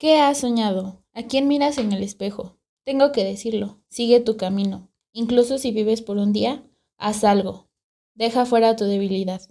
[0.00, 1.02] ¿Qué has soñado?
[1.12, 2.56] ¿A quién miras en el espejo?
[2.84, 4.88] Tengo que decirlo, sigue tu camino.
[5.12, 6.62] Incluso si vives por un día,
[6.98, 7.68] haz algo.
[8.14, 9.42] Deja fuera tu debilidad.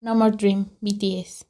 [0.00, 1.46] No More Dream, BTS.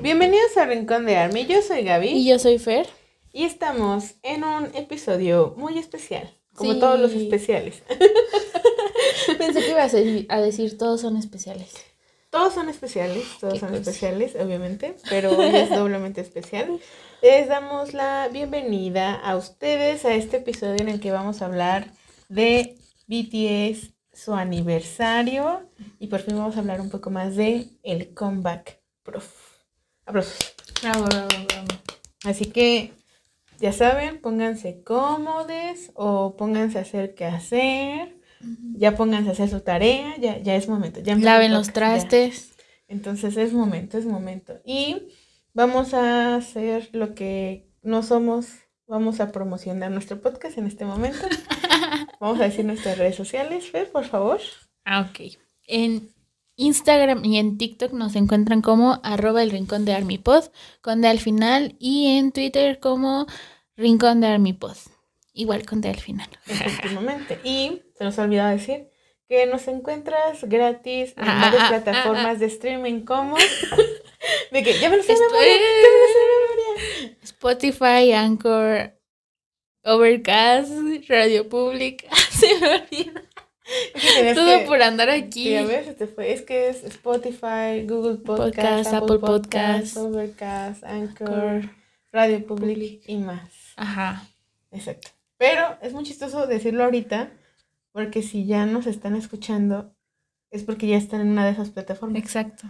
[0.00, 2.08] Bienvenidos a Rincón de Army, yo soy Gaby.
[2.08, 2.88] Y yo soy Fer.
[3.30, 7.82] Y estamos en un episodio muy especial, como todos los especiales.
[9.36, 11.74] Pensé que ibas a decir todos son especiales.
[12.36, 16.78] Todos son especiales, todos son especiales, obviamente, pero hoy es doblemente especial.
[17.22, 21.92] Les damos la bienvenida a ustedes a este episodio en el que vamos a hablar
[22.28, 22.76] de
[23.06, 25.62] BTS, su aniversario,
[25.98, 28.82] y por fin vamos a hablar un poco más de el comeback.
[29.02, 29.24] Prof.
[30.04, 30.54] Aplausos.
[30.82, 31.68] Bravo, bravo, bravo.
[32.24, 32.92] Así que,
[33.60, 38.15] ya saben, pónganse cómodos o pónganse a hacer qué hacer
[38.74, 41.00] ya pónganse a hacer su tarea, ya, ya es momento.
[41.00, 42.54] Ya Laven los trastes.
[42.88, 44.60] Entonces es momento, es momento.
[44.64, 45.08] Y
[45.54, 48.48] vamos a hacer lo que no somos,
[48.86, 51.26] vamos a promocionar nuestro podcast en este momento.
[52.20, 54.40] vamos a decir nuestras redes sociales, Fer, por favor.
[54.84, 55.32] Ah, ok.
[55.66, 56.10] En
[56.56, 60.44] Instagram y en TikTok nos encuentran como arroba el rincón de Armipod,
[60.80, 63.26] con al final, y en Twitter como
[63.76, 64.76] rincón de Armipod.
[65.36, 66.28] Igual con D al final.
[66.46, 67.38] Efectivamente.
[67.44, 68.88] Y se nos ha olvidado decir
[69.28, 73.36] que nos encuentras gratis en ah, varias ah, ah, plataformas de streaming como
[74.52, 77.18] de que ya me lo sé de memoria, ya me lo sé de memoria.
[77.22, 78.98] Spotify, Anchor,
[79.84, 80.72] Overcast,
[81.08, 82.08] Radio Public.
[82.30, 83.22] se me olvida.
[84.34, 85.54] Todo por andar aquí.
[85.56, 86.32] a ver, te fue.
[86.32, 91.68] Es que es Spotify, Google Podcast, Apple, Podcast, Overcast, Anchor,
[92.12, 93.50] Radio Public y más.
[93.76, 94.24] Ajá.
[94.70, 95.15] Exacto.
[95.38, 97.32] Pero es muy chistoso decirlo ahorita,
[97.92, 99.94] porque si ya nos están escuchando,
[100.50, 102.22] es porque ya están en una de esas plataformas.
[102.22, 102.66] Exacto.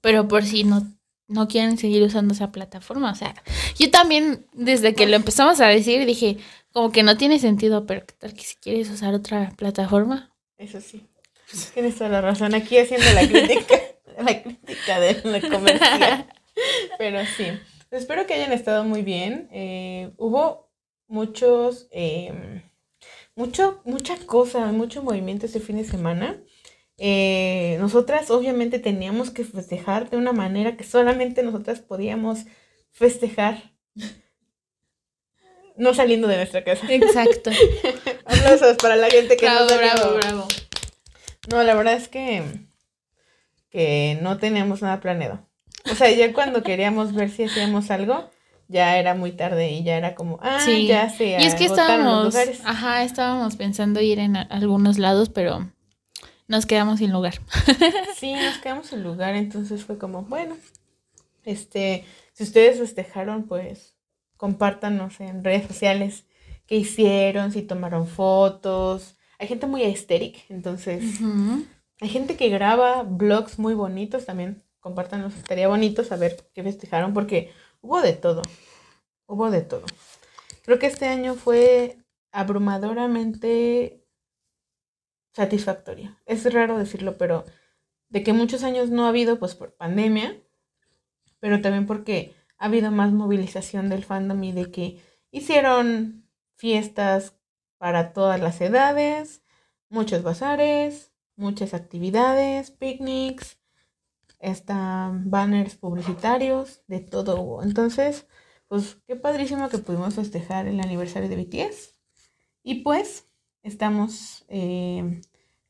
[0.00, 0.86] Pero por si no,
[1.26, 3.34] no quieren seguir usando esa plataforma, o sea,
[3.78, 6.38] yo también desde que lo empezamos a decir dije,
[6.72, 10.34] como que no tiene sentido, pero ¿qué tal que si quieres usar otra plataforma?
[10.56, 11.06] Eso sí.
[11.72, 12.54] Tienes toda la razón.
[12.54, 13.76] Aquí haciendo la crítica,
[14.18, 16.26] la crítica de la comercial.
[16.98, 17.46] Pero sí.
[17.90, 19.48] Espero que hayan estado muy bien.
[19.50, 20.67] Eh, hubo
[21.08, 22.62] muchos, eh,
[23.34, 26.40] mucho, mucha cosa, mucho movimiento este fin de semana.
[26.98, 32.40] Eh, nosotras obviamente teníamos que festejar de una manera que solamente nosotras podíamos
[32.92, 33.72] festejar.
[35.76, 36.92] No saliendo de nuestra casa.
[36.92, 37.50] Exacto.
[38.24, 40.48] Aplausos para la gente que no Bravo, bravo.
[41.50, 42.42] No, la verdad es que,
[43.70, 45.48] que no teníamos nada planeado.
[45.90, 48.28] O sea, ya cuando queríamos ver si hacíamos algo,
[48.68, 52.34] ya era muy tarde y ya era como, ah, ya se Y es que estábamos,
[52.64, 55.70] ajá, estábamos pensando ir en algunos lados, pero
[56.46, 57.40] nos quedamos sin lugar.
[58.16, 60.56] sí, nos quedamos sin lugar, entonces fue como, bueno,
[61.44, 63.94] este, si ustedes festejaron, pues
[64.36, 66.24] compártanos en redes sociales
[66.66, 69.16] qué hicieron, si tomaron fotos.
[69.38, 71.20] Hay gente muy estérica, entonces
[72.00, 74.62] hay gente que graba blogs muy bonitos también.
[74.80, 77.50] Compártanos, estaría bonito saber qué festejaron porque
[77.80, 78.42] Hubo de todo.
[79.26, 79.84] Hubo de todo.
[80.64, 81.98] Creo que este año fue
[82.32, 84.04] abrumadoramente
[85.32, 86.16] satisfactorio.
[86.26, 87.44] Es raro decirlo, pero
[88.08, 90.42] de que muchos años no ha habido, pues por pandemia,
[91.40, 95.00] pero también porque ha habido más movilización del fandom y de que
[95.30, 97.34] hicieron fiestas
[97.78, 99.42] para todas las edades,
[99.88, 103.57] muchos bazares, muchas actividades, picnics,
[104.38, 107.62] están banners publicitarios, de todo.
[107.62, 108.26] Entonces,
[108.68, 111.94] pues qué padrísimo que pudimos festejar el aniversario de BTS.
[112.62, 113.28] Y pues
[113.62, 115.20] estamos eh,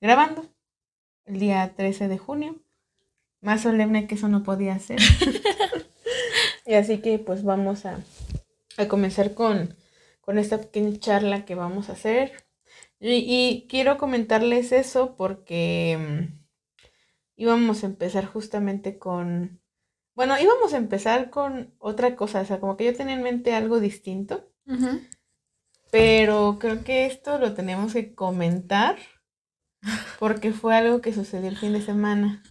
[0.01, 0.45] grabando
[1.25, 2.57] el día 13 de junio.
[3.41, 4.99] Más solemne que eso no podía ser.
[6.67, 8.01] y así que pues vamos a,
[8.77, 9.77] a comenzar con,
[10.21, 12.33] con, esta pequeña charla que vamos a hacer.
[13.01, 16.29] y quiero comentarles eso porque
[17.39, 19.63] íbamos a empezar justamente con...
[20.15, 23.55] Bueno, íbamos a empezar con otra cosa, o sea, como que yo tenía en mente
[23.55, 24.51] algo distinto.
[25.91, 28.99] Pero creo que esto lo tenemos que comentar
[30.19, 32.43] porque fue algo que sucedió el fin de semana.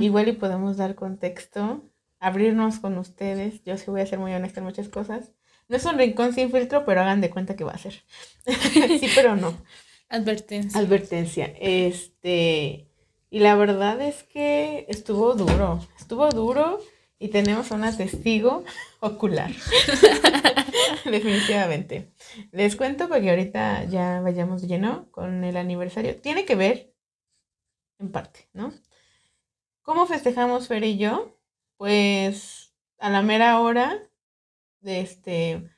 [0.00, 1.84] Igual y podemos dar contexto,
[2.18, 3.62] abrirnos con ustedes.
[3.64, 5.32] Yo sí voy a ser muy honesta en muchas cosas.
[5.68, 8.02] No es un rincón sin filtro, pero hagan de cuenta que va a ser.
[8.46, 9.62] sí, pero no.
[10.08, 10.80] Advertencia.
[10.80, 11.52] Advertencia.
[11.60, 12.87] Este,
[13.30, 16.80] y la verdad es que estuvo duro, estuvo duro
[17.18, 18.64] y tenemos una testigo
[19.00, 19.50] ocular.
[21.04, 22.12] Definitivamente.
[22.52, 26.20] Les cuento porque ahorita ya vayamos lleno con el aniversario.
[26.20, 26.94] Tiene que ver,
[27.98, 28.72] en parte, ¿no?
[29.82, 31.36] ¿Cómo festejamos Fer y yo?
[31.76, 34.08] Pues a la mera hora
[34.82, 35.70] este,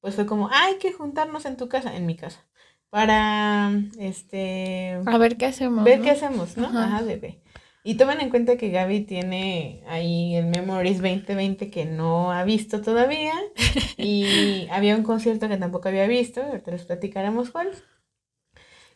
[0.00, 2.47] pues fue como, hay que juntarnos en tu casa, en mi casa,
[2.90, 5.00] para, este...
[5.06, 5.84] A ver qué hacemos.
[5.84, 6.04] Ver ¿no?
[6.04, 6.68] qué hacemos, ¿no?
[6.68, 6.84] Ajá.
[6.84, 7.40] Ajá, bebé.
[7.84, 12.82] Y tomen en cuenta que Gaby tiene ahí el Memories 2020 que no ha visto
[12.82, 13.32] todavía.
[13.96, 17.70] Y había un concierto que tampoco había visto, ahorita les platicaremos cuál.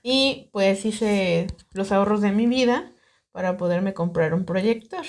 [0.03, 2.93] Y pues hice los ahorros de mi vida
[3.33, 5.05] para poderme comprar un proyector.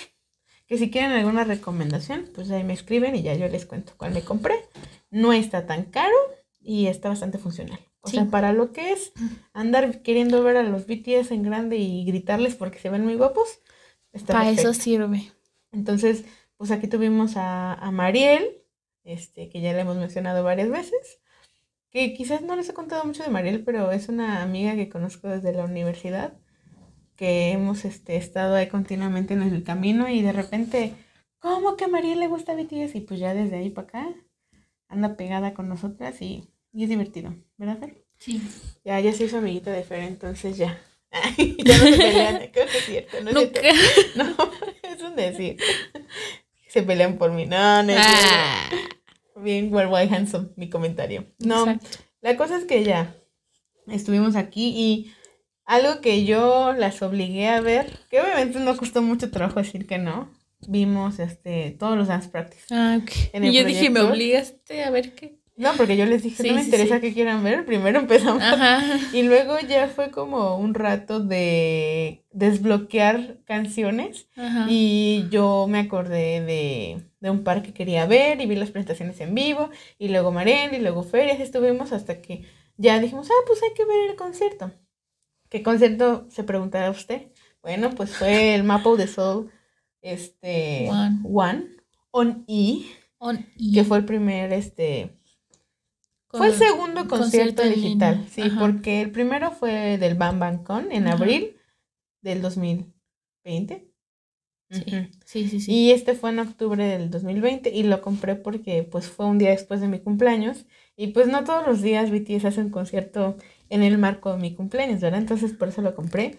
[0.65, 4.13] Que si quieren alguna recomendación, pues ahí me escriben y ya yo les cuento cuál
[4.13, 4.55] me compré.
[5.11, 6.15] No está tan caro
[6.61, 7.79] y está bastante funcional.
[8.03, 8.17] O Sí.
[8.17, 9.13] sea, para lo que es
[9.53, 13.61] andar queriendo ver a los BTS en grande y gritarles porque se ven muy guapos,
[14.11, 15.31] está Para eso sirve.
[15.71, 16.25] Entonces,
[16.57, 18.61] pues aquí tuvimos a, a Mariel,
[19.03, 21.19] este, que ya le hemos mencionado varias veces,
[21.91, 25.27] que quizás no les he contado mucho de Mariel, pero es una amiga que conozco
[25.29, 26.33] desde la universidad,
[27.15, 30.93] que hemos este, estado ahí continuamente en el camino y de repente,
[31.39, 32.95] ¿cómo que a Mariel le gusta BTS?
[32.97, 34.15] Y pues ya desde ahí para acá
[34.89, 38.05] anda pegada con nosotras y, y es divertido, ¿verdad, Fer?
[38.17, 38.41] Sí.
[38.83, 40.79] Ya, ya se hizo amiguita de Fer, entonces ya.
[41.37, 43.29] ya no se pelean, creo que es cierto, ¿no?
[43.29, 43.35] es?
[43.35, 43.61] Nunca.
[44.15, 44.51] No,
[44.83, 45.57] es un decir.
[46.67, 47.45] Se pelean por mí.
[47.45, 48.69] No, no es Ah.
[49.35, 51.25] Bien, Worldwide Handsome, mi comentario.
[51.39, 51.99] No, exacto.
[52.21, 53.15] la cosa es que ya
[53.87, 55.11] estuvimos aquí y
[55.65, 59.97] algo que yo las obligué a ver, que obviamente no costó mucho trabajo decir que
[59.97, 60.31] no,
[60.67, 62.63] vimos este todos los dance practice.
[62.71, 63.11] Ah, ok.
[63.33, 65.42] En el Y yo dije, me obligaste a ver qué.
[65.55, 67.01] No, porque yo les dije, Sí, no me sí, interesa sí.
[67.01, 68.41] que quieran ver, primero empezamos.
[68.41, 68.81] Ajá.
[69.13, 74.27] Y luego ya fue como un rato de desbloquear canciones.
[74.35, 74.65] Ajá.
[74.67, 79.19] Y yo me acordé de, de un par que quería ver y vi las presentaciones
[79.21, 79.69] en vivo.
[79.99, 82.45] Y luego Marel y luego Fer, y así estuvimos hasta que
[82.77, 84.71] ya dijimos, ah, pues hay que ver el concierto.
[85.49, 87.27] ¿Qué concierto se preguntará usted?
[87.61, 89.51] Bueno, pues fue el Maple de Soul,
[90.01, 91.19] este, One.
[91.23, 91.65] One,
[92.11, 92.81] on E,
[93.19, 93.71] On E.
[93.73, 95.15] que fue el primer, este,
[96.37, 98.27] fue el segundo concierto, digital, línea.
[98.29, 98.59] sí, Ajá.
[98.59, 101.15] porque el primero fue del Bam Bam Con en Ajá.
[101.17, 101.55] abril
[102.21, 103.89] del 2020.
[104.69, 104.83] Sí,
[105.25, 105.59] sí, sí.
[105.59, 105.71] sí.
[105.71, 109.51] Y este fue en octubre del 2020 y lo compré porque pues fue un día
[109.51, 110.65] después de mi cumpleaños
[110.95, 113.37] y pues no todos los días BTS hace un concierto
[113.69, 115.19] en el marco de mi cumpleaños, ¿verdad?
[115.19, 116.37] Entonces por eso lo compré.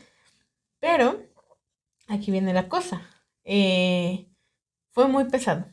[0.80, 1.22] Pero
[2.08, 3.02] aquí viene la cosa.
[3.44, 4.26] Eh,
[4.90, 5.66] fue muy pesado.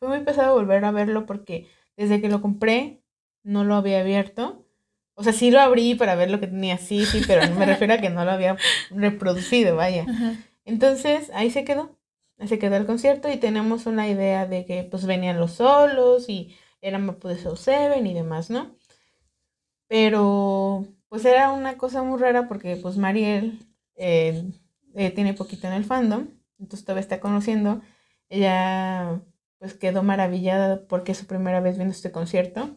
[0.00, 3.03] Fue muy pesado volver a verlo porque desde que lo compré
[3.44, 4.66] no lo había abierto.
[5.14, 7.94] O sea, sí lo abrí para ver lo que tenía, sí, sí, pero me refiero
[7.94, 8.56] a que no lo había
[8.90, 10.06] reproducido, vaya.
[10.08, 10.34] Ajá.
[10.64, 11.96] Entonces, ahí se quedó.
[12.38, 16.28] Ahí se quedó el concierto y tenemos una idea de que pues venían los solos
[16.28, 18.74] y era Maple de Soul Seven y demás, ¿no?
[19.86, 23.60] Pero pues era una cosa muy rara porque pues Mariel
[23.94, 24.50] eh,
[24.94, 27.82] eh, tiene poquito en el fandom, entonces todavía está conociendo.
[28.28, 29.22] Ella
[29.58, 32.76] pues quedó maravillada porque es su primera vez viendo este concierto.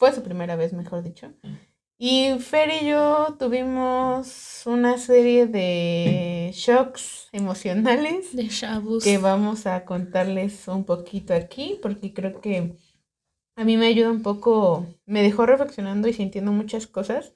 [0.00, 1.30] Fue su primera vez, mejor dicho.
[1.98, 9.04] Y Fer y yo tuvimos una serie de shocks emocionales De Shabus.
[9.04, 12.72] que vamos a contarles un poquito aquí, porque creo que
[13.56, 17.34] a mí me ayuda un poco, me dejó reflexionando y sintiendo muchas cosas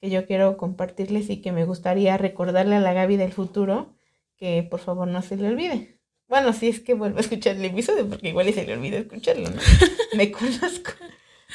[0.00, 3.96] que yo quiero compartirles y que me gustaría recordarle a la Gaby del futuro
[4.36, 5.98] que por favor no se le olvide.
[6.28, 8.98] Bueno, si es que vuelvo a escuchar el episodio, porque igual y se le olvida
[8.98, 9.60] escucharlo, ¿no?
[10.16, 10.92] me conozco.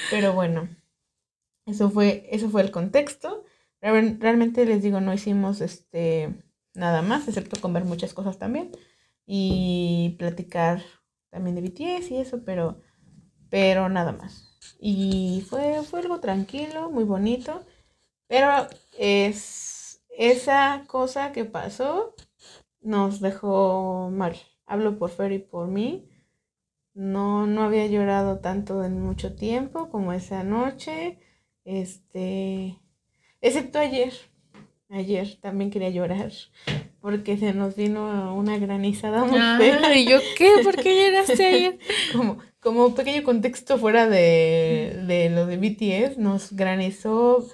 [0.07, 0.69] Pero bueno,
[1.65, 3.43] eso fue, eso fue el contexto.
[3.81, 6.35] Real- Realmente les digo, no hicimos este
[6.73, 8.71] nada más, excepto comer muchas cosas también.
[9.25, 10.81] Y platicar
[11.29, 12.81] también de BTS y eso, pero,
[13.49, 14.59] pero nada más.
[14.79, 17.65] Y fue, fue algo tranquilo, muy bonito.
[18.27, 22.15] Pero es esa cosa que pasó
[22.81, 24.35] nos dejó mal.
[24.65, 26.08] Hablo por Fer y por mí.
[26.99, 31.17] No, no había llorado tanto en mucho tiempo como esa noche.
[31.63, 32.77] Este,
[33.39, 34.11] excepto ayer.
[34.89, 36.33] Ayer también quería llorar
[36.99, 39.39] porque se nos vino una granizada muy.
[39.39, 39.59] Ah,
[39.95, 40.55] ¿y yo qué?
[40.61, 41.79] ¿Por qué lloraste ayer?
[42.11, 47.47] Como, como un pequeño contexto fuera de, de lo de BTS, nos granizó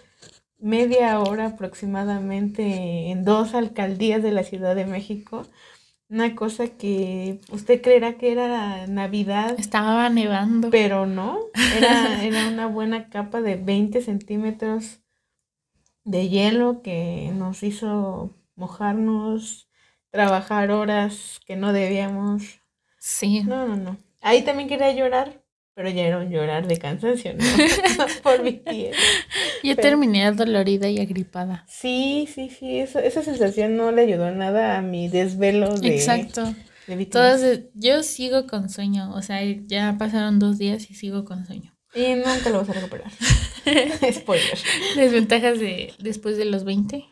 [0.58, 5.46] media hora aproximadamente en dos alcaldías de la Ciudad de México.
[6.08, 10.70] Una cosa que usted creerá que era Navidad, Estaba nevando.
[10.70, 11.40] pero no,
[11.76, 15.00] era, era una buena capa de 20 centímetros
[16.04, 19.68] de hielo que nos hizo mojarnos,
[20.12, 22.60] trabajar horas que no debíamos.
[23.00, 23.42] Sí.
[23.44, 23.98] No, no, no.
[24.22, 25.42] Ahí también quería llorar,
[25.75, 27.44] pero ya era un llorar de cansancio, ¿no?
[28.24, 28.91] Por mi tía.
[29.63, 31.65] Yo pero- terminé dolorida y agripada.
[31.67, 36.44] Sí, sí, sí, eso- esa sensación no le ayudó nada a mi desvelo de, Exacto.
[36.88, 37.10] de BTS.
[37.12, 41.72] Todos, yo sigo con sueño, o sea, ya pasaron dos días y sigo con sueño.
[41.94, 43.12] Y nunca lo vas a recuperar.
[44.13, 44.58] Spoiler.
[44.96, 47.05] Desventajas de después de los 20.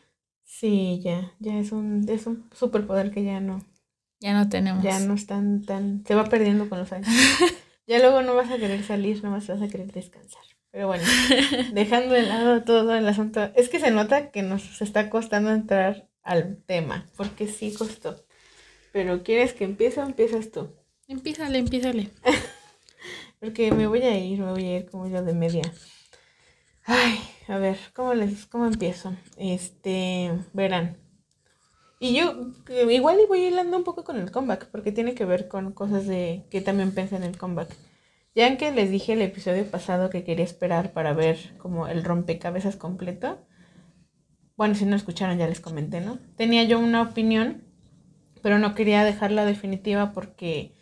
[0.44, 3.66] Sí, ya, ya es un, es un superpoder que ya no,
[4.22, 4.84] Ya no tenemos.
[4.84, 7.08] ya no es tan, tan, se va perdiendo con los años.
[7.86, 10.44] Ya luego no vas a querer salir, no vas a querer descansar.
[10.72, 11.04] Pero bueno,
[11.74, 16.08] dejando de lado todo el asunto, es que se nota que nos está costando entrar
[16.24, 18.26] al tema, porque sí costó.
[18.92, 20.70] Pero ¿quieres que empiece o empiezas tú?
[21.08, 22.10] Empiézale, empiézale.
[23.40, 25.64] Porque me voy a ir, me voy a ir como yo de media.
[26.86, 29.14] Ay, a ver, ¿cómo les, cómo empiezo?
[29.38, 31.03] Este, verán.
[32.04, 32.52] Y yo
[32.90, 36.06] igual y voy hilando un poco con el comeback, porque tiene que ver con cosas
[36.06, 37.74] de que también pensé en el comeback.
[38.36, 42.76] Ya que les dije el episodio pasado que quería esperar para ver como el rompecabezas
[42.76, 43.48] completo.
[44.58, 46.20] Bueno, si no escucharon ya les comenté, ¿no?
[46.36, 47.64] Tenía yo una opinión,
[48.42, 50.74] pero no quería dejarla definitiva porque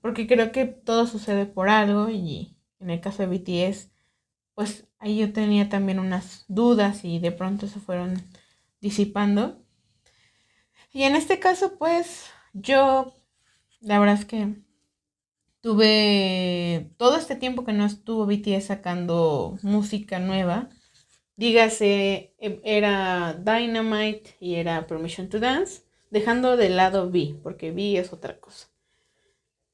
[0.00, 3.92] porque creo que todo sucede por algo y en el caso de BTS,
[4.54, 8.20] pues ahí yo tenía también unas dudas y de pronto se fueron
[8.80, 9.63] disipando.
[10.94, 13.14] Y en este caso, pues yo,
[13.82, 14.54] la verdad es que
[15.60, 20.70] tuve todo este tiempo que no estuvo BTS sacando música nueva.
[21.36, 27.98] Dígase, e, era Dynamite y era Permission to Dance, dejando de lado V, porque V
[27.98, 28.68] es otra cosa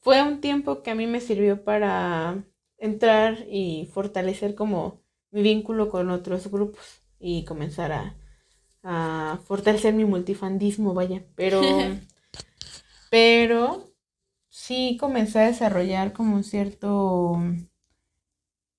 [0.01, 2.45] fue un tiempo que a mí me sirvió para
[2.79, 8.17] entrar y fortalecer como mi vínculo con otros grupos y comenzar a,
[8.83, 11.25] a fortalecer mi multifandismo, vaya.
[11.35, 11.61] Pero,
[13.11, 13.93] pero
[14.49, 17.41] sí comencé a desarrollar como un cierto,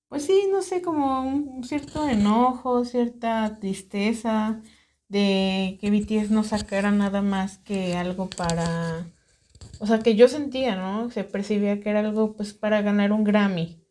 [0.08, 4.60] pues sí, no sé, como un, cierto enojo, cierta tristeza
[5.08, 9.06] de que BTS no sacara nada más que algo para
[9.82, 11.10] o sea, que yo sentía, ¿no?
[11.10, 13.82] Se percibía que era algo pues para ganar un Grammy.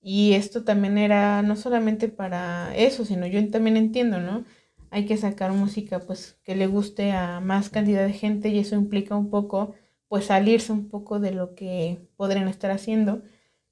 [0.00, 4.44] Y esto también era no solamente para eso, sino yo también entiendo, ¿no?
[4.92, 8.76] Hay que sacar música pues que le guste a más cantidad de gente y eso
[8.76, 9.74] implica un poco
[10.06, 13.22] pues salirse un poco de lo que podrían estar haciendo.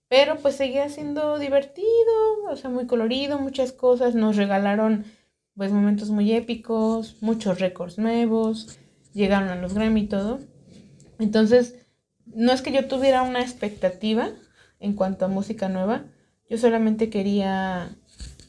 [0.09, 1.85] Pero pues seguía siendo divertido,
[2.51, 4.15] o sea, muy colorido, muchas cosas.
[4.15, 5.05] Nos regalaron
[5.55, 8.79] pues momentos muy épicos, muchos récords nuevos,
[9.13, 10.41] llegaron a los Grammy y todo.
[11.19, 11.77] Entonces,
[12.25, 14.31] no es que yo tuviera una expectativa
[14.79, 16.05] en cuanto a música nueva,
[16.49, 17.91] yo solamente quería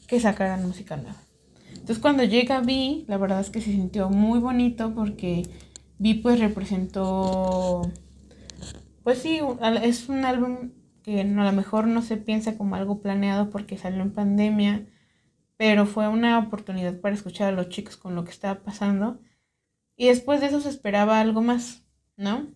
[0.06, 1.21] que sacaran música nueva.
[1.92, 5.42] Entonces cuando llega Vi, la verdad es que se sintió muy bonito porque
[5.98, 7.82] Vi pues representó,
[9.02, 9.40] pues sí,
[9.82, 10.70] es un álbum
[11.02, 14.86] que a lo mejor no se piensa como algo planeado porque salió en pandemia,
[15.58, 19.20] pero fue una oportunidad para escuchar a los chicos con lo que estaba pasando.
[19.94, 21.84] Y después de eso se esperaba algo más,
[22.16, 22.46] ¿no?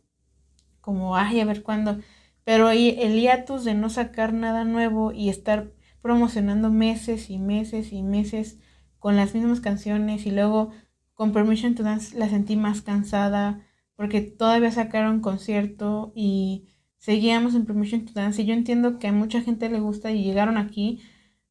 [0.81, 2.01] como, ay, a ver cuándo.
[2.45, 8.03] Pero el hiatus de no sacar nada nuevo y estar promocionando meses y meses y
[8.03, 8.61] meses
[8.99, 10.71] con las mismas canciones y luego
[11.15, 17.67] con Permission to Dance la sentí más cansada porque todavía sacaron concierto y seguíamos en
[17.67, 21.01] Permission to Dance y yo entiendo que a mucha gente le gusta y llegaron aquí,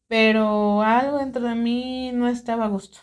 [0.08, 3.00] pero algo dentro de mí no estaba a gusto.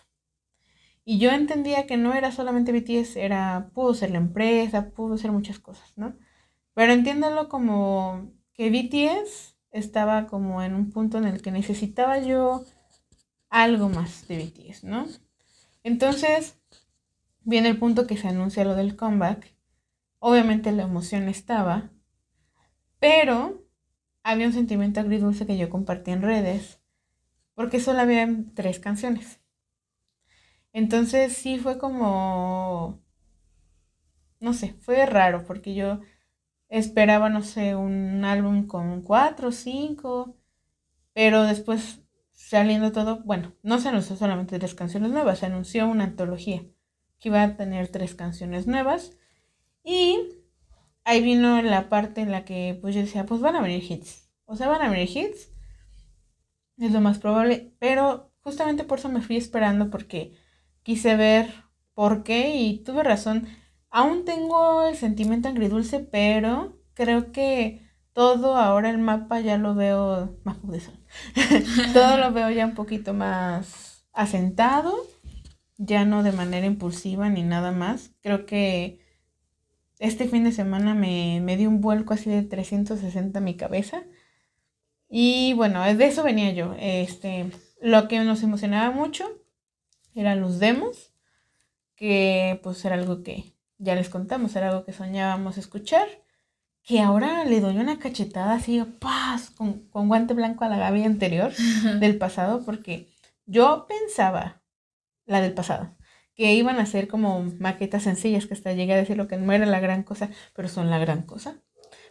[1.04, 5.32] Y yo entendía que no era solamente BTS, era, pudo ser la empresa, pudo ser
[5.32, 6.14] muchas cosas, ¿no?
[6.75, 12.64] Pero entiéndalo como que BTS estaba como en un punto en el que necesitaba yo
[13.52, 15.06] algo más de BTS, ¿no?
[15.85, 16.59] Entonces,
[17.42, 19.54] viene el punto que se anuncia lo del comeback.
[20.18, 21.90] Obviamente la emoción estaba,
[22.99, 23.62] pero
[24.23, 26.80] había un sentimiento agridulce que yo compartí en redes,
[27.54, 29.40] porque solo había tres canciones.
[30.73, 33.00] Entonces sí fue como,
[34.40, 36.00] no sé, fue raro porque yo
[36.68, 40.37] esperaba, no sé, un álbum con cuatro o cinco,
[41.14, 42.01] pero después
[42.59, 46.62] saliendo todo, bueno, no se anunció solamente tres canciones nuevas, se anunció una antología
[47.18, 49.16] que iba a tener tres canciones nuevas.
[49.85, 50.18] Y
[51.04, 54.30] ahí vino la parte en la que pues yo decía, pues van a venir hits,
[54.44, 55.50] o sea, van a venir hits,
[56.78, 60.37] es lo más probable, pero justamente por eso me fui esperando porque
[60.82, 61.49] quise ver
[61.94, 63.49] por qué y tuve razón.
[63.90, 70.38] Aún tengo el sentimiento agridulce, pero creo que todo ahora el mapa ya lo veo
[70.44, 70.62] más
[71.92, 74.95] todo lo veo ya un poquito más asentado,
[75.78, 78.11] ya no de manera impulsiva ni nada más.
[78.21, 79.00] Creo que
[79.99, 84.04] este fin de semana me, me dio un vuelco así de 360 a mi cabeza.
[85.09, 86.75] Y bueno, de eso venía yo.
[86.78, 87.50] Este,
[87.81, 89.28] lo que nos emocionaba mucho
[90.14, 91.12] eran los demos,
[91.97, 96.09] que pues era algo que ya les contamos, era algo que soñábamos escuchar,
[96.84, 101.04] que ahora le doy una cachetada así, paz, con, con guante blanco a la Gaby
[101.04, 101.52] anterior
[102.00, 103.08] del pasado, porque
[103.46, 104.62] yo pensaba,
[105.26, 105.94] la del pasado,
[106.34, 109.52] que iban a ser como maquetas sencillas, que hasta llegué a decir lo que no
[109.52, 111.56] era la gran cosa, pero son la gran cosa.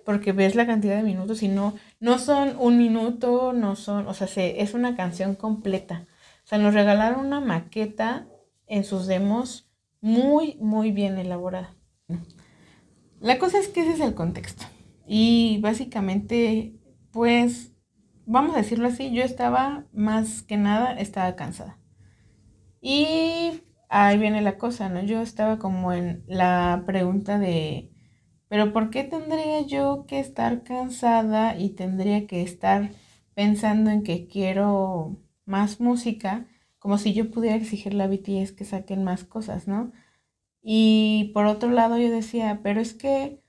[0.05, 4.13] Porque ves la cantidad de minutos y no, no son un minuto, no son, o
[4.13, 6.07] sea, se, es una canción completa.
[6.43, 8.27] O sea, nos regalaron una maqueta
[8.67, 11.75] en sus demos muy, muy bien elaborada.
[13.21, 14.65] La cosa es que ese es el contexto.
[15.05, 16.73] Y básicamente,
[17.11, 17.71] pues,
[18.25, 21.77] vamos a decirlo así, yo estaba más que nada, estaba cansada.
[22.81, 25.03] Y ahí viene la cosa, ¿no?
[25.03, 27.91] Yo estaba como en la pregunta de,
[28.47, 32.89] pero ¿por qué tendría yo que estar cansada y tendría que estar
[33.35, 36.47] pensando en que quiero más música?
[36.79, 39.91] Como si yo pudiera exigirle a BTS que saquen más cosas, ¿no?
[40.61, 43.41] Y por otro lado yo decía, pero es que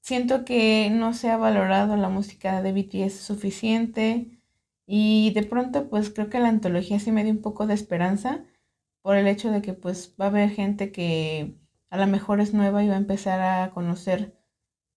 [0.00, 4.40] siento que no se ha valorado la música de BTS suficiente
[4.86, 8.44] y de pronto pues creo que la antología sí me dio un poco de esperanza
[9.02, 11.56] por el hecho de que pues va a haber gente que
[11.90, 14.36] a lo mejor es nueva y va a empezar a conocer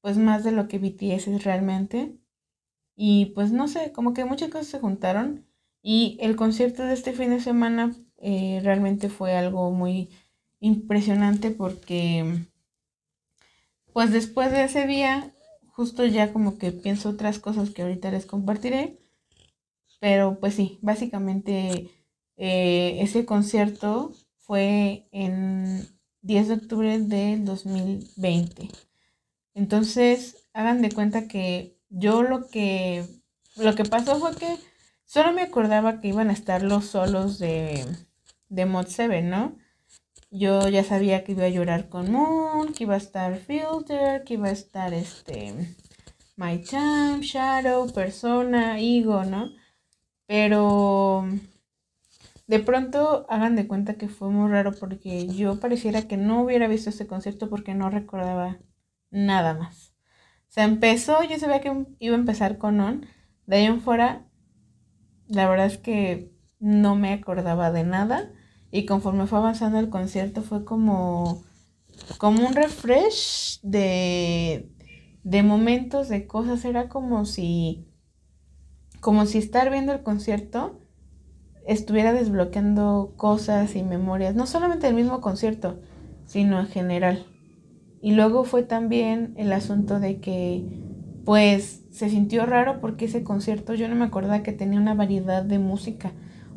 [0.02, 2.16] pues más de lo que BTS es realmente.
[2.96, 5.46] Y pues no sé, como que muchas cosas se juntaron
[5.82, 10.10] y el concierto de este fin de semana eh, realmente fue algo muy
[10.66, 12.46] impresionante porque
[13.94, 15.32] pues después de ese día
[15.68, 18.98] justo ya como que pienso otras cosas que ahorita les compartiré.
[20.00, 21.90] Pero pues sí, básicamente
[22.38, 25.88] eh, ese concierto fue en
[26.22, 28.70] 10 de octubre del 2020.
[29.54, 33.06] Entonces, hagan de cuenta que yo lo que
[33.56, 34.58] lo que pasó fue que
[35.06, 37.86] solo me acordaba que iban a estar los solos de,
[38.50, 39.56] de Mod 7, ¿no?
[40.32, 44.34] Yo ya sabía que iba a llorar con Moon, que iba a estar Filter, que
[44.36, 45.76] iba a estar este
[46.36, 49.52] My Time, Shadow, Persona, Ego, ¿no?
[50.28, 51.26] Pero
[52.48, 56.68] de pronto hagan de cuenta que fue muy raro porque yo pareciera que no hubiera
[56.68, 58.60] visto ese concierto porque no recordaba
[59.12, 59.94] nada más.
[60.50, 63.06] O sea, empezó, yo sabía que iba a empezar con On,
[63.46, 64.28] de ahí en fuera,
[65.28, 68.32] la verdad es que no me acordaba de nada
[68.76, 71.44] y conforme fue avanzando el concierto fue como,
[72.18, 74.70] como un refresh de,
[75.24, 77.88] de momentos, de cosas, era como si,
[79.00, 80.82] como si estar viendo el concierto
[81.66, 85.80] estuviera desbloqueando cosas y memorias, no solamente del mismo concierto,
[86.26, 87.26] sino en general.
[88.02, 90.66] Y luego fue también el asunto de que,
[91.24, 95.44] pues, se sintió raro porque ese concierto yo no me acordaba que tenía una variedad
[95.44, 96.12] de música.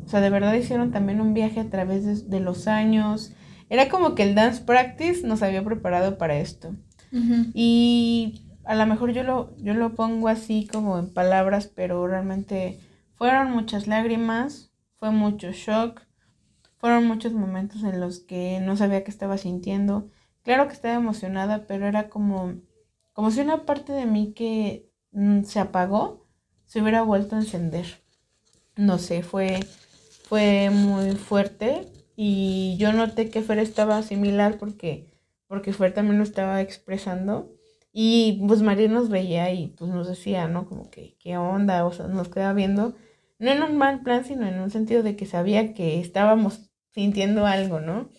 [0.09, 3.31] O sea, de verdad hicieron también un viaje a través de, los años.
[3.69, 6.75] Era como que el dance practice nos había preparado para esto.
[7.53, 12.79] Y a lo mejor yo lo, yo lo pongo así como en palabras, pero realmente
[13.13, 16.01] fueron muchas lágrimas, fue mucho shock,
[16.79, 20.09] fueron muchos momentos en los que no sabía qué estaba sintiendo.
[20.41, 22.55] Claro que estaba emocionada, pero era como,
[23.13, 26.25] como si una parte de mí que mm, se apagó
[26.65, 27.85] se hubiera vuelto a encender.
[28.75, 29.59] No sé, fue,
[30.29, 35.09] fue muy fuerte y yo noté que Fer estaba similar porque,
[35.47, 37.51] porque Fer también lo estaba expresando.
[37.91, 40.67] Y pues María nos veía y pues nos decía, ¿no?
[40.67, 41.83] Como que, ¿qué onda?
[41.85, 42.95] O sea, nos quedaba viendo
[43.39, 47.45] no en un mal plan, sino en un sentido de que sabía que estábamos sintiendo
[47.47, 48.09] algo, ¿no?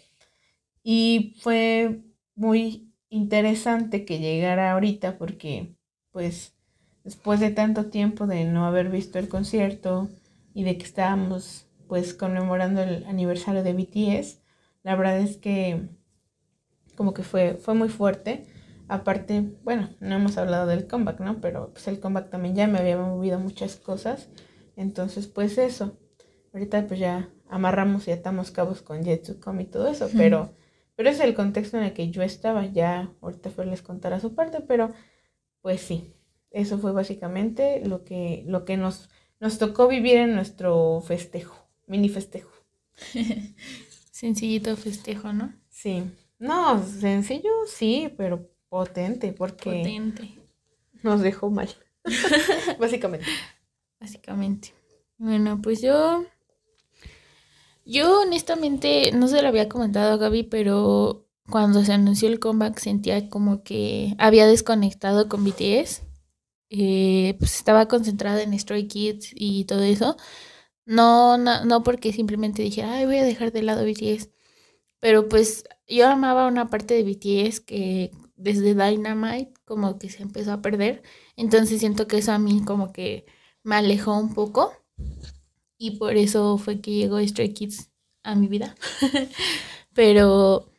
[0.82, 2.00] Y fue
[2.34, 5.76] muy interesante que llegara ahorita porque,
[6.10, 6.56] pues,
[7.04, 10.08] después de tanto tiempo de no haber visto el concierto
[10.54, 14.40] y de que estábamos, pues, conmemorando el aniversario de BTS,
[14.84, 15.90] la verdad es que
[16.94, 18.46] como que fue, fue muy fuerte.
[18.86, 21.40] Aparte, bueno, no hemos hablado del comeback, ¿no?
[21.40, 24.28] Pero pues el comeback también ya me había movido muchas cosas.
[24.76, 25.98] Entonces, pues eso.
[26.52, 30.54] Ahorita pues ya amarramos y atamos cabos con Jetsucom y todo eso, pero,
[30.94, 32.66] pero es el contexto en el que yo estaba.
[32.66, 34.92] Ya ahorita fue les contará su parte, pero
[35.60, 36.14] pues sí.
[36.52, 39.08] Eso fue básicamente lo que, lo que nos,
[39.40, 41.59] nos tocó vivir en nuestro festejo,
[41.90, 42.50] mini festejo.
[44.10, 45.52] Sencillito festejo, ¿no?
[45.68, 46.04] Sí.
[46.38, 50.34] No, sencillo sí, pero potente, porque potente.
[51.02, 51.68] nos dejó mal.
[52.78, 53.26] Básicamente
[54.00, 54.74] básicamente.
[55.18, 56.24] Bueno, pues yo.
[57.84, 62.78] Yo honestamente no se lo había comentado a Gaby, pero cuando se anunció el comeback
[62.78, 66.02] sentía como que había desconectado con BTS.
[66.72, 70.16] Eh, pues estaba concentrada en Stray Kids y todo eso.
[70.86, 74.30] No, no, no porque simplemente dije, ay, voy a dejar de lado BTS.
[75.00, 80.52] Pero pues yo amaba una parte de BTS que desde Dynamite como que se empezó
[80.52, 81.02] a perder.
[81.36, 83.26] Entonces siento que eso a mí como que
[83.62, 84.72] me alejó un poco.
[85.78, 87.90] Y por eso fue que llegó Stray Kids
[88.22, 88.74] a mi vida.
[89.94, 90.70] Pero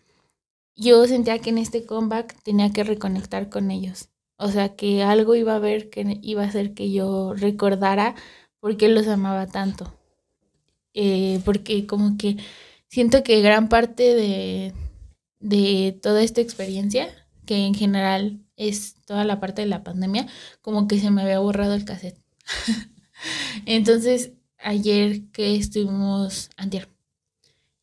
[0.76, 4.10] yo sentía que en este comeback tenía que reconectar con ellos.
[4.38, 8.16] O sea, que algo iba a haber que iba a hacer que yo recordara
[8.62, 9.94] por qué los amaba tanto.
[10.94, 12.38] Eh, porque como que
[12.88, 14.74] siento que gran parte de,
[15.40, 17.10] de toda esta experiencia,
[17.46, 20.28] que en general es toda la parte de la pandemia,
[20.62, 22.22] como que se me había borrado el cassette.
[23.66, 26.88] Entonces, ayer que estuvimos, antier,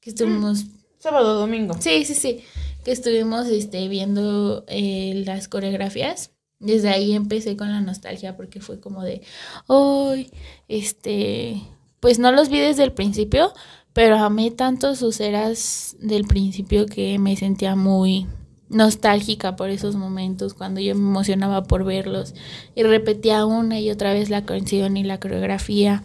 [0.00, 0.64] que estuvimos...
[0.64, 1.74] Mm, sábado, domingo.
[1.80, 2.44] Sí, sí, sí,
[2.84, 6.30] que estuvimos este, viendo eh, las coreografías.
[6.60, 9.22] Desde ahí empecé con la nostalgia porque fue como de,
[9.66, 10.30] hoy,
[10.66, 11.62] este,
[12.00, 13.52] pues no los vi desde el principio,
[13.92, 18.26] pero amé tanto sus eras del principio que me sentía muy
[18.68, 22.34] nostálgica por esos momentos cuando yo me emocionaba por verlos
[22.74, 26.02] y repetía una y otra vez la canción y la coreografía.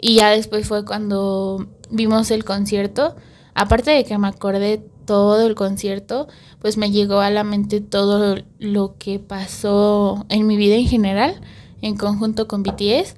[0.00, 3.16] Y ya después fue cuando vimos el concierto.
[3.54, 6.28] Aparte de que me acordé todo el concierto
[6.60, 11.40] pues me llegó a la mente todo lo que pasó en mi vida en general
[11.82, 13.16] en conjunto con BTS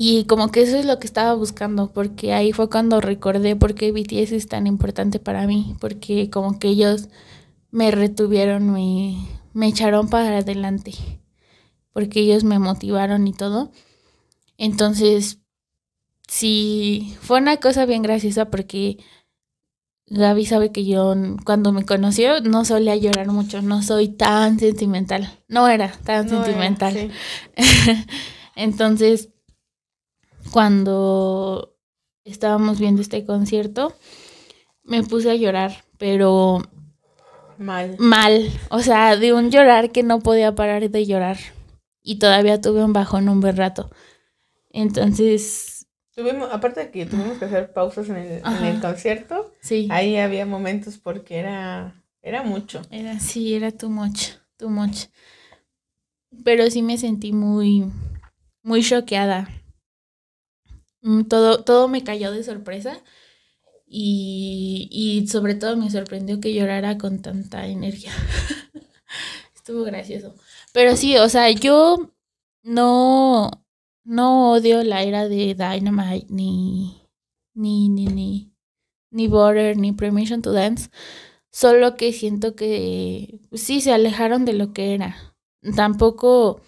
[0.00, 3.74] y como que eso es lo que estaba buscando, porque ahí fue cuando recordé por
[3.74, 7.08] qué BTS es tan importante para mí, porque como que ellos
[7.72, 9.16] me retuvieron, me,
[9.54, 10.92] me echaron para adelante,
[11.92, 13.72] porque ellos me motivaron y todo.
[14.56, 15.40] Entonces,
[16.28, 18.98] sí, fue una cosa bien graciosa porque
[20.10, 25.38] Gaby sabe que yo cuando me conoció no solía llorar mucho, no soy tan sentimental,
[25.48, 27.10] no era tan sentimental.
[28.56, 29.28] Entonces,
[30.50, 31.76] cuando
[32.24, 33.94] estábamos viendo este concierto,
[34.82, 36.62] me puse a llorar, pero
[37.58, 37.96] mal.
[37.98, 41.38] Mal, o sea, de un llorar que no podía parar de llorar.
[42.02, 43.90] Y todavía tuve un bajón un buen rato.
[44.70, 45.67] Entonces...
[46.18, 49.86] Tuvimos, aparte de que tuvimos que hacer pausas en el, concierto, sí.
[49.90, 52.82] ahí había momentos porque era, era mucho.
[52.90, 55.06] Era, sí, era too much, too much.
[56.44, 57.86] Pero sí me sentí muy,
[58.62, 59.48] muy choqueada
[61.02, 63.00] Mm, todo, todo me cayó de sorpresa
[63.86, 68.12] y, y sobre todo me sorprendió que llorara con tanta energía.
[69.54, 70.34] Estuvo gracioso.
[70.72, 72.12] Pero sí, o sea, yo
[72.62, 73.50] no,
[74.08, 76.96] no odio la era de Dynamite ni,
[77.54, 78.52] ni, ni, ni,
[79.10, 80.90] ni Border, ni Permission to Dance.
[81.50, 85.36] Solo que siento que sí se alejaron de lo que era.
[85.76, 86.62] Tampoco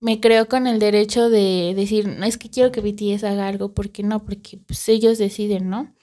[0.00, 3.72] me creo con el derecho de decir, no es que quiero que BTS haga algo,
[3.72, 5.94] porque no, porque pues, ellos deciden, ¿no?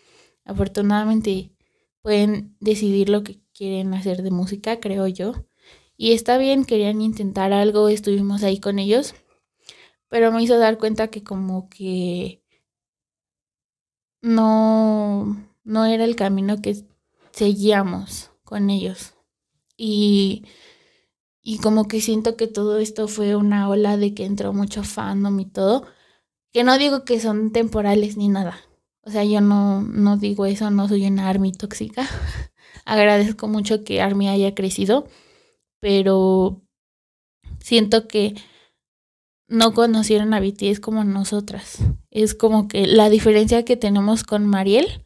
[0.43, 1.51] Afortunadamente
[2.01, 5.33] pueden decidir lo que quieren hacer de música, creo yo.
[5.97, 9.13] Y está bien, querían intentar algo, estuvimos ahí con ellos,
[10.09, 12.43] pero me hizo dar cuenta que como que
[14.21, 16.83] no, no era el camino que
[17.31, 19.13] seguíamos con ellos.
[19.77, 20.45] Y
[21.41, 25.39] y como que siento que todo esto fue una ola de que entró mucho fandom
[25.39, 25.87] y todo.
[26.53, 28.59] Que no digo que son temporales ni nada.
[29.01, 32.07] O sea, yo no, no digo eso, no soy una Army tóxica.
[32.85, 35.07] Agradezco mucho que Army haya crecido,
[35.79, 36.61] pero
[37.59, 38.35] siento que
[39.49, 41.79] no conocieron a BTS como nosotras.
[42.11, 45.03] Es como que la diferencia que tenemos con Mariel,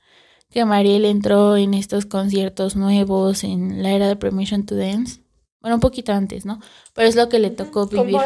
[0.49, 5.23] que Mariel entró en estos conciertos nuevos en la era de Permission to Dance
[5.63, 6.59] bueno, un poquito antes, ¿no?
[6.93, 8.17] Pero es lo que le tocó vivir.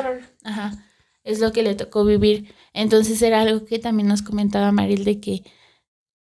[0.44, 0.84] Ajá.
[1.24, 2.52] Es lo que le tocó vivir.
[2.74, 5.44] Entonces era algo que también nos comentaba Maril de que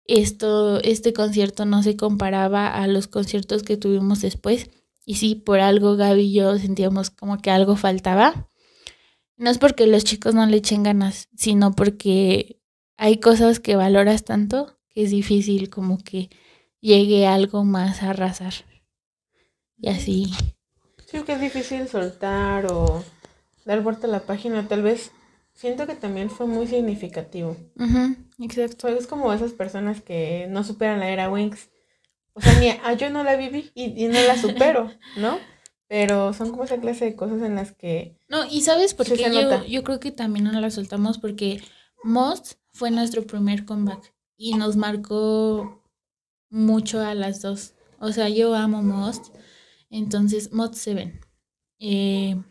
[0.04, 4.70] esto, este concierto no se comparaba a los conciertos que tuvimos después.
[5.06, 8.50] Y sí, por algo Gaby y yo sentíamos como que algo faltaba.
[9.38, 12.60] No es porque los chicos no le echen ganas, sino porque
[12.96, 16.28] hay cosas que valoras tanto que es difícil como que
[16.80, 18.52] llegue algo más a arrasar.
[19.78, 20.26] Y así.
[21.06, 23.04] Sí, que es difícil soltar o
[23.64, 24.66] dar vuelta a la página.
[24.66, 25.12] Tal vez
[25.54, 27.56] siento que también fue muy significativo.
[28.40, 28.88] exacto.
[28.88, 31.70] Es como esas personas que no superan la era Wings.
[32.32, 35.38] O sea, ni a, yo no la viví y, no la supero, ¿no?
[35.88, 38.16] Pero son como esa clase de cosas en las que...
[38.28, 39.16] No, y ¿sabes por qué?
[39.16, 41.62] Yo, yo, creo que también no la soltamos porque
[42.04, 45.82] Most fue nuestro primer comeback y nos marcó
[46.50, 47.72] mucho a las dos.
[48.00, 49.34] O sea, yo amo Most
[49.90, 51.20] entonces, Mod 7.
[51.80, 52.42] Eh,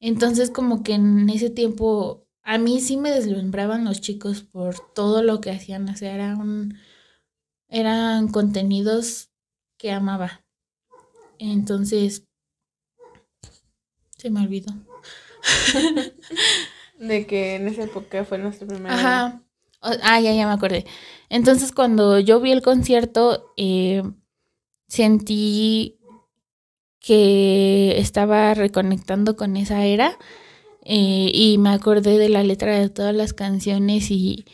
[0.00, 5.22] entonces, como que en ese tiempo, a mí sí me deslumbraban los chicos por todo
[5.22, 5.88] lo que hacían.
[5.88, 6.78] O sea, era un,
[7.68, 9.30] eran contenidos
[9.78, 10.44] que amaba.
[11.38, 12.24] Entonces,
[14.16, 14.72] se me olvidó.
[16.98, 18.94] de que en esa época fue nuestra primera.
[18.94, 19.42] Ajá.
[19.80, 20.84] ah, ya, ya me acordé.
[21.28, 24.02] Entonces, cuando yo vi el concierto, eh,
[24.88, 25.98] sentí
[27.00, 30.18] que estaba reconectando con esa era
[30.84, 34.46] eh, y me acordé de la letra de todas las canciones y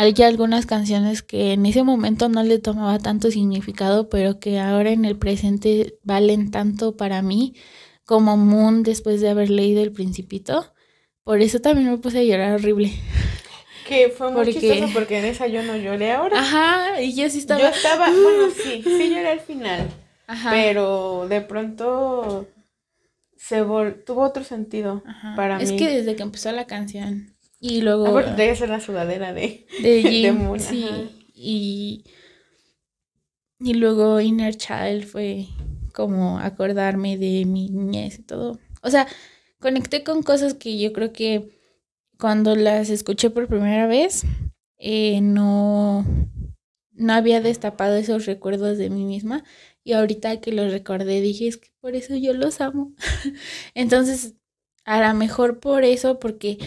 [0.00, 4.92] hay algunas canciones que en ese momento no le tomaba tanto significado, pero que ahora
[4.92, 7.54] en el presente valen tanto para mí
[8.06, 10.72] como Moon después de haber leído El Principito.
[11.22, 12.92] Por eso también me puse a llorar horrible.
[13.86, 14.58] Que fue muy porque...
[14.58, 16.40] chistoso porque en esa yo no lloré ahora.
[16.40, 17.60] Ajá, y yo sí estaba.
[17.60, 19.90] Yo estaba, bueno, sí, sí lloré al final.
[20.26, 20.50] Ajá.
[20.50, 22.48] Pero de pronto
[23.36, 23.58] se
[24.06, 25.02] tuvo otro sentido
[25.36, 25.64] para mí.
[25.64, 28.18] Es que desde que empezó la canción y luego.
[28.18, 30.88] Ah, debe ser la sudadera de, de, Jim, Sí.
[31.34, 32.04] Y,
[33.60, 35.46] y luego Inner Child fue
[35.92, 38.58] como acordarme de mi niñez y todo.
[38.82, 39.06] O sea,
[39.60, 41.50] conecté con cosas que yo creo que
[42.18, 44.24] cuando las escuché por primera vez,
[44.78, 46.04] eh, no,
[46.92, 49.44] no había destapado esos recuerdos de mí misma.
[49.84, 52.92] Y ahorita que los recordé, dije, es que por eso yo los amo.
[53.74, 54.34] Entonces,
[54.84, 56.58] a lo mejor por eso, porque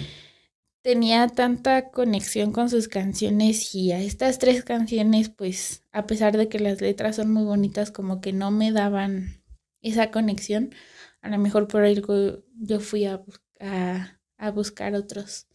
[0.84, 6.48] tenía tanta conexión con sus canciones y a estas tres canciones, pues, a pesar de
[6.50, 9.41] que las letras son muy bonitas, como que no me daban
[9.82, 10.76] esa conexión.
[11.22, 13.24] A lo mejor por algo yo fui a,
[13.60, 15.48] a a buscar otros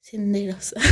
[0.00, 0.74] senderos.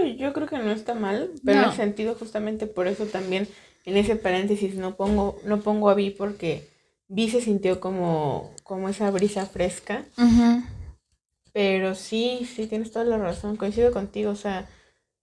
[0.00, 3.46] No, yo creo que no está mal, pero en sentido justamente por eso también
[3.84, 6.66] en ese paréntesis no pongo, no pongo a Vi porque
[7.06, 10.06] Vi se sintió como, como esa brisa fresca.
[11.58, 14.68] Pero sí, sí, tienes toda la razón, coincido contigo, o sea,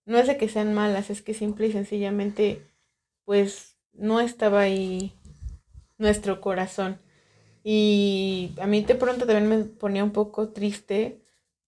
[0.05, 2.61] no es de que sean malas, es que simple y sencillamente,
[3.23, 5.13] pues, no estaba ahí
[5.97, 6.99] nuestro corazón.
[7.63, 11.21] Y a mí de pronto también me ponía un poco triste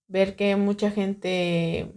[0.10, 1.94] ver que mucha gente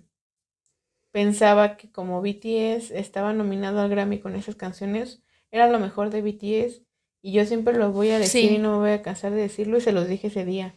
[1.10, 6.22] pensaba que como BTS estaba nominado al Grammy con esas canciones, era lo mejor de
[6.22, 6.82] BTS.
[7.20, 9.78] Y yo siempre lo voy a decir y no me voy a cansar de decirlo
[9.78, 10.76] y se los dije ese día.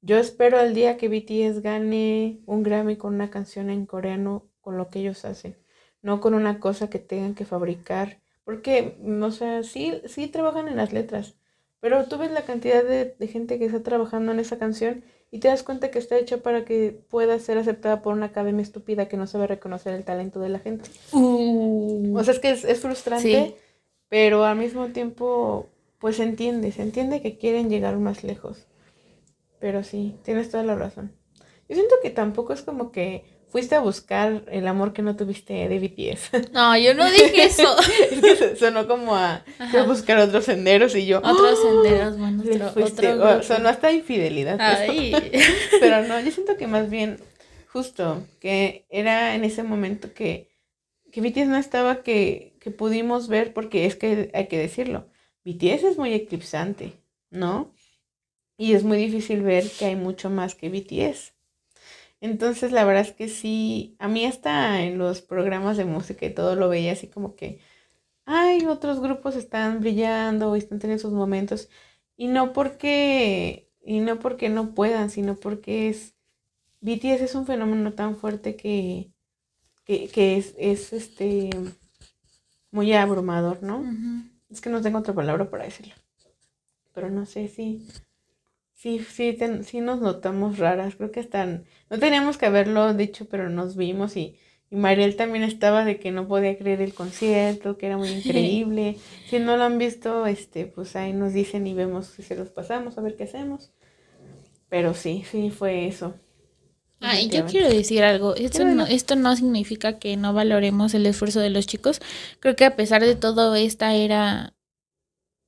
[0.00, 4.76] Yo espero el día que BTS gane un Grammy con una canción en coreano con
[4.76, 5.56] lo que ellos hacen,
[6.02, 10.76] no con una cosa que tengan que fabricar, porque, o sea, sí, sí trabajan en
[10.76, 11.34] las letras,
[11.80, 15.48] pero tú ves la cantidad de, gente que está trabajando en esa canción y te
[15.48, 19.16] das cuenta que está hecha para que pueda ser aceptada por una academia estúpida que
[19.16, 20.88] no sabe reconocer el talento de la gente.
[21.12, 22.16] Uh.
[22.16, 23.54] O sea, es que es, frustrante,
[24.08, 25.66] pero al mismo tiempo,
[25.98, 28.66] pues se entiende, se entiende que quieren llegar más lejos.
[29.60, 31.12] Pero sí, tienes toda la razón.
[31.68, 35.68] Yo siento que tampoco es como que fuiste a buscar el amor que no tuviste
[35.68, 36.52] de BTS.
[36.52, 37.76] No, yo no dije eso.
[38.58, 39.44] sonó como a,
[39.86, 41.18] buscar otros senderos y yo.
[41.18, 41.82] Otros ¡Oh!
[41.82, 44.58] senderos, bueno, otro, sonó hasta infidelidad.
[45.80, 47.18] Pero no, yo siento que más bien,
[47.68, 50.50] justo, que era en ese momento que,
[51.10, 55.06] que BTS no estaba que, que pudimos ver, porque es que hay que decirlo,
[55.44, 56.92] BTS es muy eclipsante,
[57.30, 57.72] ¿no?
[58.58, 61.32] Y es muy difícil ver que hay mucho más que BTS.
[62.20, 66.34] Entonces, la verdad es que sí, a mí hasta en los programas de música y
[66.34, 67.60] todo lo veía así como que,
[68.26, 71.68] ay, otros grupos están brillando, están teniendo sus momentos,
[72.16, 76.14] y no porque, y no porque no puedan, sino porque es,
[76.80, 79.12] BTS es un fenómeno tan fuerte que,
[79.84, 81.50] que, es, es, este,
[82.70, 83.84] muy abrumador, ¿no?
[84.50, 85.94] Es que no tengo otra palabra para decirlo.
[86.92, 87.86] Pero no sé si
[88.78, 90.94] Sí, sí, sí nos notamos raras.
[90.96, 91.64] Creo que están.
[91.90, 94.38] No teníamos que haberlo dicho, pero nos vimos y,
[94.70, 98.96] y Mariel también estaba de que no podía creer el concierto, que era muy increíble.
[99.28, 102.50] si no lo han visto, este, pues ahí nos dicen y vemos si se los
[102.50, 103.72] pasamos, a ver qué hacemos.
[104.68, 106.14] Pero sí, sí fue eso.
[107.00, 108.34] Ah, y yo quiero decir algo.
[108.34, 112.00] Esto no, esto no significa que no valoremos el esfuerzo de los chicos.
[112.40, 114.54] Creo que a pesar de todo, esta era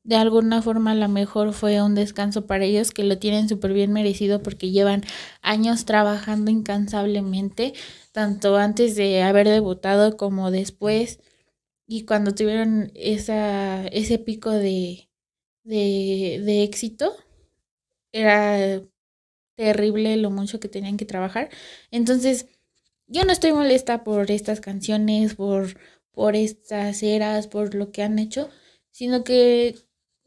[0.04, 3.72] de alguna forma a lo mejor fue un descanso para ellos que lo tienen súper
[3.72, 5.02] bien merecido porque llevan
[5.42, 7.74] años trabajando incansablemente,
[8.12, 11.20] tanto antes de haber debutado como después
[11.86, 15.08] y cuando tuvieron esa, ese pico de,
[15.64, 17.14] de, de éxito,
[18.12, 18.82] era
[19.56, 21.50] terrible lo mucho que tenían que trabajar.
[21.90, 22.48] Entonces,
[23.06, 25.78] yo no estoy molesta por estas canciones, por,
[26.12, 28.50] por estas eras, por lo que han hecho,
[28.92, 29.76] sino que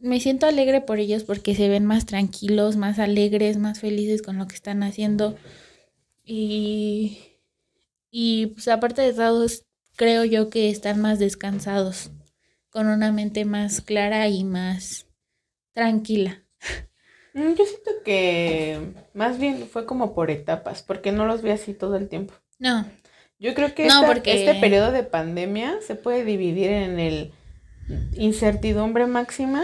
[0.04, 4.38] me siento alegre por ellos porque se ven más tranquilos, más alegres, más felices con
[4.38, 5.36] lo que están haciendo.
[6.24, 7.18] Y,
[8.12, 9.46] y pues aparte de todo,
[9.96, 12.12] creo yo que están más descansados,
[12.70, 15.08] con una mente más clara y más
[15.74, 16.44] tranquila.
[17.36, 21.74] Mm, Yo siento que más bien fue como por etapas, porque no los vi así
[21.74, 22.36] todo el tiempo.
[22.60, 22.86] No,
[23.40, 27.34] Yo creo que No, esta- porque- este periodo de pandemia se puede dividir en el
[28.16, 29.64] incertidumbre máxima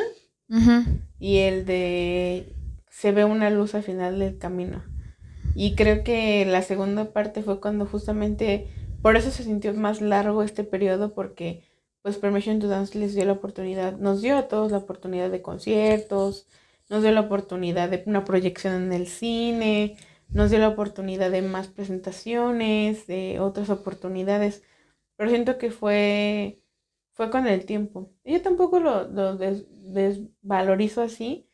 [0.49, 2.53] ujú, y el de
[2.89, 4.83] se ve una luz al final del camino.
[5.55, 8.67] Y creo que la segunda parte fue cuando justamente
[9.01, 11.63] por eso se sintió más largo este periodo porque
[12.01, 15.41] pues Permission to Dance les dio la oportunidad, nos dio a todos la oportunidad de
[15.41, 16.47] conciertos,
[16.89, 19.97] nos dio la oportunidad de una proyección en el cine,
[20.29, 24.63] nos dio la oportunidad de más presentaciones, de otras oportunidades,
[25.17, 26.58] pero siento que fue
[27.19, 28.13] fue con el tiempo.
[28.23, 31.49] Y Yo tampoco lo, lo des- desvalorizo así,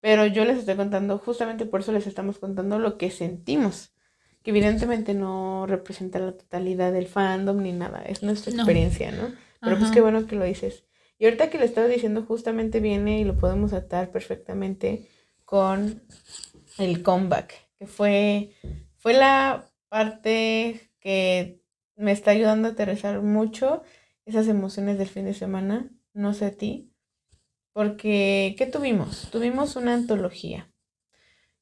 [0.00, 3.94] pero yo les estoy contando, justamente por eso les estamos contando lo que sentimos,
[4.42, 9.32] que evidentemente no representa la totalidad del fandom ni nada, es nuestra experiencia, ¿no?
[9.60, 9.94] Pero pues Ajá.
[9.94, 10.84] qué bueno que lo dices.
[11.20, 15.06] Y ahorita que lo estaba diciendo justamente viene y lo podemos atar perfectamente
[15.44, 16.02] con
[16.78, 18.50] el comeback, que fue,
[18.96, 21.60] fue la parte que
[21.94, 23.84] me está ayudando a aterrizar mucho
[24.26, 26.92] esas emociones del fin de semana, no sé a ti,
[27.72, 29.30] porque ¿qué tuvimos?
[29.30, 30.70] Tuvimos una antología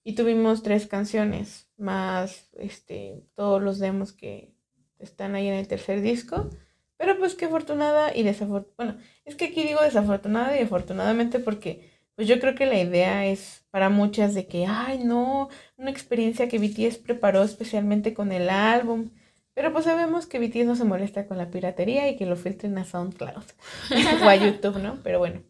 [0.03, 4.55] y tuvimos tres canciones, más este, todos los demos que
[4.99, 6.51] están ahí en el tercer disco,
[6.97, 11.91] pero pues qué afortunada y desafortunada, bueno, es que aquí digo desafortunada y afortunadamente porque
[12.15, 16.49] pues yo creo que la idea es para muchas de que, ay no, una experiencia
[16.49, 19.11] que BTS preparó especialmente con el álbum.
[19.55, 22.77] Pero pues sabemos que BTS no se molesta con la piratería y que lo filtren
[22.79, 23.45] a SoundCloud
[24.25, 24.99] o a YouTube, ¿no?
[25.05, 25.43] Pero bueno,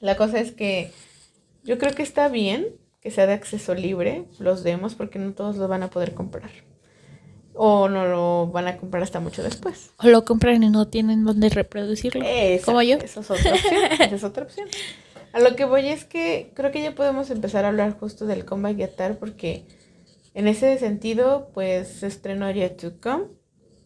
[0.00, 0.90] la cosa es que
[1.64, 2.66] yo creo que está bien
[3.00, 6.50] que sea de acceso libre los demos porque no todos lo van a poder comprar.
[7.60, 9.90] O no lo van a comprar hasta mucho después.
[9.98, 12.22] o lo compran y no tienen dónde reproducirlo.
[12.24, 12.96] Esa- Como yo.
[12.98, 13.74] Esa es otra opción.
[14.00, 14.68] esa es otra opción.
[15.32, 18.44] A lo que voy es que creo que ya podemos empezar a hablar justo del
[18.44, 19.64] comeback y atar porque
[20.38, 23.24] en ese sentido pues se estrenó Yet to Come,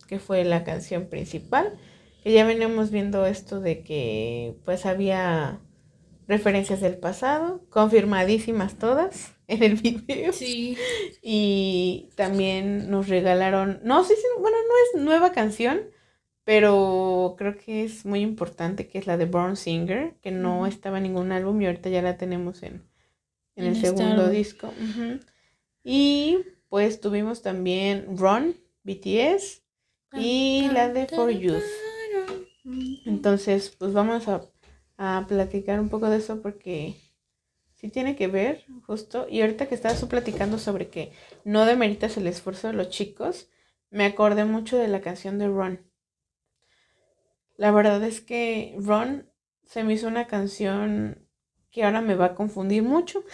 [0.07, 1.79] que fue la canción principal,
[2.23, 5.61] que ya veníamos viendo esto de que pues había
[6.29, 10.35] referencias del pasado, confirmadísimas todas en el video.
[10.35, 10.77] Sí.
[11.23, 15.81] Y también nos regalaron, no sé si, bueno, no es nueva canción,
[16.45, 20.99] pero creo que es muy importante, que es la de Born Singer, que no estaba
[20.99, 22.83] en ningún álbum y ahorita ya la tenemos en,
[23.57, 24.67] en En el segundo disco.
[24.67, 25.32] Ujú.
[25.85, 29.63] Y pues tuvimos también Run, BTS,
[30.15, 31.63] y la de For Youth.
[33.05, 34.43] Entonces, pues vamos a,
[34.97, 36.97] a platicar un poco de eso porque
[37.75, 39.27] sí tiene que ver, justo.
[39.29, 41.13] Y ahorita que estabas tú platicando sobre que
[41.45, 43.49] no demeritas el esfuerzo de los chicos,
[43.91, 45.81] me acordé mucho de la canción de Run.
[47.57, 49.29] La verdad es que Run
[49.65, 51.29] se me hizo una canción
[51.71, 53.25] que ahora me va a confundir mucho.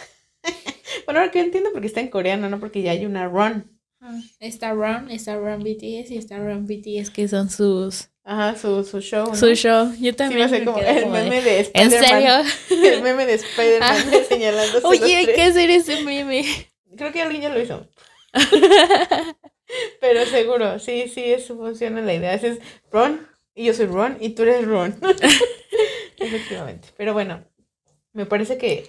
[1.05, 3.71] bueno, ahora que entiendo porque está en coreano, no porque ya hay una Run.
[4.01, 8.83] Ah, Está Run, está Run BTS y está Run BTS que son sus Ajá, su,
[8.83, 9.27] su show.
[9.27, 9.35] ¿no?
[9.35, 9.91] su show.
[9.99, 12.45] Yo Sí, también ser me como el como de, meme de ¿En Spider-Man.
[12.45, 12.89] serio?
[12.93, 14.23] El meme de Spider-Man Ah.
[14.29, 14.79] señalando.
[14.87, 16.45] Oye, hay que hacer ese meme.
[16.95, 17.87] Creo que alguien ya lo hizo.
[19.99, 22.33] Pero seguro, sí, sí, eso funciona la idea.
[22.33, 22.59] Es
[22.91, 24.97] Ron y yo soy Ron y tú eres Ron.
[26.17, 26.89] Efectivamente.
[26.97, 27.43] Pero bueno,
[28.13, 28.85] me parece que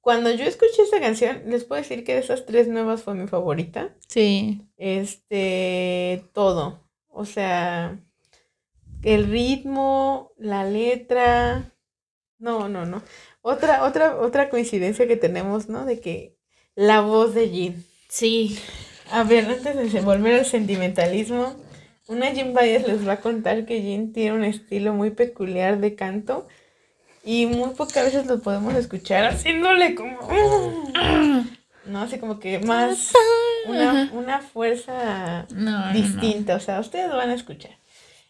[0.00, 3.26] cuando yo escuché esta canción, les puedo decir que de esas tres nuevas fue mi
[3.26, 3.94] favorita.
[4.08, 4.62] Sí.
[4.76, 6.88] Este, todo.
[7.08, 8.00] O sea,
[9.02, 11.74] el ritmo, la letra.
[12.38, 13.02] No, no, no.
[13.42, 15.84] Otra, otra, otra coincidencia que tenemos, ¿no?
[15.84, 16.38] De que
[16.74, 17.84] la voz de Jin.
[18.08, 18.58] Sí.
[19.10, 21.56] A ver, antes de volver al sentimentalismo,
[22.08, 25.94] una Jin Baez les va a contar que Jin tiene un estilo muy peculiar de
[25.94, 26.48] canto
[27.24, 30.18] y muy pocas veces lo podemos escuchar haciéndole como...
[31.86, 33.12] No, así como que más
[33.66, 35.92] una, una fuerza No, no, no.
[35.92, 37.72] distinta, o sea, ustedes lo van a escuchar.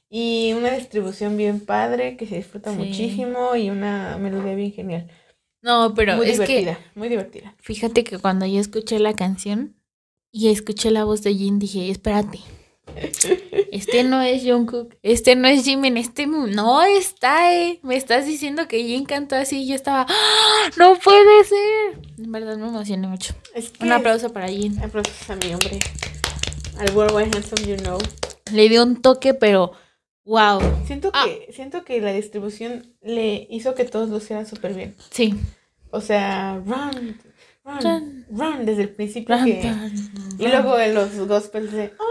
[0.08, 2.76] Y una distribución bien padre que se disfruta Sí.
[2.76, 5.08] muchísimo y una melodía bien genial.
[5.62, 7.54] No, pero muy es que divertida, muy divertida.
[7.58, 9.74] fíjate que cuando yo escuché la canción
[10.32, 12.38] y escuché la voz de Jin dije, espérate.
[13.72, 17.78] Este no es Jungkook, este no es Jimin, este no está, eh.
[17.82, 20.70] Me estás diciendo que Jin cantó así y yo estaba, ¡Ah!
[20.76, 22.00] no puede ser.
[22.18, 23.34] En verdad me emocioné mucho.
[23.54, 24.82] Es que Un aplauso para Jin.
[24.82, 25.78] Aplausos a mi hombre.
[26.78, 27.98] Al Worldwide Handsome You Know.
[28.52, 29.72] Le dio un toque, pero
[30.24, 30.60] wow.
[30.86, 31.24] Siento Ah.
[31.26, 34.94] que, siento que la distribución le hizo que todos lo hicieran súper bien.
[35.10, 35.34] Sí.
[35.90, 37.18] O sea, run,
[37.78, 38.66] run, Run.
[38.66, 39.62] desde el principio Run, que...
[39.62, 41.92] run, Y luego en los gospels de...
[41.98, 42.04] "Ah",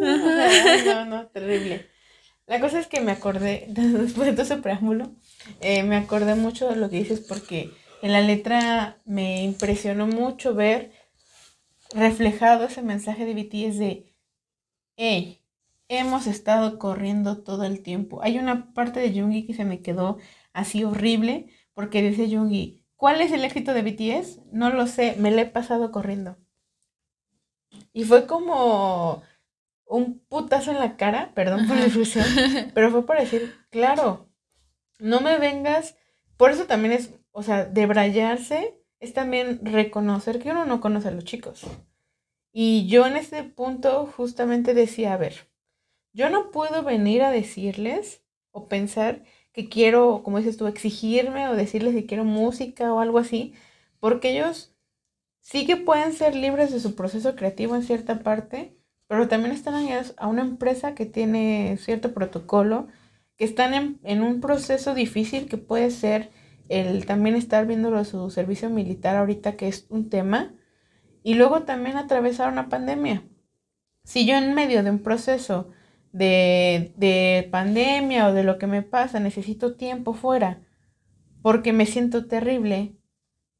[0.86, 1.86] no, no, terrible.
[2.46, 5.12] La cosa es que me acordé, después de todo ese preámbulo,
[5.60, 7.70] eh, me acordé mucho de lo que dices porque
[8.02, 10.92] en la letra me impresionó mucho ver
[11.94, 14.14] reflejado ese mensaje de BTS de,
[14.96, 15.40] hey,
[15.88, 18.22] hemos estado corriendo todo el tiempo.
[18.22, 20.18] Hay una parte de Jungi que se me quedó
[20.52, 24.40] así horrible porque dice Jungi, ¿cuál es el éxito de BTS?
[24.50, 26.38] No lo sé, me lo he pasado corriendo.
[27.92, 29.22] Y fue como
[29.84, 32.24] un putazo en la cara, perdón por la expresión,
[32.74, 34.30] pero fue para decir, claro,
[34.98, 35.98] no me vengas,
[36.38, 41.10] por eso también es, o sea, debrayarse es también reconocer que uno no conoce a
[41.10, 41.66] los chicos.
[42.52, 45.50] Y yo en este punto justamente decía, a ver,
[46.14, 49.24] yo no puedo venir a decirles o pensar
[49.54, 53.54] que quiero, como dices tú, exigirme o decirles que quiero música o algo así,
[54.00, 54.74] porque ellos
[55.40, 58.76] sí que pueden ser libres de su proceso creativo en cierta parte,
[59.06, 59.74] pero también están
[60.16, 62.88] a una empresa que tiene cierto protocolo,
[63.36, 66.30] que están en, un proceso difícil que puede ser
[66.68, 70.52] el también estar viéndolo su servicio militar ahorita, que es un tema,
[71.22, 73.22] y luego también atravesar una pandemia.
[74.02, 75.70] Si yo en medio de un proceso
[76.14, 80.60] de, de pandemia o de lo que me pasa necesito tiempo fuera
[81.44, 82.96] porque me siento terrible,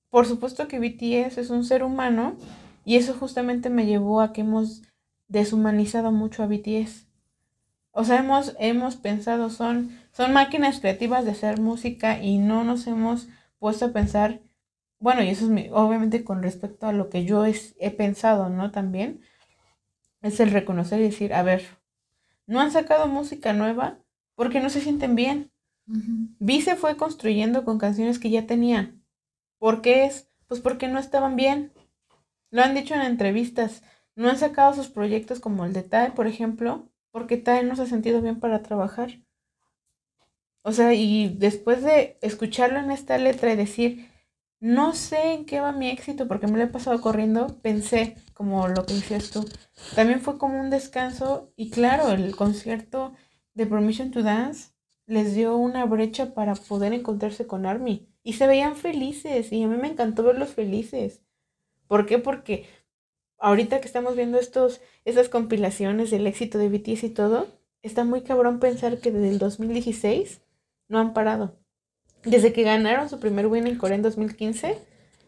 [0.09, 2.39] por supuesto que BTS es un ser humano
[2.83, 4.81] y eso justamente me llevó a que hemos
[5.29, 7.07] deshumanizado mucho a BTS.
[7.91, 12.87] O sea, hemos, hemos pensado, son, son máquinas creativas de hacer música y no nos
[12.87, 13.29] hemos
[13.59, 14.41] puesto a pensar,
[14.99, 18.71] bueno, y eso es obviamente con respecto a lo que yo he pensado, ¿no?
[18.71, 19.21] También
[20.23, 21.65] es el reconocer y decir, a ver,
[22.47, 23.99] no han sacado música nueva
[24.35, 25.51] porque no se sienten bien.
[25.87, 29.05] Vi se fue construyendo con canciones que ya tenían.
[29.59, 30.29] ¿Por qué es?
[30.47, 31.73] Pues porque no estaban bien.
[32.51, 33.83] Lo han dicho en entrevistas.
[34.17, 37.83] No han sacado sus proyectos como el de TAE, por ejemplo, porque TAE no se
[37.83, 39.21] ha sentido bien para trabajar.
[40.63, 44.09] O sea, y después de escucharlo en esta letra y decir,
[44.65, 48.67] no sé en qué va mi éxito porque me lo he pasado corriendo, pensé, como
[48.67, 49.47] lo que decías tú,
[49.95, 53.13] también fue como un descanso y claro, el concierto
[53.53, 54.71] de Permission to Dance
[55.05, 59.69] les dio una brecha para poder encontrarse con Army y se veían felices y a
[59.69, 61.21] mí me encantó verlos felices.
[61.87, 62.19] ¿Por qué?
[62.19, 62.65] Porque
[63.37, 67.49] ahorita que estamos viendo estos, estas compilaciones del éxito de BTS y todo,
[67.83, 70.41] está muy cabrón pensar que desde el 2016
[70.89, 71.63] no han parado.
[72.25, 74.79] Desde que ganaron su primer win en Corea en 2015,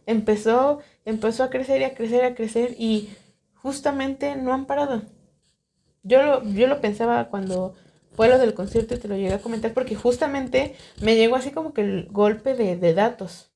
[0.06, 3.10] empezó, empezó a crecer y a crecer y a crecer y
[3.54, 5.02] justamente no han parado.
[6.02, 7.74] Yo lo, yo lo pensaba cuando
[8.12, 11.50] fue lo del concierto y te lo llegué a comentar porque justamente me llegó así
[11.50, 13.50] como que el golpe de, de datos.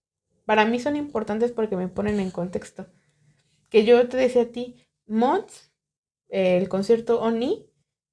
[0.45, 2.87] Para mí son importantes porque me ponen en contexto
[3.71, 4.77] que yo te decía a ti,
[5.07, 5.73] Mods,
[6.29, 7.67] el concierto Oni,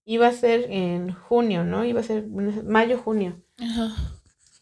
[0.05, 1.83] iba a ser en junio, ¿no?
[1.83, 3.41] Iba a ser mayo, junio.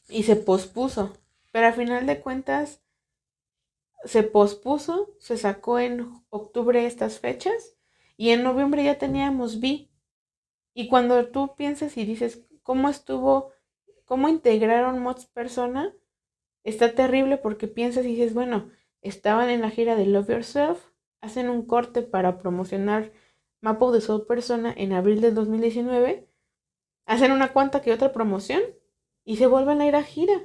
[0.07, 1.13] Y se pospuso.
[1.51, 2.81] Pero al final de cuentas,
[4.05, 7.75] se pospuso, se sacó en octubre estas fechas
[8.17, 9.89] y en noviembre ya teníamos B.
[10.73, 13.51] Y cuando tú piensas y dices, ¿cómo estuvo,
[14.05, 15.93] cómo integraron Mods Persona?
[16.63, 18.69] Está terrible porque piensas y dices, bueno,
[19.01, 20.79] estaban en la gira de Love Yourself,
[21.21, 23.11] hacen un corte para promocionar
[23.61, 26.27] Mapo de Soul Persona en abril del 2019,
[27.05, 28.61] hacen una cuanta que otra promoción
[29.26, 30.39] y se vuelven a ir a gira.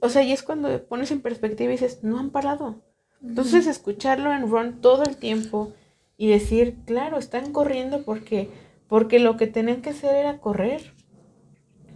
[0.00, 2.82] O sea, y es cuando pones en perspectiva y dices, no han parado.
[3.22, 5.72] Entonces, escucharlo en Run todo el tiempo
[6.16, 8.50] y decir, claro, están corriendo porque,
[8.88, 10.94] porque lo que tenían que hacer era correr.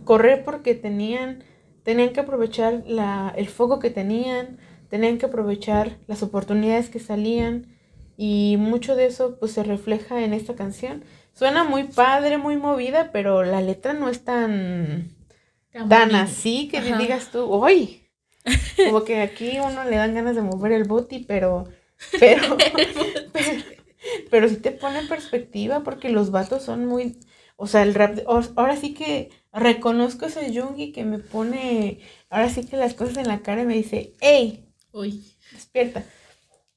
[0.05, 1.45] Correr porque tenían,
[1.85, 4.59] tenían que aprovechar la, el foco que tenían,
[4.89, 7.67] tenían que aprovechar las oportunidades que salían
[8.17, 11.05] y mucho de eso pues se refleja en esta canción.
[11.35, 15.15] Suena muy padre, muy movida, pero la letra no es tan
[15.89, 18.09] tan, así que digas tú, "Uy."
[18.77, 21.65] Como que aquí uno le dan ganas de mover el boti, pero
[22.19, 22.57] pero
[24.31, 27.19] pero, si te pone en perspectiva porque los vatos son muy
[27.57, 32.67] o sea, el rap, ahora sí que reconozco ese Jungi que me pone, ahora sí
[32.67, 35.25] que las cosas en la cara y me dice, hey, Uy.
[35.51, 36.05] Despierta.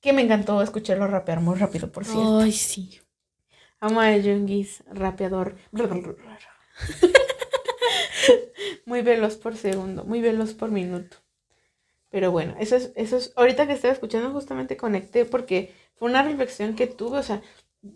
[0.01, 2.39] Que me encantó escucharlo rapear muy rápido, por cierto.
[2.39, 3.01] Ay, sí.
[3.79, 5.57] Amo a Jungis, rapeador.
[8.85, 11.17] muy veloz por segundo, muy veloz por minuto.
[12.09, 16.23] Pero bueno, eso es, eso es, ahorita que estaba escuchando justamente conecté porque fue una
[16.23, 17.41] reflexión que tuve, o sea,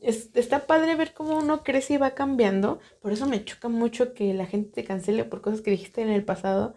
[0.01, 4.33] está padre ver cómo uno crece y va cambiando, por eso me choca mucho que
[4.33, 6.75] la gente te cancele por cosas que dijiste en el pasado,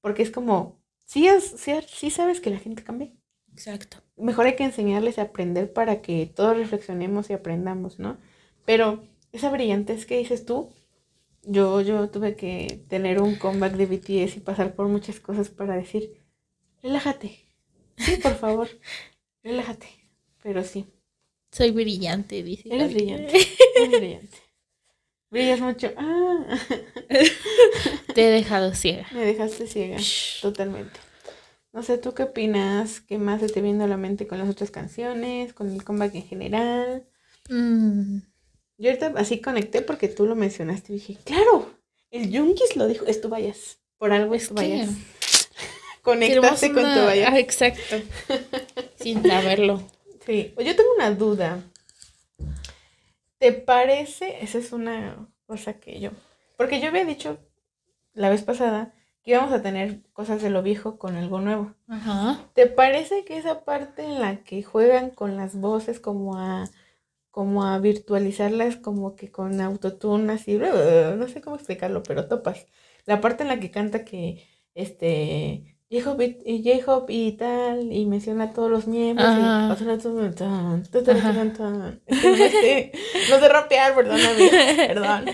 [0.00, 3.12] porque es como, sí, sí, sabes que la gente cambia.
[3.52, 3.98] Exacto.
[4.16, 8.18] Mejor hay que enseñarles a aprender para que todos reflexionemos y aprendamos, ¿no?
[8.64, 10.70] Pero esa brillantez que dices tú,
[11.46, 15.76] yo, yo tuve que tener un comeback de BTS y pasar por muchas cosas para
[15.76, 16.22] decir,
[16.82, 17.46] relájate.
[17.96, 18.68] Sí, por favor,
[19.42, 19.88] relájate.
[20.42, 20.86] Pero sí.
[21.50, 22.68] Soy brillante, dice.
[22.70, 23.36] Eres brillante.
[23.76, 24.36] Eres brillante.
[25.30, 25.92] Brillas mucho.
[25.96, 26.58] Ah.
[28.14, 29.06] Te he dejado ciega.
[29.12, 29.98] Me dejaste ciega.
[30.40, 31.00] Totalmente.
[31.72, 33.00] No sé, ¿tú qué opinas?
[33.00, 35.52] ¿Qué más se te viene a la mente con las otras canciones?
[35.52, 37.06] ¿Con el comeback en general?
[37.50, 38.18] Mm,
[38.78, 41.70] Yo ahorita así conecté porque tú lo mencionaste y dije, claro,
[42.10, 43.78] el Junkis lo dijo, es tu vayas.
[43.98, 44.90] Por algo es tu vayas.
[46.02, 47.30] Conectaste con tu vayas.
[47.32, 47.96] Ah, exacto.
[48.96, 49.82] Sin saberlo.
[50.26, 51.62] Sí, yo tengo una duda.
[53.38, 54.42] ¿Te parece?
[54.42, 56.10] Esa es una cosa que yo.
[56.56, 57.38] Porque yo había dicho
[58.12, 61.74] la vez pasada que íbamos a tener cosas de lo viejo con algo nuevo.
[61.88, 62.44] Ajá.
[62.54, 66.70] ¿Te parece que esa parte en la que juegan con las voces como a
[67.36, 70.56] como a virtualizarlas como que con autotune así,
[71.18, 72.66] no sé cómo explicarlo, pero topas.
[73.04, 74.42] La parte en la que canta que
[74.74, 79.68] este J-Hop y, y J-Hop y tal, y menciona a todos los miembros, y Ajá.
[81.04, 82.02] tan, tan, tan.
[82.06, 82.92] Es que no sé,
[83.30, 84.56] no sé rapear, perdóname,
[84.86, 85.26] perdón.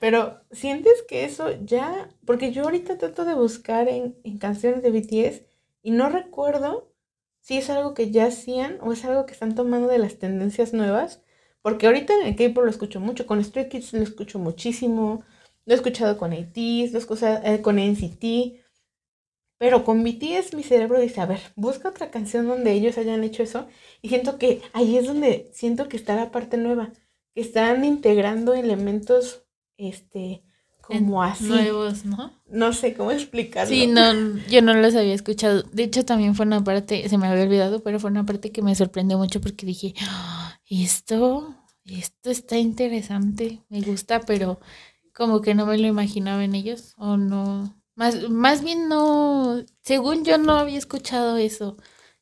[0.00, 2.10] Pero, ¿sientes que eso ya?
[2.24, 5.42] Porque yo ahorita trato de buscar en, en canciones de BTS
[5.82, 6.92] y no recuerdo
[7.40, 10.72] si es algo que ya hacían o es algo que están tomando de las tendencias
[10.72, 11.22] nuevas.
[11.64, 15.24] Porque ahorita en el K-pop lo escucho mucho, con Stray Kids lo escucho muchísimo,
[15.64, 18.60] lo he escuchado con ATEEZ, lo he escuchado eh, con NCT,
[19.56, 23.42] pero con BTS mi cerebro dice, a ver, busca otra canción donde ellos hayan hecho
[23.42, 23.66] eso
[24.02, 26.92] y siento que ahí es donde siento que está la parte nueva,
[27.34, 29.46] que están integrando elementos,
[29.78, 30.42] este,
[30.82, 32.30] como así, Nuevos, ¿no?
[32.46, 33.74] no sé cómo explicarlo.
[33.74, 35.62] Sí, no, yo no los había escuchado.
[35.62, 38.60] De hecho, también fue una parte, se me había olvidado, pero fue una parte que
[38.60, 41.54] me sorprendió mucho porque dije, "Ah, esto,
[41.84, 44.60] esto está interesante, me gusta, pero
[45.14, 50.24] como que no me lo imaginaba en ellos, o no, más, más bien no, según
[50.24, 51.76] yo no había escuchado eso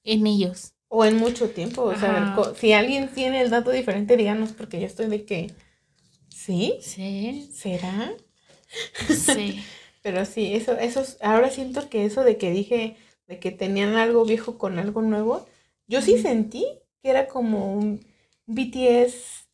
[0.05, 0.75] en ellos.
[0.89, 4.79] O en mucho tiempo, o sea, ver, si alguien tiene el dato diferente, díganos, porque
[4.81, 5.51] yo estoy de que,
[6.29, 6.81] ¿sí?
[6.81, 8.13] Sí, ¿Será?
[9.09, 9.65] sí.
[10.03, 12.97] Pero sí, eso, eso, es- ahora siento que eso de que dije,
[13.29, 15.47] de que tenían algo viejo con algo nuevo,
[15.87, 16.67] yo sí sentí
[17.03, 18.05] que era como un
[18.47, 19.45] BTS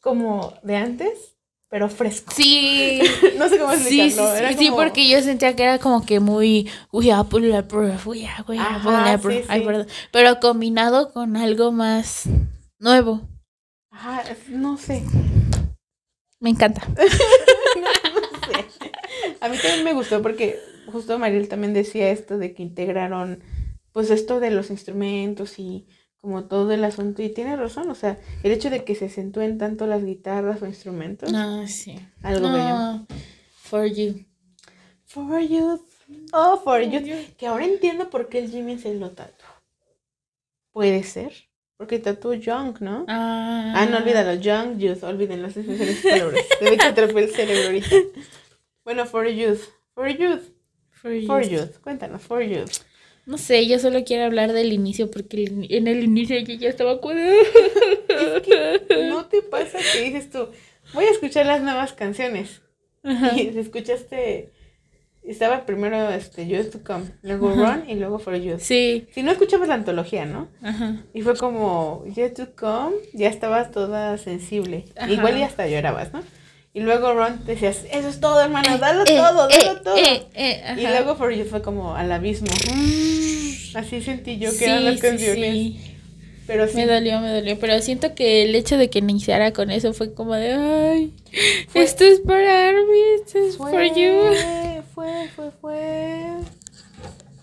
[0.00, 1.36] como de antes,
[1.68, 2.32] pero fresco.
[2.34, 3.00] Sí,
[3.38, 4.32] No sé cómo Sí, sí, explicarlo.
[4.36, 7.52] sí, era sí, como- porque yo sentía que era como que muy, uy, a pull
[7.54, 9.46] a proof, uy, a, uy, a Ajá, pull a sí, proof".
[9.50, 9.86] Ay, perdón.
[10.12, 12.24] Pero combinado con algo más
[12.78, 13.20] nuevo.
[13.90, 15.02] Ajá, no sé.
[16.40, 16.86] Me encanta.
[16.96, 17.02] no
[18.46, 18.66] sé.
[19.40, 20.58] A mí también me gustó porque
[20.90, 23.42] justo Mariel también decía esto de que integraron
[23.92, 25.86] pues esto de los instrumentos y
[26.20, 29.56] como todo el asunto y tiene razón, o sea, el hecho de que se acentúen
[29.58, 31.98] tanto las guitarras o instrumentos, Ah, sí.
[32.22, 33.06] algo bello.
[33.54, 34.24] For you.
[35.06, 35.82] For you,
[36.32, 37.00] oh, for you,
[37.36, 39.46] que ahora entiendo por qué el Jimmy se lo tatuó.
[40.72, 41.32] Puede ser,
[41.76, 43.06] porque tatuó Young, ¿no?
[43.08, 46.44] Ah, Ah, no olvídalo, Young Youth, olvídenlo, esas palabras.
[46.60, 47.96] Debe que atrapé el cerebro ahorita.
[48.84, 49.60] Bueno, For Youth,
[49.94, 50.42] For Youth,
[50.90, 51.26] For you.
[51.26, 52.70] For Youth, cuéntanos, For Youth.
[53.26, 56.68] No sé, yo solo quiero hablar del inicio porque el- en el inicio yo ya
[56.68, 57.16] estaba con...
[57.18, 60.48] Es que no te pasa que dices tú,
[60.94, 62.62] voy a escuchar las nuevas canciones.
[63.02, 63.32] Ajá.
[63.36, 64.50] Y escuchaste,
[65.22, 67.50] estaba primero este Youth to Come, luego.
[67.50, 68.60] Run y luego For Youth.
[68.60, 70.48] Sí, Si no escuchabas la antología, ¿no?
[70.62, 70.96] ajá.
[71.14, 74.84] Y fue como, Yet to Come, ya estabas toda sensible.
[74.96, 75.10] Ajá.
[75.10, 76.22] Igual y hasta llorabas, ¿no?
[76.72, 79.96] Y luego Ron decías, eso es todo, hermano, dalo Eh, todo, eh, dalo todo.
[79.96, 82.46] eh, eh, y luego For You fue como al abismo.
[83.74, 85.52] Así sentí yo que Sí, eran las canciones.
[85.52, 85.80] sí.
[86.46, 89.70] Pero sí, Me dolió, me dolió, pero siento que el hecho de que iniciara con
[89.70, 91.14] eso fue como de, ay,
[91.68, 94.82] Fue- esto es para Army, esto es fue, for you.
[94.94, 96.26] fue, fue, fue.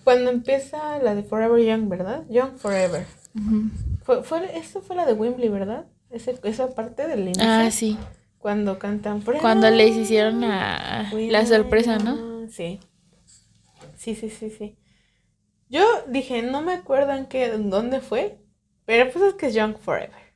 [0.03, 2.23] Cuando empieza la de Forever Young, ¿verdad?
[2.29, 3.05] Young Forever.
[3.35, 3.69] Ujú.
[4.03, 5.85] Fue, fue, esto fue la de Wembley, ¿verdad?
[6.11, 7.43] Ese- esa parte del inicio.
[7.45, 7.97] Ah, sí,
[8.39, 9.41] Cuando cantan Forever.
[9.41, 12.47] cuando les hicieron la, la sorpresa, ¿no?
[12.49, 12.79] Sí.
[13.97, 14.77] Sí, sí, sí, sí.
[15.69, 18.37] Yo dije, no me acuerdo en qué, en dónde fue,
[18.85, 20.27] pero pues es que es Young Forever.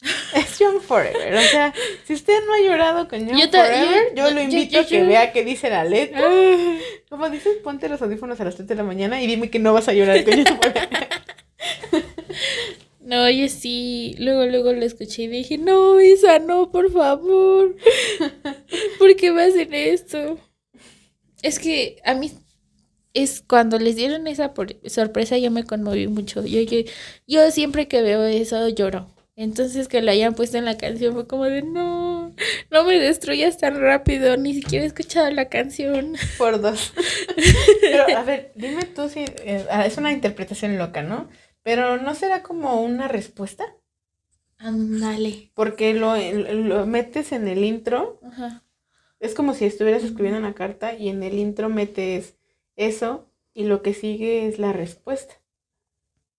[0.34, 1.34] Es Young Forever.
[1.36, 1.72] O sea,
[2.04, 4.86] si usted no ha llorado con Young Yo Forever, yo- yo, lo invito yo- a
[4.86, 6.20] que vea qué dice la letra.
[6.28, 6.78] Ah.
[7.08, 9.72] Como dices, ponte los audífonos a las 3 de la mañana y dime que no
[9.72, 11.08] vas a llorar con Young Forever.
[13.06, 17.76] No, yo sí, luego, luego lo escuché y dije, no, Isa, no, por favor,
[18.98, 20.40] ¿por qué me hacen esto?
[21.40, 22.32] Es que a mí,
[23.14, 24.52] es cuando les dieron esa
[24.86, 26.78] sorpresa, yo me conmoví mucho, yo, yo,
[27.28, 31.28] yo siempre que veo eso lloro, Entonces que lo hayan puesto en la canción fue
[31.28, 32.34] como de no,
[32.72, 36.16] no me destruyas tan rápido, ni siquiera he escuchado la canción.
[36.38, 36.92] Por dos.
[37.80, 41.28] Pero a ver, dime tú si eh, ah, es una interpretación loca, ¿no?
[41.66, 43.64] Pero ¿no será como una respuesta?
[44.56, 45.50] Ándale.
[45.52, 48.20] Porque lo, lo metes en el intro.
[48.22, 48.62] Ajá.
[49.18, 52.36] Es como si estuvieras escribiendo una carta y en el intro metes
[52.76, 55.34] eso y lo que sigue es la respuesta.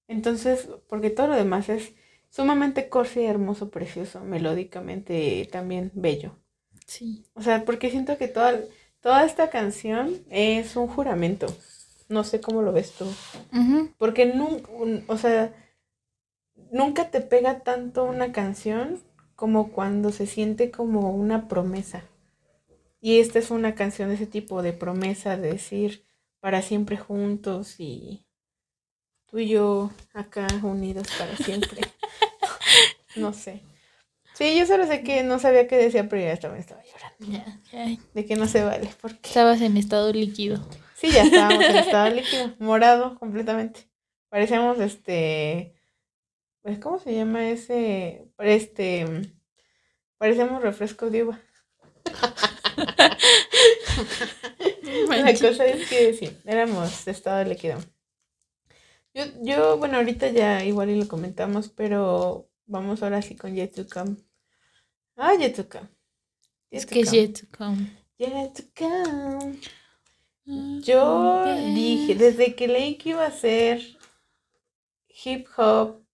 [0.08, 1.92] Entonces, porque todo lo demás es
[2.30, 6.38] sumamente corsi, hermoso, precioso, melódicamente también bello.
[6.86, 7.26] Sí.
[7.34, 8.62] O sea, porque siento que toda,
[9.02, 11.48] toda esta canción es un juramento.
[12.10, 13.06] No sé cómo lo ves tú.
[13.98, 14.70] Porque nunca,
[15.08, 15.54] o sea,
[16.72, 19.00] nunca te pega tanto una canción
[19.36, 22.04] como cuando se siente como una promesa.
[23.00, 26.06] Y esta es una canción de ese tipo de promesa, de decir
[26.40, 28.26] para siempre juntos y
[29.30, 31.82] tú y yo acá unidos para siempre.
[33.16, 33.62] no sé.
[34.34, 37.44] Sí, yo solo sé que no sabía qué decía, pero ya estaba, estaba llorando.
[38.14, 40.64] De que no se vale, porque Estabas en estado líquido.
[40.98, 43.90] Sí, ya estábamos en estado líquido, morado completamente.
[44.30, 45.76] Parecíamos este,
[46.62, 48.30] pues, ¿cómo se llama ese?
[48.40, 49.06] Este,
[50.18, 51.40] parecíamos refresco de uva.
[55.10, 57.80] La cosa es que sí, éramos estado líquido.
[59.14, 63.76] Yo, yo, bueno, ahorita ya igual y lo comentamos, pero vamos ahora sí con Yet
[63.76, 64.18] to Come.
[65.16, 65.90] Ah, Yet to Come.
[66.70, 67.22] Es to que es come.
[67.22, 67.92] yet to come.
[68.18, 69.60] Yet to come.
[70.48, 71.44] Yo
[71.76, 73.82] dije, desde que leí que iba a ser
[75.26, 76.06] hip hop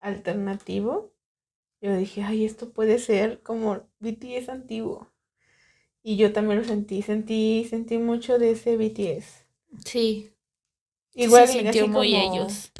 [0.00, 1.14] alternativo,
[1.80, 5.10] yo dije, ay, esto puede ser como BTS antiguo.
[6.02, 9.46] Y yo también lo sentí, sentí, sentí mucho de ese BTS.
[9.86, 10.30] Sí.
[11.14, 12.72] Igual se así sintió muy como ellos.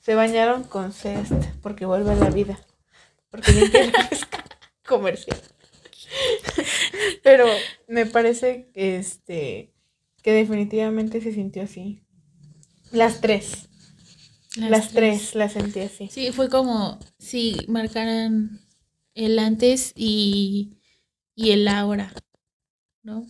[0.00, 2.58] Se bañaron con Cest porque vuelve a la vida.
[3.30, 4.38] Porque refresco
[4.86, 5.38] comercial.
[7.22, 7.46] Pero
[7.86, 9.71] me parece este
[10.22, 12.02] que definitivamente se sintió así.
[12.92, 13.68] Las tres.
[14.56, 15.34] Las, tres.
[15.34, 16.08] las sentí así.
[16.10, 18.60] Sí, fue como si marcaran
[19.14, 20.78] el antes y,
[21.34, 22.12] y el ahora,
[23.02, 23.26] ¿no?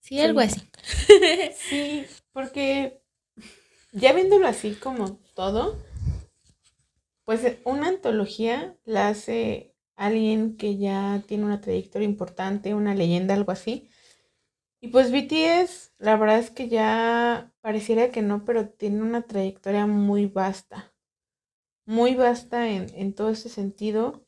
[0.00, 0.20] Sí, Sí.
[0.20, 0.60] algo así.
[1.52, 3.02] Sí, porque
[3.92, 5.78] ya viéndolo así como todo,
[7.24, 13.34] pues eh, una antología la hace alguien que ya tiene una trayectoria importante, una leyenda,
[13.34, 13.88] algo así.
[14.80, 19.86] Y pues BTS, la verdad es que ya pareciera que no, pero tiene una trayectoria
[19.86, 20.94] muy vasta,
[21.86, 24.26] muy vasta en, en todo ese sentido.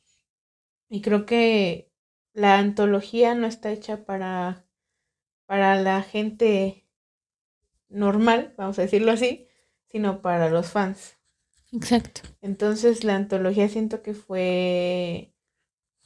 [0.91, 1.93] Y creo que
[2.35, 4.67] la antología no está hecha para,
[5.47, 6.87] para la gente
[7.91, 9.47] normal, vamos a decirlo así,
[9.89, 11.17] sino para los fans.
[11.73, 12.23] Exacto.
[12.43, 15.32] Entonces la antología siento que fue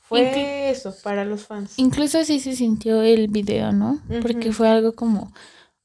[0.09, 1.75] fue Inclu- eso, para los fans.
[1.79, 4.01] Incluso así se sintió el video, ¿no?
[4.23, 4.53] Porque Ujú.
[4.59, 5.33] fue algo como,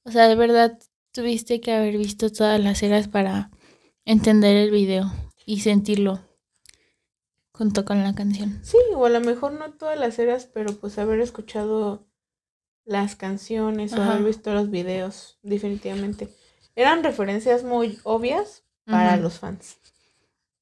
[0.03, 0.77] o sea, de verdad
[1.11, 3.49] tuviste que haber visto todas las eras para
[4.05, 5.11] entender el video
[5.45, 6.19] y sentirlo
[7.53, 8.59] junto con la canción.
[8.63, 12.07] Sí, o a lo mejor no todas las eras, pero pues haber escuchado
[12.85, 14.13] las canciones o Ajá.
[14.13, 16.29] haber visto los videos, definitivamente.
[16.75, 19.23] Eran referencias muy obvias para Ujú.
[19.23, 19.77] los fans,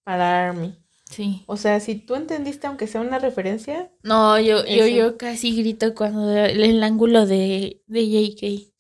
[0.04, 0.76] para ARMY.
[1.10, 1.44] Sí.
[1.48, 4.96] O sea, si tú entendiste, aunque sea una referencia, No, yo, yo, Eso.
[4.96, 8.72] yo casi grito cuando el, el ángulo de, de JK,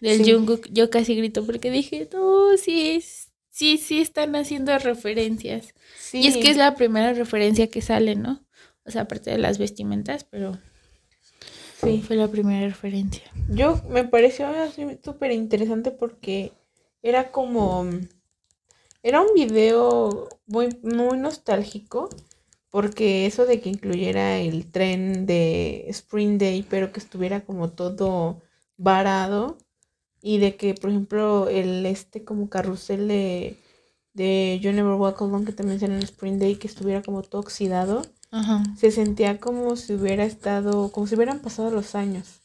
[0.00, 0.32] del Sí.
[0.32, 5.74] Jungkook, yo casi grito porque dije, no, sí, es- sí, sí están haciendo referencias.
[5.98, 6.20] sí.
[6.22, 8.44] Y es que es la primera referencia que sale, ¿no?
[8.86, 10.58] O sea, aparte de las vestimentas, pero
[11.82, 12.02] sí.
[12.06, 13.22] fue la primera referencia.
[13.50, 14.48] Yo me pareció
[15.04, 16.52] súper interesante porque
[17.02, 17.88] era como
[19.02, 22.08] era un video muy muy nostálgico
[22.70, 28.40] porque eso de que incluyera el tren de Spring Day pero que estuviera como todo
[28.76, 29.58] varado
[30.22, 33.56] y de que por ejemplo el este como carrusel de
[34.14, 37.40] de You Never Walk Alone que también sale en Spring Day que estuviera como todo
[37.40, 38.62] oxidado Ajá.
[38.76, 42.40] se sentía como si hubiera estado, como si hubieran pasado los años.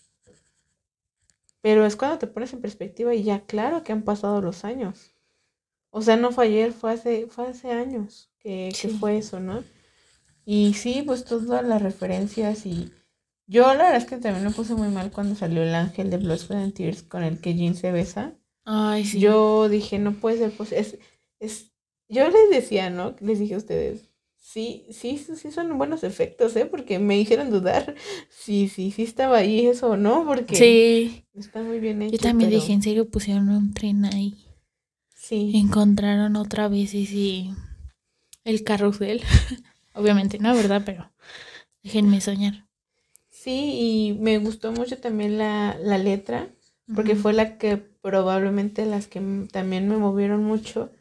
[1.62, 5.12] Pero es cuando te pones en perspectiva y ya claro que han pasado los años.
[5.90, 8.98] O sea, no fue ayer, fue hace, fue hace años que, que Sí.
[9.00, 9.64] fue eso, ¿no?
[10.46, 12.92] Y sí, pues todas las referencias y
[13.48, 16.18] yo la verdad es que también me puse muy mal cuando salió el ángel de
[16.18, 18.36] Blood, Sweat and Tears con el que Jin se besa.
[18.66, 19.20] Ay, sí.
[19.20, 20.82] Yo dije, no puede ser posible.
[20.82, 20.98] Es,
[21.40, 21.72] es,
[22.10, 23.16] yo les decía, ¿no?
[23.22, 26.66] Les dije a ustedes, sí, sí, sí, sí son buenos efectos, ¿eh?
[26.66, 27.96] Porque me hicieron dudar
[28.30, 31.24] si sí, sí, estaba ahí eso o no, porque Sí.
[31.34, 32.18] está muy bien hecho.
[32.18, 34.36] Yo también pero dije, ¿en serio pusieron un tren ahí?
[35.28, 37.54] Sí, Encontraron otra vez y sí.
[38.46, 39.22] el carrusel.
[39.94, 40.84] Obviamente no, ¿verdad?
[40.86, 41.12] Pero
[41.84, 42.66] déjenme soñar.
[43.30, 46.48] Sí, y me gustó mucho también la, la letra,
[46.96, 49.20] porque fue la que probablemente las que
[49.52, 50.92] también me movieron mucho.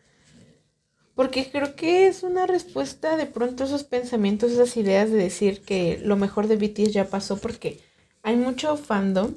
[1.15, 5.61] Porque creo que es una respuesta de pronto a esos pensamientos, esas ideas de decir
[5.61, 7.79] que lo mejor de BTS ya pasó, porque
[8.25, 9.37] hay mucho fandom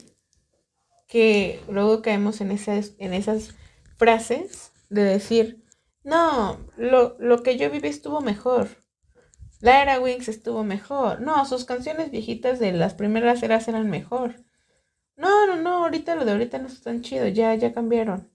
[1.07, 3.53] que luego caemos en esas, en esas
[3.97, 5.63] frases de decir,
[6.03, 8.67] no, lo, lo que yo viví estuvo mejor.
[9.61, 11.21] La era Wings estuvo mejor.
[11.21, 14.35] No, sus canciones viejitas de las primeras eras eran mejor.
[15.17, 18.31] No, no, no, ahorita lo de ahorita no está tan chido, ya, ya cambiaron.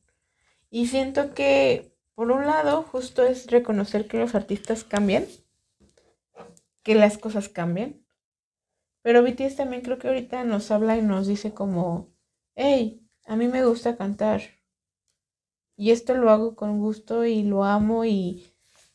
[0.68, 5.24] Y siento que, por un lado, justo es reconocer que los artistas cambian,
[6.82, 8.04] que las cosas cambian.
[9.00, 12.12] Pero BTS también creo que ahorita nos habla y nos dice como,
[12.54, 14.42] hey, a mí me gusta cantar.
[15.76, 18.44] Y esto lo hago con gusto y lo amo y,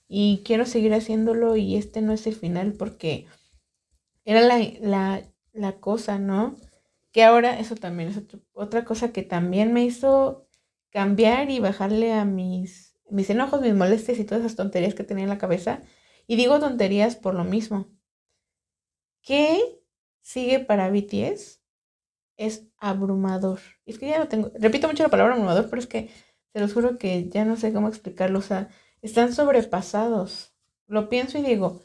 [0.07, 3.27] y quiero seguir haciéndolo y este no es el final porque
[4.25, 5.23] era la, la,
[5.53, 6.55] la cosa, ¿no?
[7.11, 8.21] Que ahora eso también es
[8.53, 10.47] otra cosa que también me hizo
[10.91, 15.23] cambiar y bajarle a mis, mis enojos, mis molestias y todas esas tonterías que tenía
[15.23, 15.82] en la cabeza.
[16.27, 17.88] Y digo tonterías por lo mismo.
[19.21, 19.59] ¿Qué
[20.21, 21.61] sigue para BTS?
[22.38, 23.59] Es abrumador.
[23.86, 26.09] Es que ya no tengo, repito mucho la palabra abrumador, pero es que
[26.53, 28.39] se los juro que ya no sé cómo explicarlo.
[28.39, 28.69] O sea,
[29.01, 30.53] están sobrepasados.
[30.87, 31.81] Lo pienso y digo,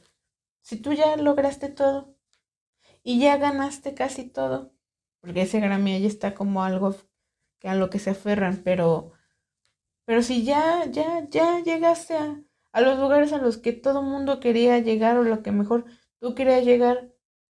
[0.62, 2.16] si tú ya lograste todo
[3.02, 4.74] y ya ganaste casi todo,
[5.20, 6.96] porque ese Grammy ahí está como algo
[7.58, 9.12] que a lo que se aferran, pero,
[10.04, 12.42] pero si ya, ya, ya llegaste a,
[12.72, 15.84] a los lugares a los que todo mundo quería llegar o lo que mejor
[16.18, 17.12] tú querías llegar,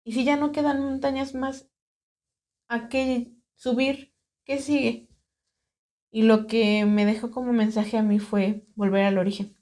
[0.03, 1.67] y si ya no quedan montañas más
[2.67, 5.09] a qué subir, ¿qué sigue?
[6.15, 9.53] Y lo que me dejó como mensaje a mí fue volver al origen.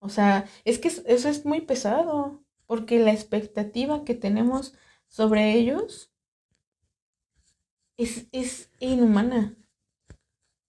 [0.00, 4.74] O sea, es que eso es muy pesado, porque la expectativa que tenemos
[5.06, 6.12] sobre ellos
[7.96, 9.54] es, es inhumana.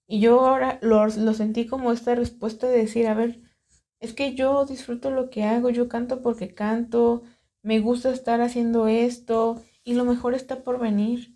[0.06, 3.42] Y yo ahora lo, lo, sentí como esta respuesta de decir, a ver,
[4.00, 7.24] es que yo disfruto lo que hago, yo canto porque canto,
[7.64, 11.36] me gusta estar haciendo esto y lo mejor está por venir.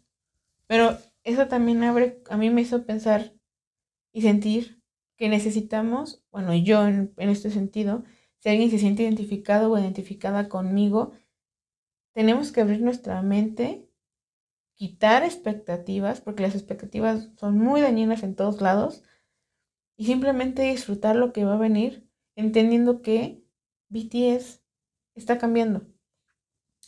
[0.68, 3.34] Pero eso también abre, a mí me hizo pensar
[4.12, 4.82] y sentir
[5.18, 8.04] que necesitamos, bueno, yo en, en este sentido,
[8.40, 11.12] si alguien se siente identificado o identificada conmigo,
[12.14, 13.90] tenemos que abrir nuestra mente,
[14.76, 19.04] quitar expectativas, porque las expectativas son muy dañinas en todos lados,
[19.98, 23.44] y simplemente disfrutar lo que va a venir, entendiendo que
[23.90, 24.62] BTS
[25.14, 25.86] está cambiando.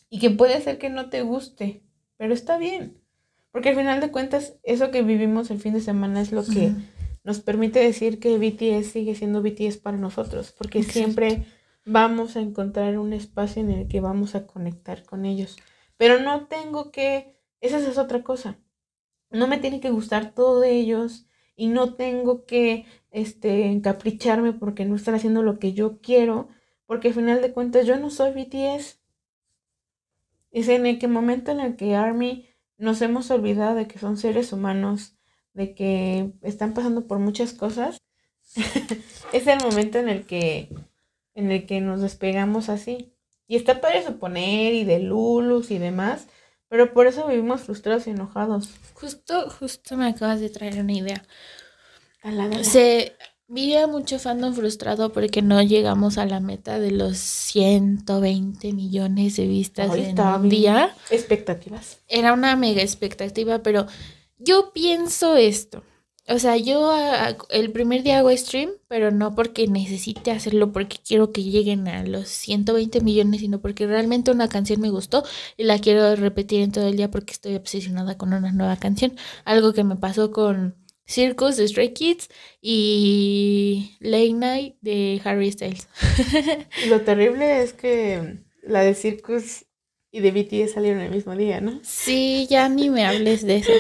[0.10, 1.84] Y que puede ser que no te guste,
[2.16, 3.01] pero está bien.
[3.52, 6.74] Porque al final de cuentas, eso que vivimos el fin de semana es lo que
[7.24, 10.54] nos permite decir que BTS sigue siendo BTS para nosotros.
[10.58, 11.46] Porque siempre
[11.86, 15.58] vamos a encontrar un espacio en el que vamos a conectar con ellos.
[15.98, 18.58] Pero no tengo que, esa es otra cosa.
[19.30, 21.26] No me tiene que gustar todo de ellos
[21.56, 26.50] y no tengo que este encapricharme porque no están haciendo lo que yo quiero,
[26.86, 29.00] porque al final de cuentas yo no soy BTS.
[30.52, 32.48] Es en el que momento en el que Army
[32.82, 35.16] nos hemos olvidado de que son seres humanos,
[35.54, 38.02] de que están pasando por muchas cosas,
[39.34, 40.70] es el momento en el que
[41.34, 43.14] en el que nos despegamos así.
[43.48, 46.28] Y está para suponer y de lulus y demás,
[46.68, 48.70] pero por eso vivimos frustrados y enojados.
[48.94, 51.24] Justo, justo me acabas de traer una idea.
[52.64, 53.16] Se
[53.52, 59.46] vivía mucho fandom frustrado porque no llegamos a la meta de los 120 millones de
[59.46, 60.96] vistas en un día.
[61.10, 62.00] Expectativas.
[62.08, 63.88] Era una mega expectativa, pero
[64.40, 65.84] yo pienso esto.
[66.28, 66.94] O sea, yo
[67.50, 72.06] el primer día hago stream, pero no porque necesite hacerlo, porque quiero que lleguen a
[72.06, 75.26] los 120 millones, sino porque realmente una canción me gustó
[75.58, 79.14] y la quiero repetir en todo el día porque estoy obsesionada con una nueva canción.
[79.44, 80.76] Algo que me pasó con
[81.12, 82.30] Circus de Stray Kids
[82.62, 85.88] y Late Night de Harry Styles.
[86.88, 89.66] Lo terrible es que la de Circus
[90.12, 91.80] y de BTS salieron el mismo día, ¿no?
[91.84, 93.72] Sí, ya ni me hables de eso.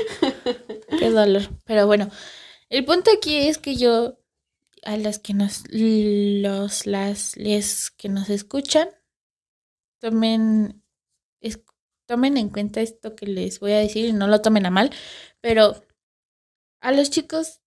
[0.99, 1.43] Qué dolor.
[1.65, 2.09] Pero bueno,
[2.69, 4.17] el punto aquí es que yo,
[4.83, 8.89] a las que nos, los, las, les que nos escuchan,
[9.99, 10.81] tomen,
[12.05, 14.91] tomen en cuenta esto que les voy a decir y no lo tomen a mal,
[15.41, 15.81] pero
[16.81, 17.61] a los chicos,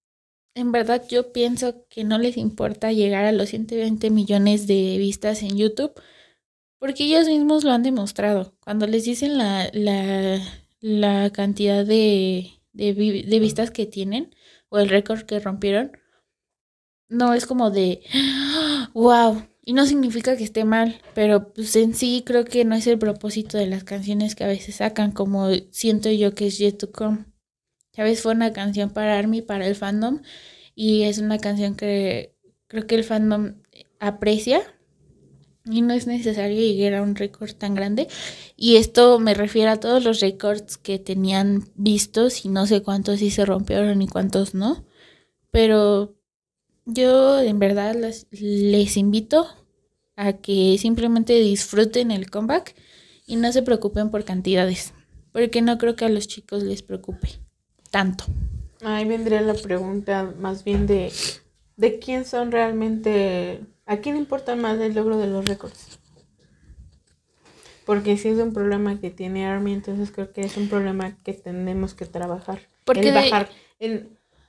[0.55, 5.43] en verdad yo pienso que no les importa llegar a los 120 millones de vistas
[5.43, 5.93] en YouTube,
[6.79, 8.55] porque ellos mismos lo han demostrado.
[8.61, 10.41] Cuando les dicen la, la,
[10.81, 12.95] la cantidad de, de,
[13.27, 14.35] de vistas que tienen,
[14.69, 15.93] o el récord que rompieron,
[17.09, 18.03] no es como de,
[18.95, 19.47] wow.
[19.67, 22.99] Y no significa que esté mal, pero pues en sí creo que no es el
[22.99, 26.93] propósito de las canciones que a veces sacan, como siento yo que es Yet to
[26.93, 27.25] Come.
[27.95, 28.23] ¿Sabes?
[28.23, 30.21] Fue una canción para Army, para el fandom,
[30.75, 32.35] y es una canción que
[32.67, 33.55] creo que el fandom
[34.01, 34.63] aprecia
[35.65, 38.09] y no es necesario llegar a un récord tan grande.
[38.57, 43.21] Y esto me refiere a todos los récords que tenían vistos y no sé cuántos
[43.21, 44.85] sí se rompieron y cuántos no.
[45.51, 46.17] Pero
[46.85, 47.95] yo en verdad
[48.31, 49.47] les invito
[50.17, 52.75] a que simplemente disfruten el comeback
[53.27, 54.93] y no se preocupen por cantidades.
[55.33, 57.44] Porque no creo que a los chicos les preocupe
[57.95, 58.25] tanto.
[58.83, 61.13] Ahí vendría la pregunta más bien de,
[61.77, 65.99] de quién son realmente ¿A quién importa más el logro de los récords?
[67.85, 71.35] Porque si es un problema que tiene Army, entonces creo que es un problema que
[71.35, 72.61] tenemos que trabajar.
[72.85, 73.51] Porque el bajar,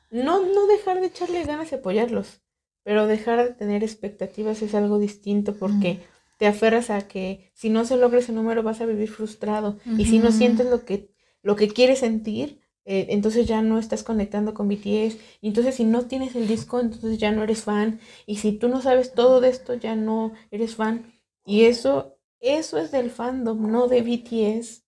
[0.10, 2.42] no, no dejar de echarle ganas y apoyarlos,
[2.84, 6.00] pero dejar de tener expectativas es algo distinto porque
[6.38, 10.06] te aferras a que si no se logra ese número vas a vivir frustrado y
[10.06, 11.10] si no sientes lo que,
[11.42, 15.84] lo que quieres sentir, eh, entonces ya no estás conectando con BTS, y entonces si
[15.84, 19.42] no tienes el disco, entonces ya no eres fan, y si tú no sabes todo
[19.42, 21.12] de esto, ya no eres fan,
[21.46, 24.84] y eso, eso es del fandom, no de BTS.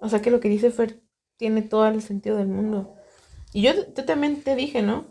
[0.00, 1.02] O sea que lo que dice Fer
[1.38, 2.94] tiene todo el sentido del mundo.
[3.52, 5.06] Y yo, yo también te dije, ¿no?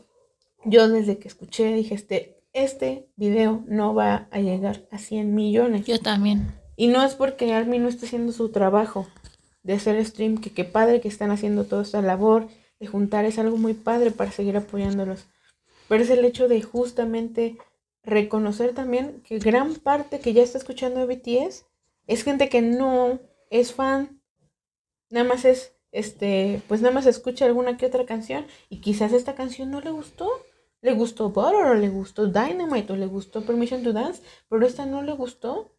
[0.65, 5.85] Yo desde que escuché dije, este, este video no va a llegar a 100 millones.
[5.85, 6.53] Yo también.
[6.75, 9.07] Y no es porque Army no esté haciendo su trabajo
[9.64, 12.47] de hacer stream, que qué padre que están haciendo toda esta labor
[12.80, 15.26] de juntar, es algo muy padre para seguir apoyándolos.
[15.88, 17.57] Pero es el hecho de justamente
[18.03, 21.66] reconocer también que gran parte que ya está escuchando BTS
[22.07, 24.22] es gente que no es fan,
[25.09, 29.36] nada más es, este, pues nada más escucha alguna que otra canción y quizás esta
[29.36, 30.30] canción no le gustó.
[30.82, 34.86] Le gustó Butter o le gustó Dynamite o le gustó Permission to Dance, pero esta
[34.86, 35.72] no le gustó.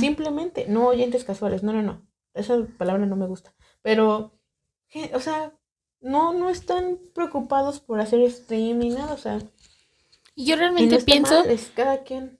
[0.00, 2.09] Simplemente, no oyentes casuales, no, no, no
[2.40, 4.32] esa palabra no me gusta, pero,
[5.14, 5.52] o sea,
[6.00, 9.38] no, no están preocupados por hacer stream ni nada, o sea.
[10.36, 12.38] Yo realmente pienso es cada quien.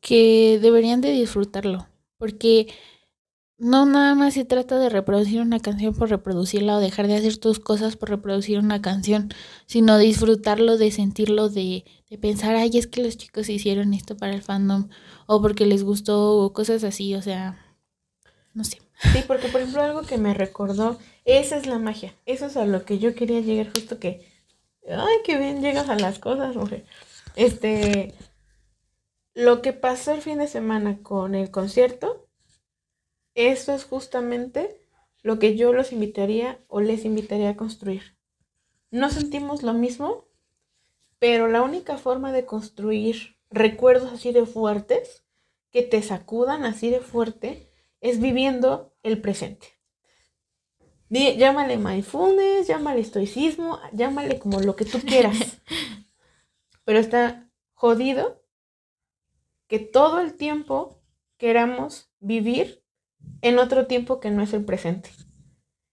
[0.00, 2.68] que deberían de disfrutarlo, porque
[3.58, 7.36] no nada más se trata de reproducir una canción por reproducirla o dejar de hacer
[7.36, 9.28] tus cosas por reproducir una canción,
[9.66, 14.32] sino disfrutarlo, de sentirlo, de, de pensar, ay, es que los chicos hicieron esto para
[14.32, 14.88] el fandom,
[15.26, 17.76] o porque les gustó, o cosas así, o sea,
[18.54, 18.78] no sé.
[19.02, 22.66] Sí, porque por ejemplo algo que me recordó, esa es la magia, eso es a
[22.66, 24.26] lo que yo quería llegar justo que,
[24.88, 26.84] ay, qué bien llegas a las cosas, mujer.
[27.34, 28.14] Este,
[29.34, 32.28] lo que pasó el fin de semana con el concierto,
[33.34, 34.80] eso es justamente
[35.22, 38.16] lo que yo los invitaría o les invitaría a construir.
[38.90, 40.26] No sentimos lo mismo,
[41.18, 45.24] pero la única forma de construir recuerdos así de fuertes,
[45.70, 47.70] que te sacudan así de fuerte,
[48.00, 49.68] es viviendo el presente.
[51.10, 55.60] Llámale mindfulness, llámale estoicismo, llámale como lo que tú quieras.
[56.84, 58.42] Pero está jodido
[59.66, 61.00] que todo el tiempo
[61.36, 62.84] queramos vivir
[63.42, 65.10] en otro tiempo que no es el presente.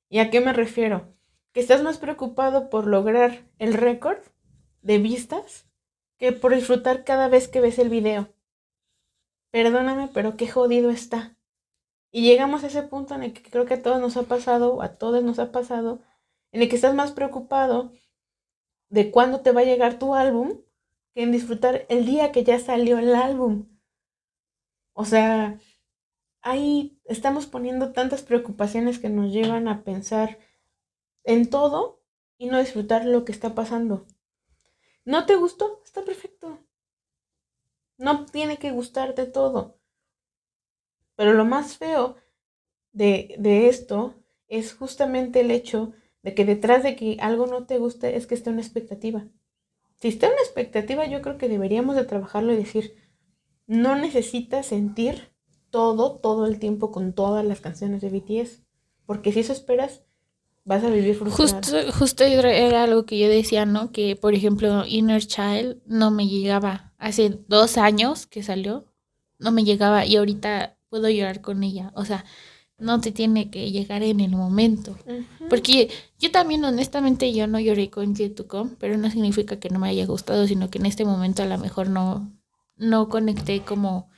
[0.10, 1.14] ¿Y a qué me refiero?
[1.52, 4.20] Que estás más preocupado por lograr el récord
[4.82, 5.66] de vistas
[6.18, 8.34] que por disfrutar cada vez que ves el video.
[9.52, 11.37] Perdóname, pero qué jodido está.
[12.12, 14.76] Y llegamos a ese punto en el que creo que a todos nos ha pasado,
[14.76, 16.02] o a todos nos ha pasado,
[16.52, 17.92] en el que estás más preocupado
[18.90, 20.62] de cuándo te va a llegar tu álbum
[21.14, 23.68] que en disfrutar el día que ya salió el álbum.
[24.94, 25.60] O sea,
[26.42, 30.40] ahí estamos poniendo tantas preocupaciones que nos llevan a pensar
[31.24, 32.02] en todo
[32.38, 34.06] y no disfrutar lo que está pasando.
[35.06, 35.82] ¿No te gustó?
[35.84, 36.60] Está perfecto.
[37.98, 39.78] No tiene que gustarte todo.
[41.18, 42.16] Pero lo más feo
[42.94, 44.14] de, esto
[44.48, 45.92] es justamente el hecho
[46.24, 49.28] de que detrás de que algo no te guste es que esté una expectativa.
[49.96, 52.94] Si está una expectativa, yo creo que deberíamos de trabajarlo y decir,
[53.66, 55.34] no necesitas sentir
[55.72, 58.62] todo, todo el tiempo con todas las canciones de BTS.
[59.08, 60.04] Porque si eso esperas,
[60.66, 61.18] vas a vivir.
[61.18, 63.92] Justo, justo era algo que yo decía, ¿no?
[63.92, 66.94] Que, por ejemplo, Inner Child no me llegaba.
[67.00, 68.86] Hace dos años que salió,
[69.40, 70.06] no me llegaba.
[70.06, 71.92] Y ahorita puedo llorar con ella.
[71.96, 72.26] O sea,
[72.78, 74.98] no te tiene que llegar en el momento.
[75.50, 79.90] Porque yo también, honestamente, yo no lloré con Jet2Com, pero no significa que no me
[79.90, 82.32] haya gustado, sino que en este momento a lo mejor no,
[82.76, 84.10] no conecté como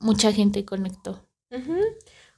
[0.00, 1.26] mucha gente conectó.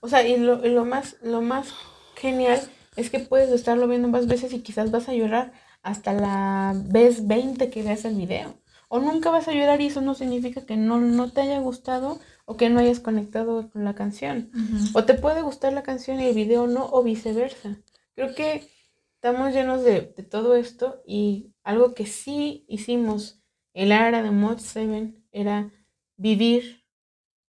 [0.01, 1.73] O sea, y lo, lo, más, lo más
[2.15, 2.61] genial
[2.97, 5.53] es que puedes estarlo viendo más veces y quizás vas a llorar
[5.83, 8.55] hasta la vez 20 que veas el video.
[8.89, 12.21] O nunca vas a llorar y eso no significa que no, no te haya gustado
[12.47, 14.51] o que no hayas conectado con la canción.
[14.95, 17.77] O te puede gustar la canción y el video no, o viceversa.
[18.15, 18.69] Creo que
[19.17, 23.43] estamos llenos de, todo esto y algo que sí hicimos
[23.75, 25.71] en la era de Mod 7 era
[26.17, 26.85] vivir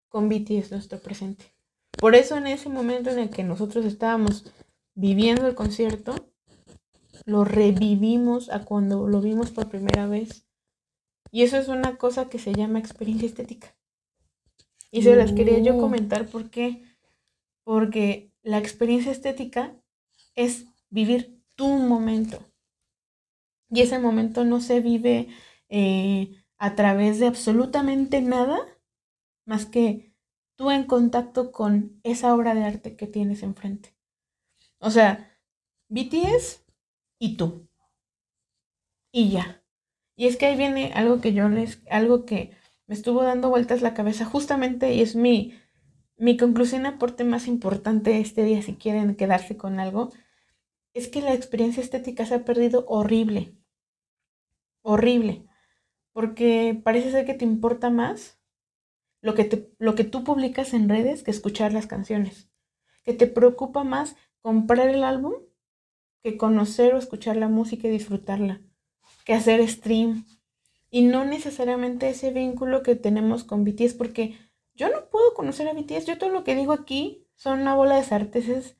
[0.08, 1.54] con BTS nuestro presente.
[1.98, 4.50] Por eso en ese momento en el que nosotros estábamos
[4.94, 6.14] viviendo el concierto,
[7.26, 10.46] lo revivimos a cuando lo vimos por primera vez.
[11.30, 13.76] Y eso es una cosa que se llama experiencia estética.
[14.96, 15.78] Y se las quería yo oh.
[15.78, 16.82] comentar porque,
[17.64, 19.76] porque la experiencia estética
[20.34, 22.42] es vivir tu momento.
[23.68, 25.28] Y ese momento no se vive
[25.68, 28.58] eh, a través de absolutamente nada
[29.44, 30.14] más que
[30.56, 33.94] tú en contacto con esa obra de arte que tienes enfrente.
[34.78, 35.38] O sea,
[35.90, 36.64] BTS
[37.18, 37.68] y tú.
[39.12, 39.62] Y ya.
[40.16, 42.56] Y es que ahí viene algo que yo les, algo que
[42.86, 45.54] me estuvo dando vueltas la cabeza justamente y es mi,
[46.16, 50.12] mi conclusión aporte más importante este día si quieren quedarse con algo,
[50.94, 53.54] es que la experiencia estética se ha perdido horrible.
[54.82, 55.46] Horrible.
[56.12, 58.40] Porque parece ser que te importa más
[59.20, 62.48] lo que, te, lo que tú publicas en redes que escuchar las canciones.
[63.04, 65.34] Que te preocupa más comprar el álbum
[66.22, 68.60] que conocer o escuchar la música y disfrutarla.
[69.24, 70.24] Que hacer stream,
[70.96, 74.38] y no necesariamente ese vínculo que tenemos con BTS, porque
[74.74, 77.96] yo no puedo conocer a BTS, yo todo lo que digo aquí son una bola
[77.96, 78.78] de sarteses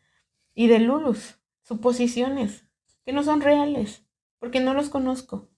[0.55, 2.65] y de lulus, suposiciones,
[3.05, 4.03] que no son reales,
[4.39, 5.51] porque no los conozco.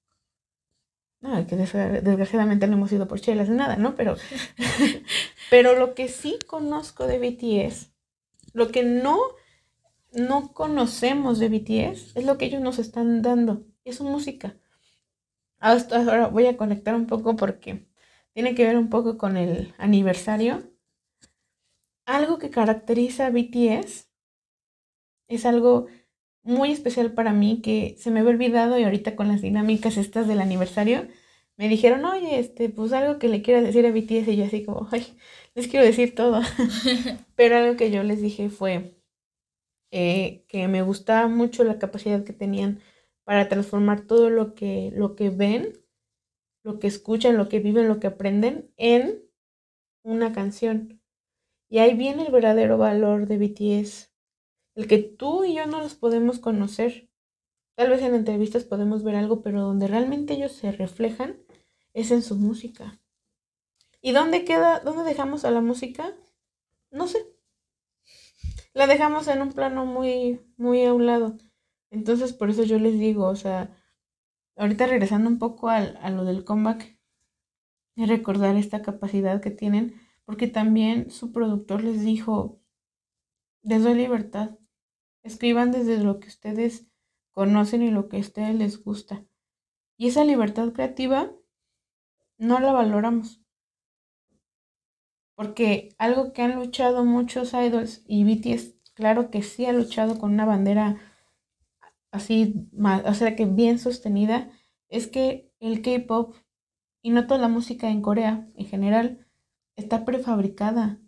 [1.21, 3.95] No, que desgraciadamente no hemos ido por chelas, nada, ¿no?
[3.95, 4.17] Pero,
[5.51, 7.93] pero lo que sí conozco de BTS,
[8.53, 9.21] lo que no,
[10.11, 14.57] no conocemos de BTS, es lo que ellos nos están dando, es su música.
[15.61, 17.87] Ahora voy a conectar un poco porque
[18.33, 20.63] tiene que ver un poco con el aniversario.
[22.07, 24.09] Algo que caracteriza a BTS
[25.29, 25.87] es algo
[26.43, 30.27] muy especial para mí que se me había olvidado y ahorita con las dinámicas estas
[30.27, 31.09] del aniversario
[31.57, 34.65] me dijeron, oye, este, pues algo que le quiero decir a BTS y yo así
[34.65, 35.07] como, ay,
[35.55, 36.41] les quiero decir todo.
[37.35, 38.95] Pero algo que yo les dije fue
[39.91, 42.81] eh, que me gustaba mucho la capacidad que tenían
[43.29, 45.75] para transformar todo lo que, lo que ven,
[46.63, 49.23] lo que escuchan, lo que viven, lo que aprenden en
[50.03, 51.03] una canción.
[51.69, 54.11] Y ahí viene el verdadero valor de BTS,
[54.77, 57.11] el que tú y yo no los podemos conocer.
[57.75, 61.37] Tal vez en entrevistas podemos ver algo, pero donde realmente ellos se reflejan
[61.93, 62.99] es en su música.
[64.01, 66.17] ¿Y dónde queda, dónde dejamos a la música?
[66.91, 67.27] No sé.
[68.73, 71.37] La dejamos en un plano muy, muy a un lado.
[71.91, 73.77] Entonces, por eso yo les digo, o sea,
[74.57, 76.99] ahorita regresando un poco a lo del comeback,
[77.97, 82.61] es recordar esta capacidad que tienen, porque también su productor les dijo,
[83.63, 84.59] les doy libertad,
[85.23, 86.87] escriban desde lo que ustedes
[87.33, 89.25] conocen y lo que a ustedes les gusta.
[89.97, 91.33] Y esa libertad creativa
[92.37, 93.43] no la valoramos.
[95.35, 100.33] Porque algo que han luchado muchos idols y BTS, claro que sí ha luchado con
[100.33, 101.01] una bandera
[102.11, 104.51] así, más, o sea, que bien sostenida,
[104.89, 106.35] es que el K-pop
[107.03, 109.27] y no toda la música en Corea en general
[109.77, 111.01] está prefabricada.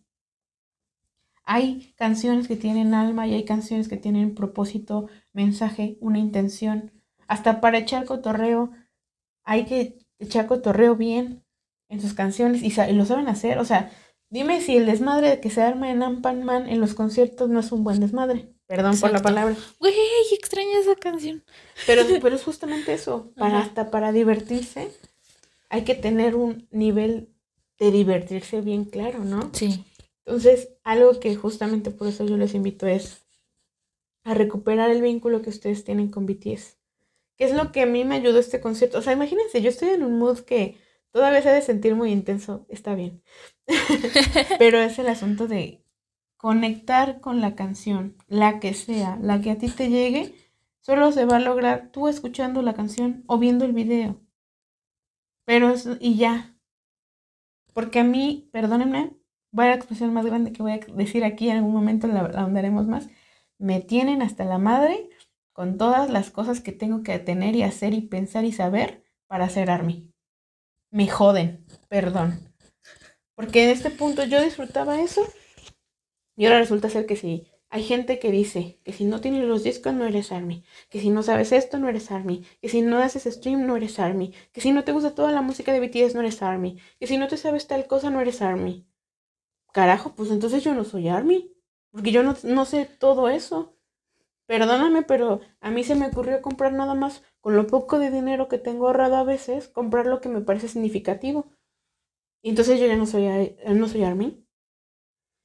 [1.44, 6.92] Hay canciones que tienen alma y hay canciones que tienen propósito, mensaje, una intención.
[7.26, 8.70] Hasta para echar cotorreo,
[9.42, 11.44] hay que echar cotorreo bien
[11.88, 13.58] en sus canciones y, y lo saben hacer.
[13.58, 13.90] O sea,
[14.28, 17.72] dime si el desmadre que se arma en Ampan Man en los conciertos no es
[17.72, 18.54] un buen desmadre.
[18.70, 19.56] Perdón por la palabra.
[19.80, 19.92] Güey,
[20.32, 21.42] extraño esa canción.
[21.88, 23.32] Pero, pero es justamente eso.
[23.36, 24.92] Para hasta para divertirse
[25.70, 27.34] hay que tener un nivel
[27.80, 29.50] de divertirse bien claro, ¿no?
[29.54, 29.84] Sí.
[30.24, 33.22] Entonces, algo que justamente por eso yo les invito es
[34.22, 36.76] a recuperar el vínculo que ustedes tienen con BTS.
[37.36, 38.98] ¿Qué es lo que a mí me ayudó este concierto?
[38.98, 40.78] O sea, imagínense, yo estoy en un mood que
[41.10, 43.20] todavía se ha de sentir muy intenso, está bien.
[44.60, 45.82] Pero es el asunto de
[46.40, 50.34] conectar con la canción, la que sea, la que a ti te llegue,
[50.80, 54.18] solo se va a lograr tú escuchando la canción o viendo el video.
[55.44, 56.56] Pero es, y ya.
[57.74, 59.18] Porque a mí, perdónenme,
[59.56, 62.28] va a la expresión más grande que voy a decir aquí en algún momento, la,
[62.28, 63.10] la más.
[63.58, 65.10] Me tienen hasta la madre
[65.52, 69.44] con todas las cosas que tengo que tener y hacer y pensar y saber para
[69.44, 70.10] hacer Army.
[70.90, 72.54] Me joden, perdón.
[73.34, 75.20] Porque en este punto yo disfrutaba eso
[76.36, 79.62] y ahora resulta ser que si hay gente que dice que si no tienes los
[79.62, 82.98] discos no eres ARMY, que si no sabes esto no eres ARMY, que si no
[82.98, 86.14] haces stream no eres ARMY, que si no te gusta toda la música de BTS
[86.14, 88.86] no eres ARMY, que si no te sabes tal cosa no eres ARMY.
[89.72, 91.52] Carajo, pues entonces yo no soy ARMY,
[91.92, 93.76] porque yo no, no sé todo eso.
[94.46, 98.48] Perdóname, pero a mí se me ocurrió comprar nada más con lo poco de dinero
[98.48, 101.46] que tengo ahorrado a veces, comprar lo que me parece significativo.
[102.42, 104.02] Y entonces yo ya no soy, no soy.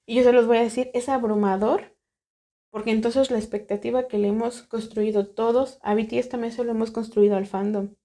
[0.05, 1.95] Y yo se los voy a decir, es abrumador
[2.75, 6.91] porque entonces la expectativa que le hemos construido todos, a BTS también se lo hemos
[6.91, 7.95] construido al fandom.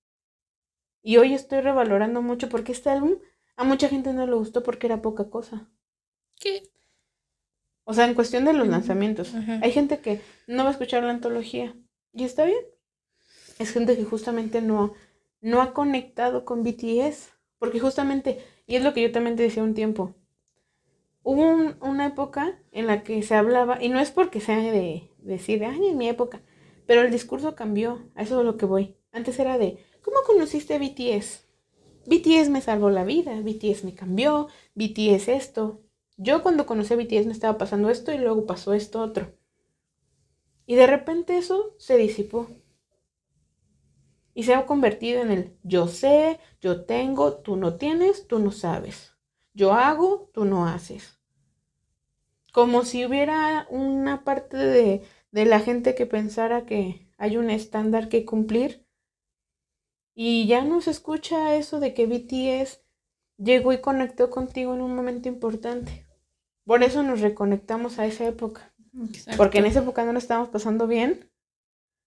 [1.02, 3.16] Y hoy estoy revalorando mucho porque este álbum
[3.56, 5.68] a mucha gente no le gustó porque era poca cosa.
[6.38, 6.70] ¿Qué?
[7.82, 9.34] O sea, en cuestión de los lanzamientos.
[9.34, 11.74] Hay gente que no va a escuchar la antología.
[12.12, 12.64] Y está bien.
[13.58, 14.94] Es gente que justamente no,
[15.40, 17.32] no ha conectado con BTS.
[17.58, 18.38] Porque justamente,
[18.68, 20.14] y es lo que yo también te decía un tiempo,
[21.30, 25.64] hubo una época en la que se hablaba, y no es porque sea de, decir,
[25.64, 26.42] ay, en mi época,
[26.86, 28.96] pero el discurso cambió, a eso es lo que voy.
[29.12, 31.46] Antes era de, ¿cómo conociste a BTS?
[32.06, 35.80] BTS me salvó la vida, BTS me cambió, BTS esto.
[36.16, 39.32] Yo cuando conocí a BTS me estaba pasando esto y luego pasó esto otro.
[40.66, 42.48] Y de repente eso se disipó.
[44.34, 48.50] Y se ha convertido en el yo sé, yo tengo, tú no tienes, tú no
[48.50, 49.14] sabes.
[49.54, 51.19] Yo hago, tú no haces.
[52.52, 58.08] Como si hubiera una parte de, de la gente que pensara que hay un estándar
[58.08, 58.84] que cumplir.
[60.14, 62.80] Y ya no se escucha eso de que BTS
[63.36, 66.06] llegó y conectó contigo en un momento importante.
[66.64, 68.72] Por eso nos reconectamos a esa época.
[69.36, 71.30] Porque en esa época no lo estábamos pasando bien.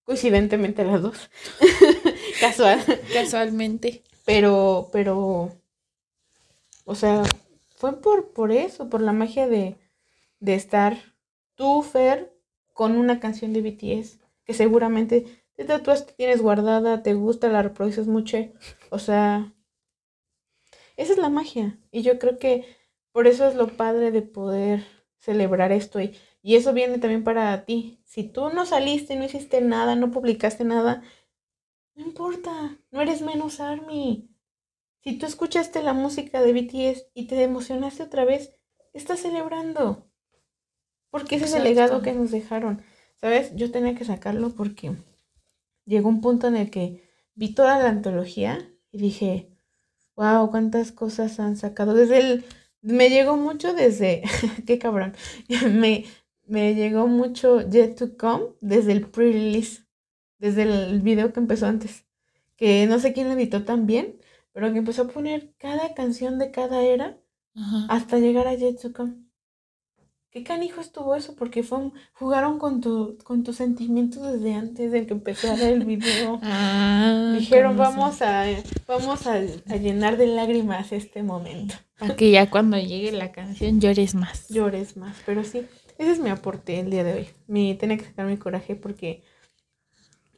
[0.04, 1.30] Coincidentemente las dos.
[2.42, 2.84] Casual.
[3.14, 4.04] Casualmente.
[4.26, 5.52] Pero, pero
[6.86, 7.24] o sea,
[7.78, 9.78] fue por, por eso, por la magia de,
[10.44, 10.98] de estar
[11.56, 12.38] tú, Fer,
[12.74, 18.08] con una canción de BTS que seguramente te tatuaste, tienes guardada, te gusta, la reproduces
[18.08, 18.38] mucho.
[18.90, 19.54] O sea,
[20.98, 21.80] esa es la magia.
[21.92, 22.66] Y yo creo que
[23.14, 24.86] por eso es lo padre de poder
[25.18, 26.02] celebrar esto.
[26.02, 28.02] Y, y eso viene también para ti.
[28.04, 31.04] Si tú no saliste, no hiciste nada, no publicaste nada,
[31.96, 34.30] no importa, no eres menos Army.
[35.04, 38.52] Si tú escuchaste la música de BTS y te emocionaste otra vez,
[38.94, 40.10] estás celebrando.
[41.14, 42.82] Porque ese es el legado que nos dejaron.
[43.22, 43.56] ¿Sabes?
[43.56, 44.96] Yo tenía que sacarlo porque
[45.86, 47.04] llegó un punto en el que
[47.36, 49.48] vi toda la antología y dije,
[50.16, 51.94] wow, cuántas cosas han sacado.
[51.94, 52.46] Desde el,
[52.82, 54.24] me llegó mucho desde,
[54.66, 55.14] qué cabrón,
[55.70, 56.06] me,
[56.48, 59.84] me llegó mucho Yet to Come desde el pre-release,
[60.40, 62.06] desde el video que empezó antes,
[62.56, 64.20] que no sé quién lo editó tan bien,
[64.52, 67.20] pero que empezó a poner cada canción de cada era
[67.88, 69.14] hasta llegar a Jetsuka.
[70.34, 71.36] ¿Qué canijo estuvo eso?
[71.36, 76.40] Porque fue jugaron con tu, con tus sentimientos desde antes de que empezara el video.
[76.56, 78.46] Ah, Dijeron, vamos a,
[78.88, 79.40] vamos a,
[79.78, 81.76] llenar de lágrimas este momento.
[82.00, 84.50] Para que ya cuando llegue la canción llores más.
[84.50, 85.68] Llores más, pero sí,
[86.00, 87.28] ese es mi aporte el día de hoy.
[87.46, 89.24] Mi, tenía que sacar mi coraje porque,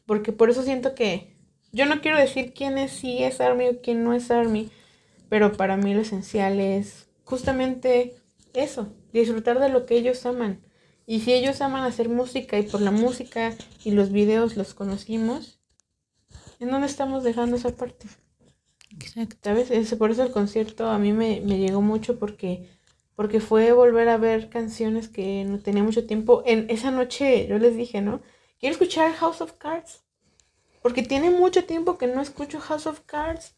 [0.05, 1.37] porque por eso siento que
[1.71, 4.69] yo no quiero decir quién es, si es Army o quién no es Army,
[5.29, 8.15] pero para mí lo esencial es justamente
[8.63, 10.61] eso, disfrutar de lo que ellos aman.
[11.05, 15.59] Y si ellos aman hacer música y por la música y los videos los conocimos,
[16.59, 18.07] ¿en dónde estamos dejando esa parte?
[18.91, 19.37] Exacto.
[19.43, 19.93] ¿Sabes?
[19.95, 22.69] por eso el concierto a mí me, me, llegó mucho porque,
[23.15, 26.43] porque fue volver a ver canciones que no tenía mucho tiempo.
[26.45, 28.21] En esa noche yo les dije, ¿no?
[28.59, 30.03] Quiero escuchar House of Cards.
[30.81, 33.55] Porque tiene mucho tiempo que no escucho House of Cards.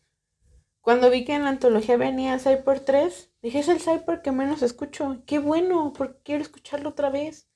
[0.81, 4.61] Cuando vi que en la antología venía Cyper 3, dije, es el Cyper que menos
[4.61, 5.23] escucho.
[5.25, 7.47] Qué bueno, porque quiero escucharlo otra vez.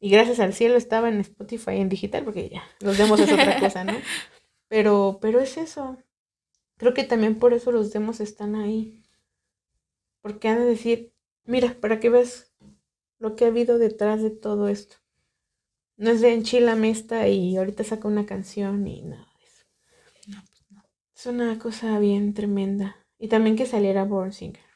[0.00, 3.60] Y gracias al cielo estaba en Spotify en digital, porque ya, los demos es otra
[3.60, 3.92] cosa, ¿no?
[4.68, 5.98] Pero, pero es eso.
[6.78, 9.04] Creo que también por eso los demos están ahí.
[10.22, 11.12] Porque han de decir,
[11.44, 12.54] mira, para que veas
[13.18, 14.96] lo que ha habido detrás de todo esto.
[15.98, 19.64] No es de enchilame esta y ahorita saca una canción y nada de eso.
[20.26, 20.82] No, pues no.
[21.14, 22.96] Es una cosa bien tremenda.
[23.18, 24.71] Y también que saliera Born Singer.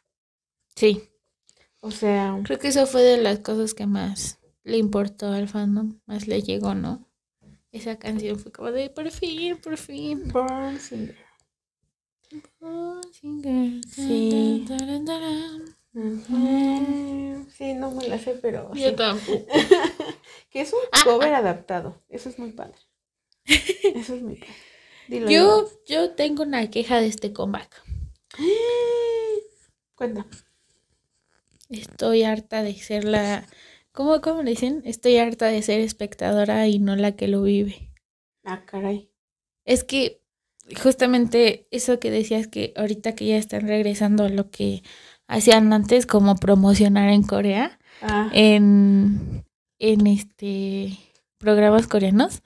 [0.77, 1.09] Sí.
[1.81, 2.39] O sea.
[2.45, 6.43] Creo que eso fue de las cosas que más le importó al fandom, más le
[6.43, 7.09] llegó, ¿no?
[7.73, 10.29] Esa canción fue como de por fin, por fin.
[10.33, 11.17] Born Singer.
[12.61, 13.85] Born Singer.
[13.87, 14.67] Sí.
[17.57, 18.73] Sí, no me la sé, pero.
[18.75, 19.47] Yo tampoco.
[20.51, 21.39] que es un ah, cover ah.
[21.39, 22.03] adaptado.
[22.09, 22.77] Eso es muy padre.
[23.47, 25.33] Eso es muy padre.
[25.33, 27.83] yo, yo tengo una queja de este comeback.
[29.95, 30.27] Cuenta.
[31.69, 33.47] Estoy harta de ser la
[33.97, 34.83] ¿Cómo, ¿Cómo le dicen?
[34.85, 37.93] Estoy harta de ser espectadora y no la que lo vive.
[38.45, 39.11] Ah, caray.
[39.65, 40.21] Es que
[40.83, 44.83] justamente eso que decías que ahorita que ya están regresando a lo que
[45.29, 49.47] hacían antes, como promocionar en Corea, Ah, en,
[49.79, 50.91] en este
[51.39, 52.43] programas coreanos,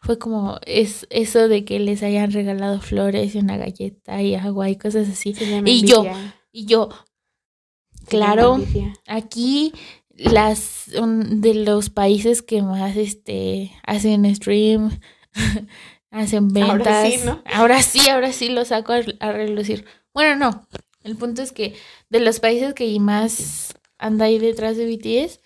[0.00, 4.70] fue como es eso de que les hayan regalado flores y una galleta y agua
[4.70, 5.34] y cosas así.
[5.66, 6.06] y yo,
[6.52, 6.90] Y yo,
[8.08, 8.60] claro,
[9.06, 9.72] aquí
[10.14, 14.98] las un- de los países que más este hacen stream,
[16.10, 17.12] hacen Ahora ventas.
[17.12, 17.42] sí, ¿no?
[17.52, 19.84] Ahora sí, ahora sí lo saco a, a relucir.
[20.12, 20.66] Bueno, no.
[21.02, 21.74] El punto es que
[22.10, 25.40] de los países que más anda ahí detrás de BTS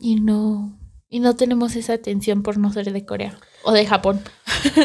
[0.00, 0.78] y no
[1.08, 4.20] y no tenemos esa atención por no ser de Corea o de Japón.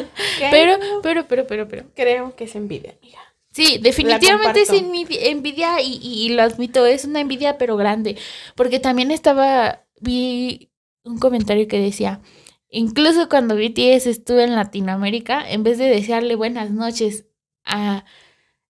[0.51, 1.85] Pero, pero, pero, pero, pero.
[1.95, 3.19] Creo que es envidia, amiga.
[3.57, 8.15] Sí, definitivamente es envidia, y, y- lo admito, es una envidia pero grande,
[8.53, 10.69] porque también estaba, vi
[11.03, 12.21] un comentario que decía,
[12.69, 17.25] incluso cuando BTS estuvo en Latinoamérica, en vez de desearle buenas noches
[17.63, 18.05] a,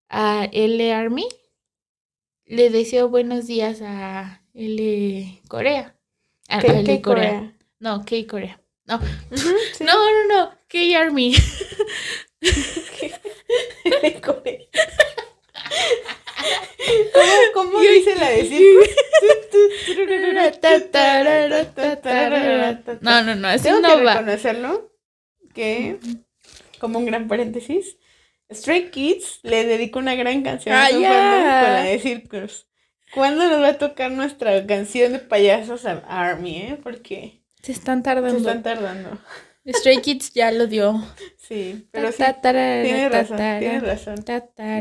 [0.07, 1.27] a L Army,
[2.45, 5.97] le deseó buenos días a L Corea.
[6.47, 7.29] A, ¿Qué, a L Corea.
[7.39, 7.57] Corea?
[7.79, 8.61] No, K Corea.
[8.85, 9.01] No,
[9.33, 9.83] sí.
[9.83, 11.35] no, no, no, K Army.
[17.13, 18.85] ¿Cómo, cómo dice la de circo?
[23.01, 24.13] No, no, no, así Tengo no que va.
[24.15, 24.91] reconocerlo
[25.53, 25.97] que,
[26.79, 27.97] como un gran paréntesis,
[28.51, 31.09] Stray Kids le dedicó una gran canción a Ah, su ya.
[31.09, 32.67] fandom con la de Circus.
[33.13, 36.79] ¿Cuándo nos va a tocar nuestra canción de payasos a Army, eh?
[36.83, 38.37] Porque Se están se tardando.
[38.37, 39.17] están tardando.
[39.67, 41.03] Stray Kids ya lo dio.
[41.37, 42.83] Sí, pero sí, ta, razón, tara,
[43.59, 44.25] tienes razón.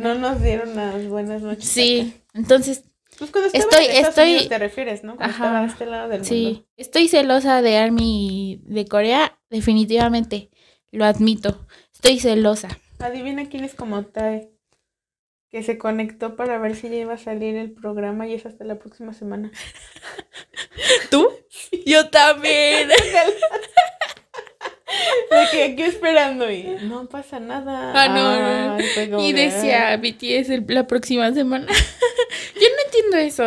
[0.03, 1.69] No nos dieron las buenas noches.
[1.69, 2.85] Sí, entonces.
[3.19, 5.17] Pues cuando Estoy- en estoy- Unidos te refieres, ¿no?
[5.17, 5.61] Cuando Ajá.
[5.63, 6.29] a este lado del mundo.
[6.29, 10.51] sí, estoy celosa de Army de Corea, definitivamente,
[10.91, 11.67] lo admito.
[11.95, 12.69] Estoy celosa.
[12.99, 14.51] Adivina quién es como Tae.
[15.49, 18.65] Que se conectó para ver si ya iba a salir el programa y es hasta
[18.65, 19.51] la próxima semana.
[21.11, 21.27] ¿Tú?
[21.87, 22.91] Yo también.
[25.31, 27.93] De que aquí esperando y no pasa nada.
[27.95, 28.75] Ah, no, no.
[29.21, 29.97] Ay, Y de, decía.
[29.97, 31.67] BTS el- la próxima semana.
[32.55, 33.45] Yo no entiendo eso.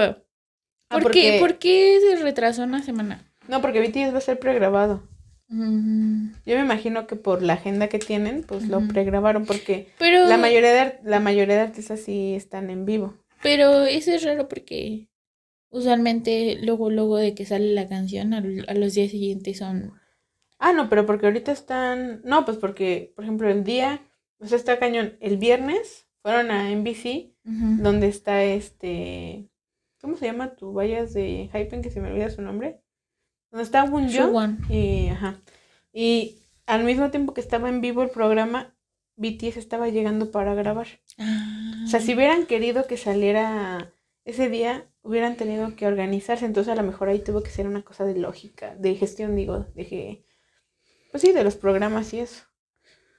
[0.89, 3.23] Ah, ¿Por, qué, ¿Por qué se retrasó una semana?
[3.47, 5.01] No, porque BTS va a ser pregrabado.
[5.47, 10.27] Mm, Yo me imagino que por la agenda que tienen, pues lo pregrabaron porque Pero,
[10.27, 13.15] la mayoría de la mayoría de artistas sí están en vivo.
[13.41, 15.07] pero eso es raro porque
[15.71, 19.98] usualmente luego, luego de que sale la canción, a, a los días siguientes son...
[20.59, 22.21] Ah, no, pero porque ahorita están.
[22.23, 24.01] No, pues porque, por ejemplo, el día.
[24.39, 25.17] O sea, está cañón.
[25.19, 29.49] El viernes fueron a NBC, donde está este.
[30.01, 31.81] ¿Cómo se llama tu vallas de Hypen?
[31.81, 32.81] Que se me olvida su nombre.
[33.51, 34.59] Donde está Woon Suwon.
[34.69, 35.41] Y, ajá.
[35.91, 38.75] Y al mismo tiempo que estaba en vivo el programa,
[39.15, 40.87] BTS estaba llegando para grabar.
[41.17, 41.83] Ah.
[41.83, 43.91] O sea, si hubieran querido que saliera
[44.23, 46.45] ese día, hubieran tenido que organizarse.
[46.45, 49.65] Entonces, a lo mejor ahí tuvo que ser una cosa de lógica, de gestión, digo,
[49.75, 50.25] de que,
[51.11, 52.43] pues sí, de los programas y eso.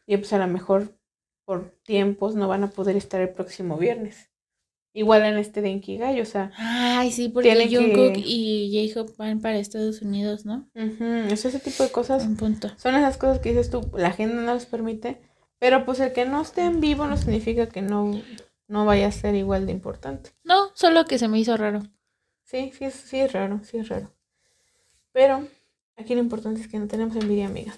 [0.07, 0.97] Y pues a lo mejor
[1.45, 4.31] por tiempos no van a poder estar el próximo viernes.
[4.93, 9.41] Igual en este de Inkigai, o sea, Ay, sí, porque Jungkook que- y J-Hope van
[9.41, 10.69] para Estados Unidos, ¿no?
[10.75, 12.25] ujú, es ese tipo de cosas.
[12.25, 12.69] Un punto.
[12.77, 15.21] Son esas cosas que dices tú, la agenda no los permite,
[15.61, 18.21] pero pues el que no esté en vivo no significa que no,
[18.67, 20.31] no vaya a ser igual de importante.
[20.43, 21.83] No, solo que se me hizo raro.
[22.43, 24.13] Sí, sí sí es raro, sí es raro.
[25.13, 25.47] Pero
[26.01, 27.75] aquí lo importante es que no tenemos envidia, amiga.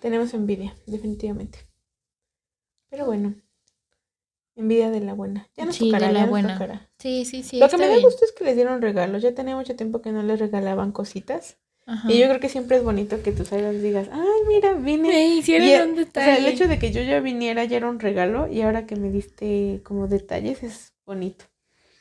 [0.00, 1.58] Tenemos envidia, definitivamente.
[2.90, 3.34] Pero bueno,
[4.56, 5.48] envidia de la buena.
[5.56, 6.52] Ya nos Sí, de tocará, la ya nos buena.
[6.54, 6.90] tocará.
[6.98, 7.58] Sí, sí, sí.
[7.58, 8.02] Lo que me da bien.
[8.02, 9.22] gusto es que les dieron regalos.
[9.22, 11.58] Ya tenía mucho tiempo que no les regalaban cositas.
[11.86, 12.10] Ajá.
[12.12, 15.08] Y yo creo que siempre es bonito que salgas y digas, ay, mira, vine.
[15.08, 16.38] me hicieron Y, eh, un O sea, detalle.
[16.38, 19.10] el hecho de que yo ya viniera ya era un regalo y ahora que me
[19.10, 21.46] diste como detalles es bonito.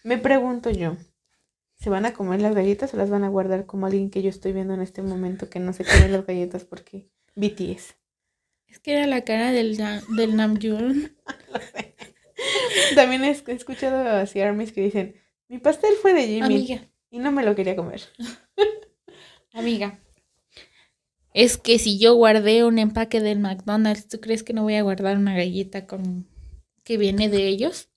[0.03, 0.97] Me pregunto yo,
[1.77, 4.29] ¿se van a comer las galletas o las van a guardar como alguien que yo
[4.29, 7.95] estoy viendo en este momento que no se come las galletas porque BTS?
[8.67, 11.15] Es que era la cara del, Na- del Namjoon.
[12.95, 15.15] También he he escuchado así armies que dicen,
[15.47, 18.01] mi pastel fue de Jimmy Amiga, y no me lo quería comer.
[19.53, 19.99] amiga.
[21.33, 24.81] Es que si yo guardé un empaque del McDonald's, ¿tú crees que no voy a
[24.81, 26.27] guardar una galleta con
[26.83, 27.89] que viene de ellos?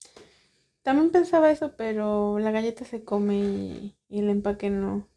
[0.83, 5.09] También pensaba eso, pero la galleta se come y, y el empaque no.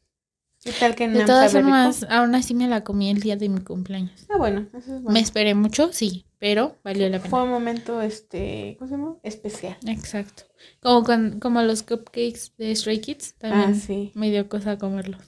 [0.63, 3.59] ¿Qué tal que De todas formas, aún así me la comí el día de mi
[3.61, 4.25] cumpleaños.
[4.29, 5.11] Ah, bueno, eso es bueno.
[5.11, 7.29] Me esperé mucho, sí, pero valió la pena.
[7.29, 9.15] Fue un momento, este, ¿cómo se llama?
[9.23, 9.77] Especial.
[9.85, 10.43] Exacto.
[10.81, 14.11] Como, con, como los cupcakes de Stray Kids, también Ah, sí.
[14.15, 15.21] me dio cosa comerlos.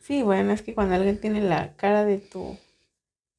[0.00, 2.56] Sí, bueno, es que cuando alguien tiene la cara de tu,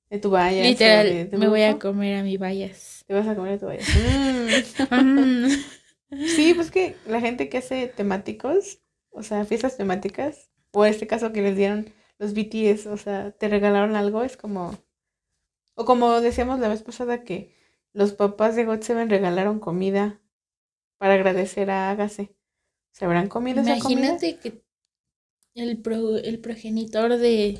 [0.09, 0.63] de tu valla.
[0.63, 3.03] Literal, me voy a comer a mi vallas.
[3.07, 3.83] Te vas a comer a tu valla.
[3.85, 4.87] Mm.
[6.67, 8.81] Pues que la gente que hace temáticos,
[9.11, 13.31] o sea, fiestas temáticas, o en este caso que les dieron los BTS, o sea,
[13.31, 14.77] te regalaron algo, es como,
[15.75, 17.55] o como decíamos la vez pasada que
[17.93, 20.21] los papás de God Seven regalaron comida
[20.99, 22.35] para agradecer a Agase.
[22.93, 24.19] ¿Se habrán comido esa comida?
[24.19, 24.61] Imagínate que
[25.55, 27.59] el, pro- el progenitor de,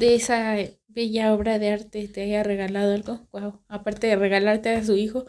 [0.00, 0.56] de esa
[0.88, 3.28] bella obra de arte te haya regalado algo.
[3.32, 3.64] Wow.
[3.68, 5.26] Aparte de regalarte a su hijo.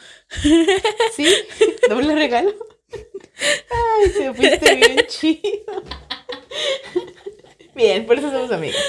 [1.05, 1.47] Sí,
[1.88, 2.53] doble regalo.
[2.91, 5.83] Ay, te fuiste bien chido.
[7.75, 8.81] Bien, por eso somos amigas.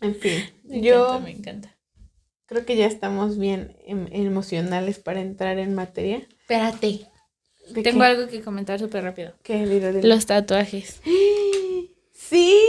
[0.00, 1.76] En fin, Me yo encanta, me encanta.
[2.46, 6.26] creo que ya estamos bien em- emocionales para entrar en materia.
[6.40, 7.06] Espérate.
[7.70, 8.06] ¿De Tengo qué?
[8.06, 9.34] algo que comentar súper rápido.
[9.42, 9.66] ¿Qué?
[9.66, 10.06] Dilo, dilo.
[10.08, 11.00] Los tatuajes.
[12.12, 12.60] Sí,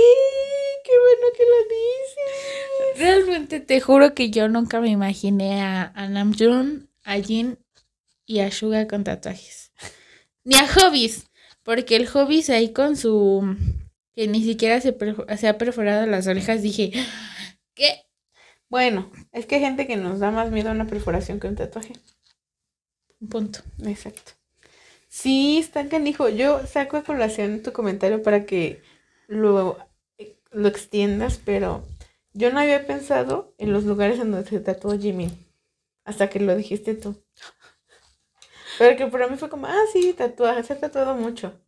[0.84, 3.00] qué bueno que lo dices.
[3.00, 7.60] Realmente te juro que yo nunca me imaginé a, a Namjoon, a Jin
[8.28, 9.72] y a Suga con tatuajes.
[10.44, 11.26] Ni a Hobbies,
[11.64, 13.56] porque el Hobbies ahí con su...
[14.14, 14.96] que ni siquiera se,
[15.38, 16.92] se ha perforado las orejas, dije,
[17.74, 18.04] ¿qué?
[18.70, 21.56] Bueno, es que hay gente que nos da más miedo a una perforación que un
[21.56, 21.94] tatuaje.
[23.30, 23.60] Punto.
[23.86, 24.34] Exacto.
[25.08, 26.30] Sí, está canijo.
[26.30, 28.82] Yo saco a colación tu comentario para que
[29.28, 29.78] lo,
[30.52, 31.84] lo extiendas, pero
[32.34, 35.32] yo no había pensado en los lugares en donde se tatuó Jimmy.
[36.04, 37.16] Hasta que lo dijiste tú.
[38.78, 41.60] Pero que para mí fue como, ah, sí, tatuaje, se ha tatuado mucho.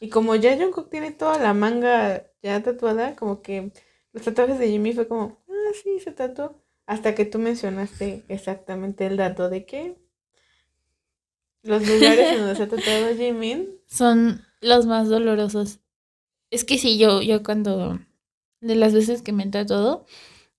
[0.00, 3.72] Y como ya Jungkook tiene toda la manga ya tatuada, como que
[4.12, 6.62] los tatuajes de Jimmy fue como, ah, sí, se tatuó.
[6.86, 9.96] Hasta que tú mencionaste exactamente el dato de que
[11.62, 13.80] los lugares en donde se ha tatuado Jimin.
[13.86, 15.80] Son los más dolorosos.
[16.50, 17.98] Es que sí, yo, yo cuando,
[18.60, 20.04] de las veces que me he todo,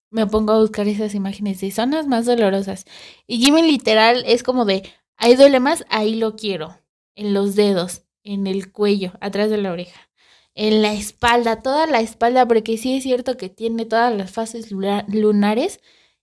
[0.10, 2.86] me pongo a buscar esas imágenes de zonas más dolorosas.
[3.28, 4.84] Y Jimmy literal es como de,
[5.18, 6.80] ahí duele más, ahí lo quiero.
[7.16, 10.10] En los dedos, en el cuello, atrás de la oreja,
[10.54, 14.72] en la espalda, toda la espalda, porque sí es cierto que tiene todas las fases
[14.72, 15.80] luna- lunares.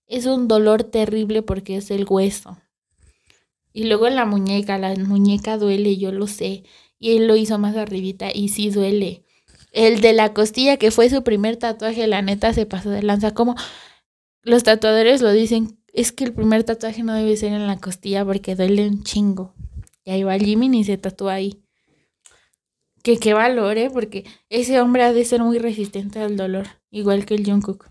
[0.07, 2.59] Es un dolor terrible porque es el hueso.
[3.73, 6.65] Y luego en la muñeca, la muñeca duele, yo lo sé.
[6.99, 9.25] Y él lo hizo más arribita y sí duele.
[9.73, 13.33] El de la costilla, que fue su primer tatuaje, la neta se pasó de lanza.
[13.33, 13.55] Como
[14.43, 18.25] los tatuadores lo dicen, es que el primer tatuaje no debe ser en la costilla
[18.25, 19.55] porque duele un chingo.
[20.05, 21.63] Y ahí va Jimmy y se tatúa ahí.
[23.03, 23.91] Que qué valor, ¿eh?
[23.91, 27.91] Porque ese hombre ha de ser muy resistente al dolor, igual que el Jungkook.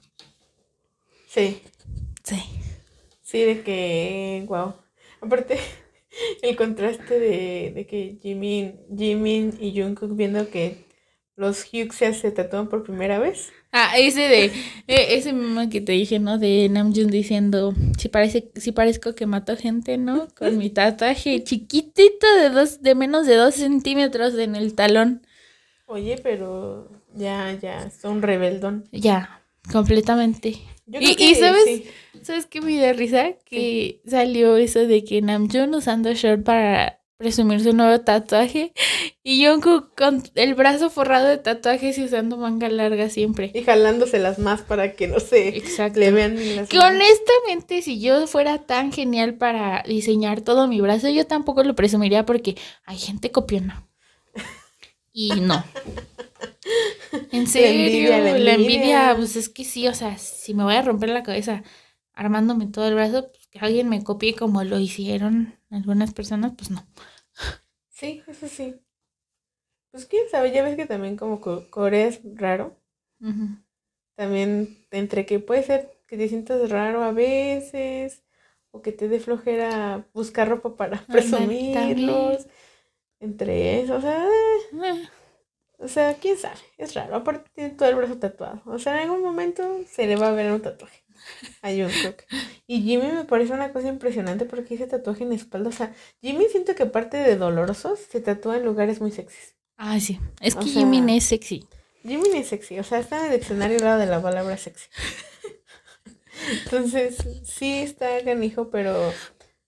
[1.28, 1.62] Sí,
[2.24, 2.38] Sí.
[3.22, 4.76] sí, de que, wow.
[5.22, 5.60] Aparte,
[6.42, 10.86] el contraste de, de que Jimin, Jimin y Jungkook viendo que
[11.36, 13.52] los Hyuxia se tatúan por primera vez.
[13.74, 14.46] Ah, ese de,
[14.88, 16.38] e- ese mismo que te dije, ¿no?
[16.38, 20.28] De Namjoon diciendo, si parece, si parezco que mato gente, ¿no?
[20.36, 25.26] Con mi tatuaje chiquitito de dos, de menos de dos centímetros en el talón.
[25.86, 28.86] Oye, pero ya, ya, son rebeldón.
[28.92, 29.42] Ya,
[29.72, 30.60] completamente.
[30.86, 31.64] Yo Y- creo y que ¿sabes?
[31.66, 31.86] sí.
[32.24, 33.34] ¿Sabes qué me da risa?
[33.46, 38.74] Que salió eso de que Namjoon usando short para presumir su nuevo tatuaje
[39.24, 43.52] y Jungkook con el brazo forrado de tatuajes y usando manga larga siempre.
[43.54, 46.00] Y jalándoselas más para que no se Exacto.
[46.00, 46.96] le vean las Que manos.
[46.96, 52.26] honestamente, si yo fuera tan genial para diseñar todo mi brazo, yo tampoco lo presumiría
[52.26, 53.88] porque hay gente copiona.
[55.14, 55.64] Y no.
[57.32, 59.16] En serio, envidia, la la envidia, envidia.
[59.16, 61.64] pues es que sí, o sea, si me voy a romper la cabeza
[62.14, 66.70] armándome todo el brazo, pues que alguien me copie como lo hicieron algunas personas, pues
[66.72, 66.86] no.
[68.02, 68.68] Sí, eso sí.
[69.92, 72.76] Pues quién sabe, ya ves que también como Co- Corea es raro.
[74.16, 78.24] También entre que puede ser que te sientas raro a veces
[78.72, 82.48] o que te dé flojera buscar ropa para presumirlos.
[83.20, 84.28] Entre eso, o sea,
[84.74, 85.12] Ah,
[85.80, 87.16] o sea, quién sabe, es raro.
[87.16, 88.62] Aparte tiene todo el brazo tatuado.
[88.66, 91.01] O sea, en algún momento se le va a ver un tatuaje
[91.62, 92.24] a Jungkook.
[92.68, 95.94] Y Jimmy me parece una cosa impresionante porque ese tatuaje en la espalda, o sea,
[96.22, 99.56] Jimmy siento que aparte de dolorosos, se tatúa en lugares muy sexys.
[99.78, 100.20] Ah, sí.
[100.42, 101.66] Es O que sea- Jimin es sexy.
[102.04, 104.86] Jimmy es sexy, o sea, está en el diccionario al lado de la palabra sexy.
[106.66, 108.96] Entonces, sí está canijo, pero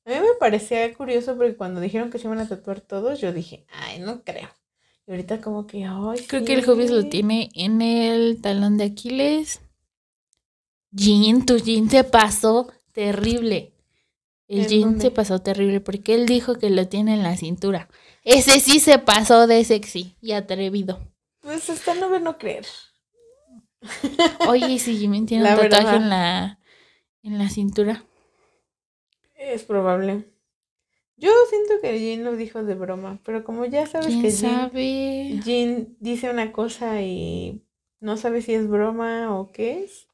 [0.05, 3.31] a mí me parecía curioso porque cuando dijeron que se iban a tatuar todos, yo
[3.33, 4.49] dije, ay, no creo.
[5.05, 8.85] Y ahorita como que, ay, Creo que el Hobbies lo tiene en el talón de
[8.85, 9.59] Aquiles.
[10.93, 13.73] Jean, tu Jean se pasó terrible.
[14.47, 15.01] El ¿En Jean dónde?
[15.01, 17.89] se pasó terrible porque él dijo que lo tiene en la cintura.
[18.23, 21.01] Ese sí se pasó de sexy y atrevido.
[21.41, 22.65] Pues hasta no ver, no creer.
[24.43, 25.97] Oye, ¿y si Jimin tiene La un tatuaje verdad.
[25.97, 26.59] en la,
[27.23, 28.05] en la cintura.
[29.35, 30.25] Es probable.
[31.17, 35.39] Yo siento que Jean lo dijo de broma, pero como ya sabes ¿Quién que sabe?
[35.43, 37.63] Jean dice una cosa y
[37.99, 40.07] no sabe si es broma o qué es,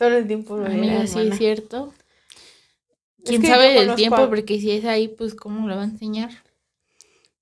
[0.00, 1.92] solo el tiempo lo Amiga, sí es cierto.
[3.22, 4.16] Es ¿Quién que sabe del tiempo?
[4.16, 6.30] a- Porque si es ahí, pues ¿cómo lo va a enseñar?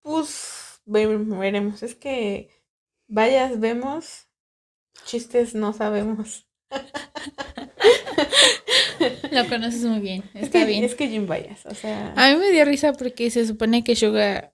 [0.02, 1.84] Pues ve- veremos.
[1.84, 2.50] Es que
[3.06, 4.26] vayas, vemos,
[5.04, 6.46] chistes no sabemos.
[9.30, 10.82] Lo conoces muy bien, Es está que, bien.
[10.84, 13.94] es que Jean vayas, o sea, A mí me dio risa porque se supone que
[13.94, 14.52] Suga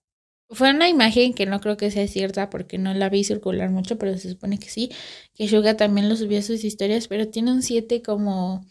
[0.55, 3.99] fue una imagen que no creo que sea cierta porque no la vi circular mucho,
[3.99, 4.91] pero se supone que sí,
[5.35, 8.65] que Suga también lo subió a sus historias, pero tiene un 7 como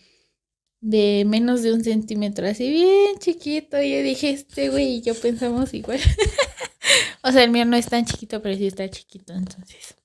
[0.81, 3.81] de menos de un centímetro, así bien chiquito.
[3.81, 5.99] Y yo dije, este güey y yo pensamos igual.
[7.23, 9.95] o sea, el mío no es tan chiquito, pero sí está chiquito, entonces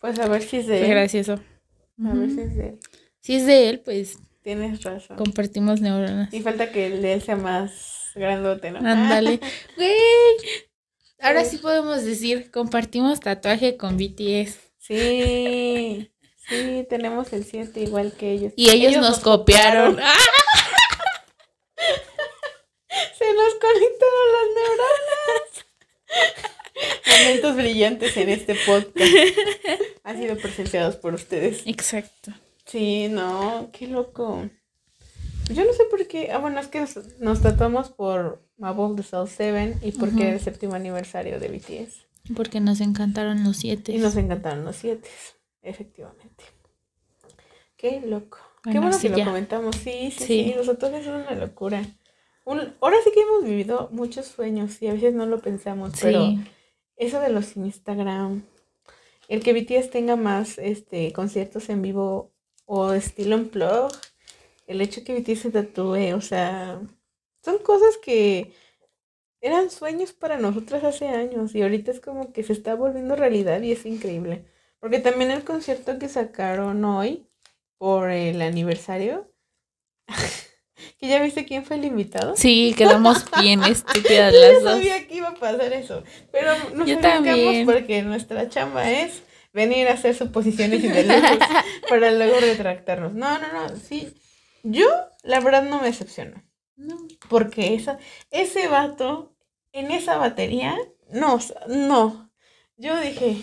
[0.00, 0.90] pues a ver si es de fue él.
[0.90, 1.34] gracioso.
[2.02, 2.78] A ver si es de él.
[3.20, 5.16] Si es de él, pues Tienes razón.
[5.18, 6.32] compartimos neuronas.
[6.32, 8.78] Y falta que el de él sea más grandote, ¿no?
[8.78, 9.38] Ándale.
[9.76, 9.90] Güey.
[11.20, 11.58] Ahora Sí.
[11.58, 14.58] podemos decir, compartimos tatuaje con BTS.
[14.78, 16.10] Sí,
[16.48, 18.52] sí, tenemos el 7 igual que ellos.
[18.56, 19.96] Y ellos, nos, copiaron.
[23.18, 25.66] Se nos conectaron las neuronas.
[27.06, 29.10] Momentos brillantes en este podcast.
[30.04, 31.62] Han sido presentados por ustedes.
[31.66, 32.32] Exacto.
[32.64, 34.48] Sí, no, qué loco.
[35.54, 36.30] Yo no sé por qué.
[36.32, 40.22] Ah, bueno, es que nos, nos tatuamos por Above the Soul 7 y porque Ujú.
[40.24, 42.06] era el séptimo aniversario de BTS.
[42.36, 43.92] Porque nos encantaron los siete.
[43.92, 45.08] Y nos encantaron los 7,
[45.62, 46.44] efectivamente.
[47.76, 48.38] Qué loco.
[48.62, 49.24] Qué Bueno, sí, que ya.
[49.24, 49.76] lo comentamos.
[49.76, 50.24] Sí, sí, Sí.
[50.26, 50.54] sí.
[50.56, 51.82] Los tatuajes son una locura.
[52.44, 56.26] Un- ahora sí que hemos vivido muchos sueños y a veces no lo pensamos, pero
[56.26, 56.40] Sí.
[56.96, 58.42] eso de los Instagram,
[59.28, 62.32] el que BTS tenga más este conciertos en vivo
[62.66, 63.90] o estilo en plug,
[64.70, 66.80] el hecho que BTS se tatúe, o sea,
[67.44, 68.52] son cosas que
[69.40, 73.60] eran sueños para nosotras hace años y ahorita es como que se está volviendo realidad
[73.62, 74.44] y es increíble.
[74.78, 77.26] Porque también el concierto que sacaron hoy
[77.78, 79.32] por el aniversario,
[80.98, 82.36] que ya viste quién fue el invitado.
[82.36, 84.72] Sí, quedamos bien estúpidas Yo las dos.
[84.74, 86.98] sabía que iba a pasar eso, pero nos Yo
[87.64, 89.22] porque nuestra chamba es
[89.52, 90.88] venir a hacer suposiciones y
[91.88, 93.14] para luego retractarnos.
[93.14, 94.14] No, no, no, sí.
[94.62, 94.86] Yo,
[95.22, 96.42] la verdad, no me decepciono.
[96.76, 96.96] No.
[97.28, 97.98] Porque esa,
[98.30, 99.34] ese vato
[99.72, 100.76] en esa batería,
[101.10, 101.38] no,
[101.68, 102.30] no.
[102.76, 103.42] Yo dije,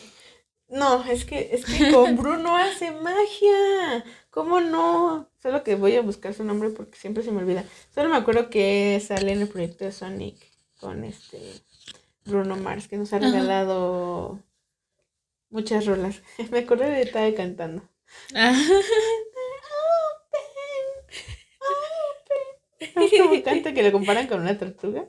[0.68, 4.04] no, es que, es que con Bruno hace magia.
[4.30, 5.30] ¿Cómo no?
[5.42, 7.64] Solo que voy a buscar su nombre porque siempre se me olvida.
[7.94, 10.36] Solo me acuerdo que sale en el proyecto de Sonic
[10.80, 11.40] con este
[12.26, 13.28] Bruno Mars, que nos ha Ajá.
[13.28, 14.44] regalado
[15.50, 16.22] muchas rolas.
[16.52, 17.84] Me acordé de estar cantando.
[18.36, 18.54] Ah,
[22.80, 23.08] ¿Sabes cómo
[23.44, 25.06] canta que le comparan con una tortuga?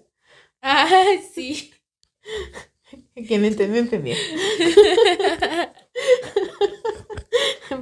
[0.62, 1.72] ah, sí.
[3.26, 4.16] Quien entendió, entendió.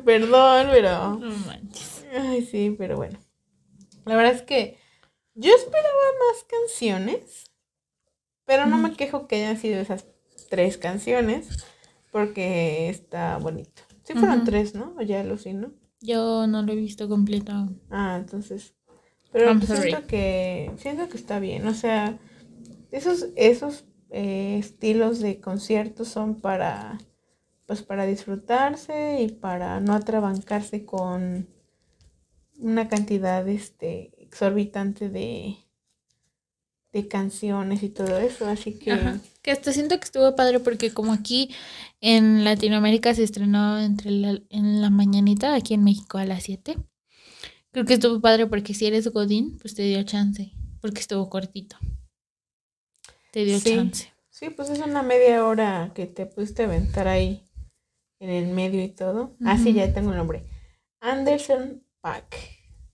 [0.04, 1.16] Perdón, pero.
[1.16, 2.04] No manches.
[2.12, 3.18] Ay, sí, pero bueno.
[4.04, 4.78] La verdad es que
[5.34, 5.92] yo esperaba
[6.28, 7.44] más canciones,
[8.44, 10.06] pero no me quejo que hayan sido esas
[10.48, 11.48] tres canciones,
[12.12, 13.82] porque está bonito.
[14.04, 14.94] Sí fueron tres, ¿no?
[14.96, 15.72] O ya lo sí, ¿no?
[16.00, 17.52] Yo no lo he visto completo.
[17.90, 18.75] Ah, entonces.
[19.36, 19.90] Pero I'm pues sorry.
[19.90, 21.66] siento que siento que está bien.
[21.66, 22.18] O sea,
[22.90, 26.98] esos esos eh, estilos de conciertos son para
[27.66, 31.48] pues para disfrutarse y para no atrabancarse con
[32.58, 35.56] una cantidad este exorbitante de
[36.92, 39.20] de canciones y todo eso, así que Ajá.
[39.42, 41.50] Que hasta siento que estuvo padre porque como aquí
[42.00, 46.76] en Latinoamérica se estrenó entre la, en la mañanita, aquí en México a las 7.
[47.76, 50.50] Creo que estuvo padre porque si eres Godín, pues te dio chance,
[50.80, 51.76] porque estuvo cortito.
[53.32, 53.74] Te dio Sí.
[53.76, 54.10] chance.
[54.30, 57.42] sí, pues es una media hora que te pudiste aventar ahí
[58.18, 59.36] en el medio y todo.
[59.44, 60.44] Ah, sí, ya tengo el nombre.
[61.00, 62.34] Anderson Pack.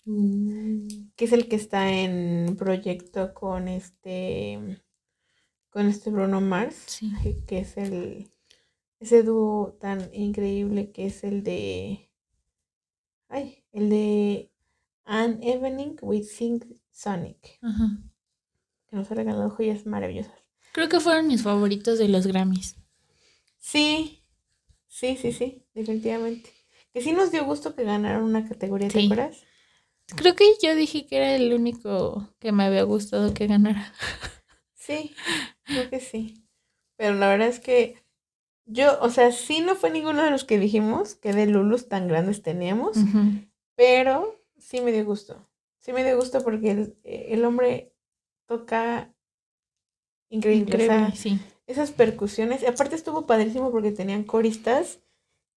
[0.04, 4.58] que es el que está en proyecto con este
[5.70, 7.12] con este Bruno Mars, Sí.
[7.46, 8.28] que es el
[8.98, 12.10] ese dúo tan increíble que es el de
[13.28, 14.51] ay, el de
[15.04, 16.60] An Evening with Sing
[16.90, 17.98] Sonic, Ajá.
[18.88, 20.32] que nos ha regalado joyas maravillosas.
[20.72, 22.76] Creo que fueron mis favoritos de los Grammys.
[23.58, 24.22] Sí,
[24.88, 26.50] sí, sí, sí, definitivamente.
[26.92, 29.04] Que sí nos dio gusto que ganaron una categoría, ¿te Sí.
[29.06, 29.42] acuerdas?
[30.16, 33.92] Creo que yo dije que era el único que me había gustado que ganara.
[34.74, 35.14] Sí,
[35.64, 36.44] creo que sí.
[36.96, 38.02] Pero la verdad es que
[38.66, 42.08] yo, o sea, sí no fue ninguno de los que dijimos que de Lulus tan
[42.08, 42.96] grandes teníamos,
[43.76, 45.48] pero sí me dio gusto.
[45.80, 47.92] Sí me dio gusto porque el, el hombre
[48.46, 49.14] toca
[50.30, 50.76] increíble.
[50.76, 51.38] O sea, Increíble, sí.
[51.66, 52.66] esas percusiones.
[52.66, 55.00] Aparte estuvo padrísimo porque tenían coristas.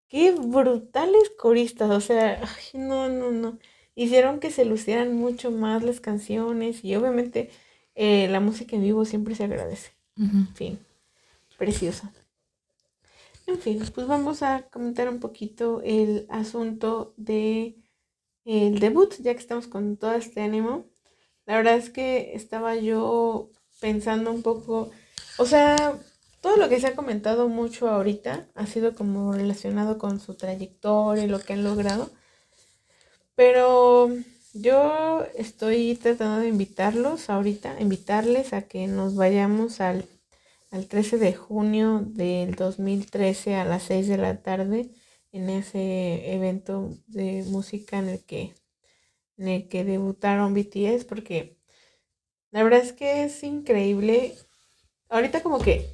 [0.08, 1.90] Qué brutales coristas.
[1.92, 3.58] O sea, ay, no, no, no.
[3.96, 7.50] Hicieron que se lucieran mucho más las canciones y obviamente
[7.96, 9.92] eh, la música en vivo siempre se agradece.
[10.18, 10.46] Ujú.
[10.50, 10.80] En fin,
[11.58, 12.10] precioso.
[13.46, 17.76] En fin, pues vamos a comentar un poquito el asunto de
[18.44, 20.86] el debut, ya que estamos con todo este ánimo.
[21.46, 23.50] La verdad es que estaba yo
[23.80, 24.90] pensando un poco,
[25.38, 25.98] o sea,
[26.40, 31.24] todo lo que se ha comentado mucho ahorita ha sido como relacionado con su trayectoria
[31.24, 32.10] y lo que han logrado.
[33.34, 34.10] Pero
[34.52, 40.04] yo estoy tratando de invitarlos ahorita, invitarles a que nos vayamos al,
[40.70, 44.90] al 13 de junio del 2013 a las 6 de la tarde
[45.32, 48.54] en ese evento de música en el que,
[49.38, 51.56] en el que debutaron BTS, porque
[52.50, 54.36] la verdad es que es increíble.
[55.08, 55.88] Ahorita como que,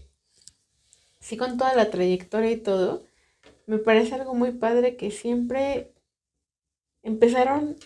[1.20, 3.04] sí con toda la trayectoria y todo,
[3.66, 5.92] me parece algo muy padre que siempre
[7.02, 7.76] empezaron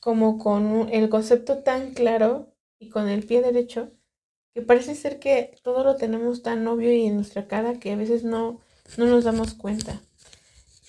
[0.00, 3.92] como con el concepto tan claro y con el pie derecho,
[4.54, 7.96] que parece ser que todo lo tenemos tan obvio y en nuestra cara que a
[7.96, 8.60] veces no,
[8.96, 10.00] no nos damos cuenta.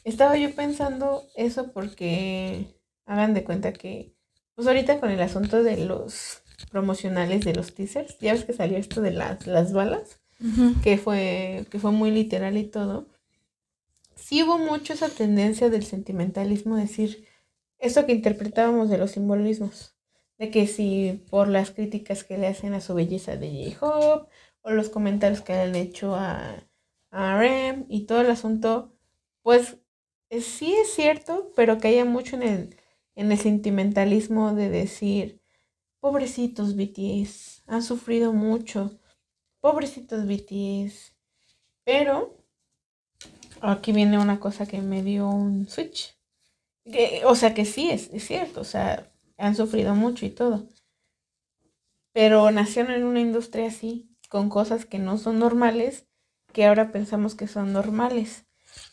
[0.04, 4.14] Estaba yo pensando eso porque hagan de cuenta que,
[4.56, 6.42] pues ahorita con el asunto de los
[6.72, 10.20] promocionales de los teasers, ya ves que salió esto de las, las balas,
[10.84, 13.08] que fue, que fue muy literal y todo.
[14.16, 17.28] Sí hubo mucho esa tendencia del sentimentalismo, decir,
[17.78, 19.96] eso que interpretábamos de los simbolismos,
[20.38, 24.30] de que si por las críticas que le hacen a su belleza de J-Hope,
[24.64, 26.64] o los comentarios que le han hecho a,
[27.10, 28.94] a RM y todo el asunto,
[29.42, 29.78] pues
[30.40, 32.78] sí es cierto, pero caía mucho en el,
[33.16, 35.42] en el sentimentalismo de decir,
[36.00, 38.98] pobrecitos BTS, han sufrido mucho,
[39.60, 41.14] pobrecitos BTS,
[41.84, 42.38] pero
[43.62, 46.18] aquí viene una cosa que me dio un switch.
[46.86, 50.68] Que, o sea que sí, es, es cierto, o sea, han sufrido mucho y todo.
[52.14, 56.08] Pero nacieron en una industria así, con cosas que no son normales,
[56.54, 58.46] que ahora pensamos que son normales.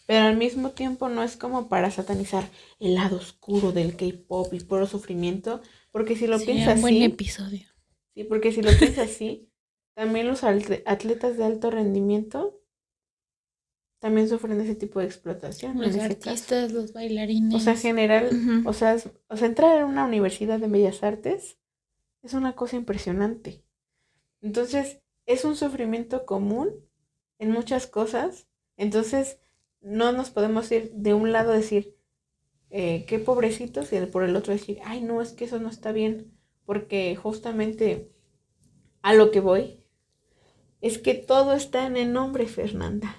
[0.09, 2.49] Pero al mismo tiempo no es como para satanizar
[2.81, 5.61] el lado oscuro del K-pop y puro sufrimiento,
[5.93, 7.67] porque si lo piensas un buen así, episodio.
[8.15, 9.51] sí, porque si lo piensas así,
[9.95, 12.55] también los atle- atletas de alto rendimiento
[14.01, 15.73] también sufren ese tipo de explotación.
[15.73, 16.05] en Los caso.
[16.07, 17.55] artistas, los bailarines.
[17.55, 18.69] O sea, general, Ujú.
[18.69, 18.97] o sea,
[19.29, 21.59] o sea, entrar en una universidad de bellas artes
[22.23, 23.63] es una cosa impresionante.
[24.41, 26.71] Entonces, es un sufrimiento común
[27.39, 28.47] en muchas cosas.
[28.77, 29.39] Entonces,
[29.81, 31.97] no nos podemos ir de un lado decir,
[32.71, 35.93] eh, qué pobrecitos, y por el otro decir, ay, no, es que eso no está
[35.93, 36.33] bien.
[36.67, 38.13] Porque justamente
[39.03, 39.83] a lo que voy
[40.81, 43.17] es que todo está en el nombre, Fernanda.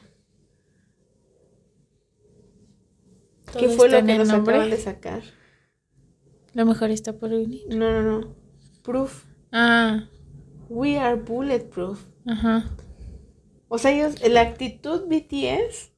[3.58, 4.56] ¿Qué fue lo que nos nombre.
[4.56, 5.24] acaban de sacar?
[6.54, 7.64] Lo mejor está por venir.
[7.70, 8.36] No, no, no.
[8.84, 9.26] Proof.
[9.52, 10.08] Ah,
[10.70, 12.06] We are bulletproof.
[12.28, 12.70] ajá.
[13.68, 15.89] O sea, ellos, la actitud BTS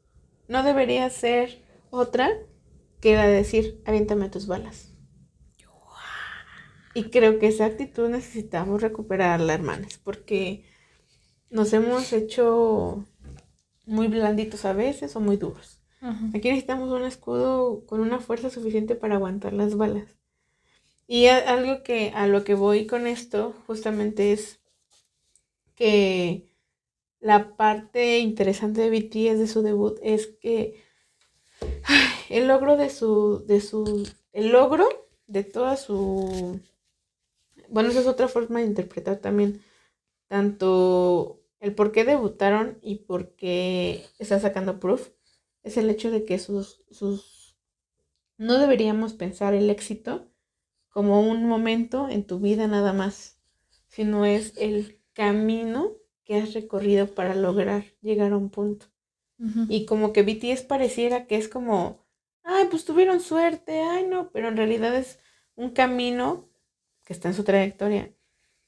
[0.52, 2.30] no debería ser otra
[3.00, 4.92] que la de decir, aviéntame tus balas.
[6.94, 10.66] Y creo que esa actitud necesitamos recuperarla, hermanas, porque
[11.50, 13.06] nos hemos hecho
[13.86, 15.80] muy blanditos a veces o muy duros.
[16.02, 16.20] Ajá.
[16.36, 20.18] Aquí necesitamos un escudo con una fuerza suficiente para aguantar las balas.
[21.08, 24.60] Y algo que a lo que voy con esto justamente es
[25.76, 26.51] que
[27.22, 30.84] la parte interesante de BTS de su debut es que
[32.30, 34.88] el logro de su de su el logro
[35.28, 36.60] de toda su
[37.70, 39.62] bueno, esa es otra forma de interpretar también
[40.28, 45.10] tanto el por qué debutaron y por qué está sacando proof
[45.64, 47.56] es el hecho de que sus, sus
[48.38, 50.28] no deberíamos pensar el éxito
[50.90, 53.40] como un momento en tu vida nada más,
[53.88, 56.01] sino es el camino
[56.32, 58.86] que has recorrido para lograr llegar a un punto.
[59.68, 62.00] Y como que BTS pareciera que es como,
[62.44, 65.20] ay, pues tuvieron suerte, ay, no, pero en realidad es
[65.56, 66.48] un camino
[67.04, 68.14] que está en su trayectoria,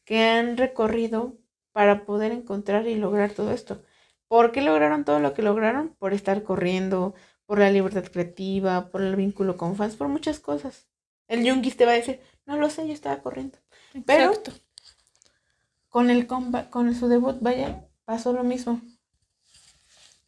[0.04, 1.38] que han recorrido
[1.72, 3.82] para poder encontrar y lograr todo esto.
[4.28, 5.96] ¿Por qué lograron todo lo que lograron?
[6.00, 7.14] Por estar corriendo,
[7.46, 10.90] por la libertad creativa, por el vínculo con fans, por muchas cosas.
[11.30, 13.58] El Jungis te va a decir, no lo sé, yo estaba corriendo.
[14.06, 14.34] Pero
[15.94, 18.82] con el con su debut, vaya, pasó lo mismo.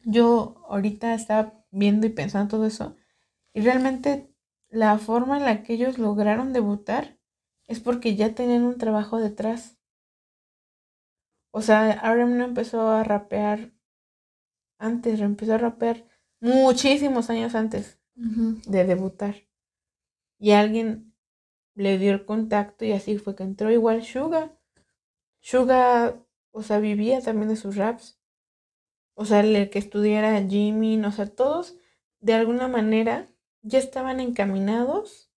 [0.04, 2.94] Yo ahorita estaba viendo y pensando todo eso
[3.52, 4.32] y realmente
[4.68, 7.18] la forma en la que ellos lograron debutar
[7.66, 9.76] es porque ya tenían un trabajo detrás.
[11.50, 13.72] O sea, RM no empezó a rapear
[14.78, 16.04] antes, empezó a rapear
[16.38, 19.34] muchísimos años antes de debutar.
[20.38, 21.12] Y alguien
[21.74, 24.55] le dio el contacto y así fue que entró igual Suga.
[25.46, 26.20] Suga,
[26.50, 28.18] o sea, vivía también de sus raps.
[29.14, 31.78] O sea, el que estudiara Jimmy, o sea, todos
[32.18, 33.28] de alguna manera
[33.62, 35.30] ya estaban encaminados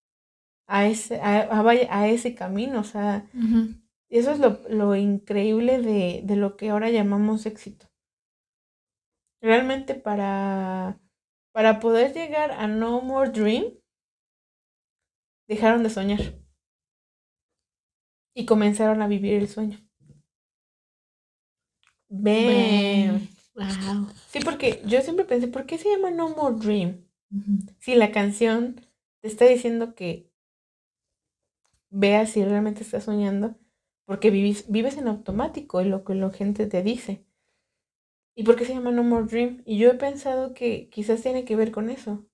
[0.66, 2.80] a ese, a, ese camino.
[2.80, 3.30] O sea,
[4.10, 7.86] eso es lo, increíble de, de lo que ahora llamamos éxito.
[9.44, 11.00] Realmente para,
[11.52, 13.76] para poder llegar a No More Dream,
[15.48, 16.34] dejaron de soñar
[18.34, 19.89] y comenzaron a vivir el sueño.
[22.10, 23.30] Ven.
[23.56, 24.08] Wow.
[24.28, 27.06] Sí, porque yo siempre pensé, ¿por qué se llama No More Dream?
[27.80, 28.82] Si la canción
[29.22, 30.32] te está diciendo que
[31.90, 33.56] veas si realmente estás soñando,
[34.06, 37.26] porque vives, vives en automático, es lo que la gente te dice.
[38.36, 39.62] ¿Y por qué se llama No More Dream?
[39.66, 42.26] Y yo he pensado que quizás tiene que ver con eso.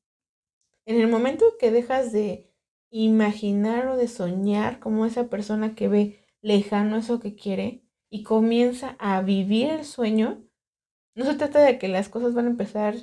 [0.85, 2.51] En el momento que dejas de
[2.91, 7.84] imaginar o de soñar como esa persona que ve lejano eso que quiere
[8.15, 10.41] y comienza a vivir el sueño,
[11.15, 12.95] no se trata de que las cosas van a empezar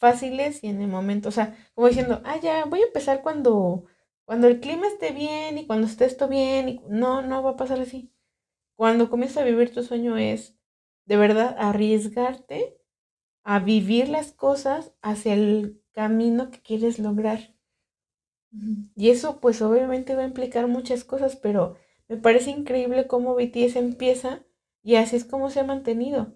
[0.00, 3.84] fáciles y en el momento, o sea, como diciendo, ah, ya, voy a empezar cuando,
[4.24, 7.56] cuando el clima esté bien y cuando esté esto bien, y no, no va a
[7.56, 8.12] pasar así.
[8.74, 10.56] Cuando comienzas a vivir tu sueño es
[11.04, 12.76] de verdad arriesgarte
[13.44, 17.54] a vivir las cosas hacia el camino que quieres lograr.
[18.96, 21.76] Y eso pues obviamente va a implicar muchas cosas, pero
[22.10, 24.40] me parece increíble cómo BTS empieza
[24.82, 26.34] y así es como se ha mantenido.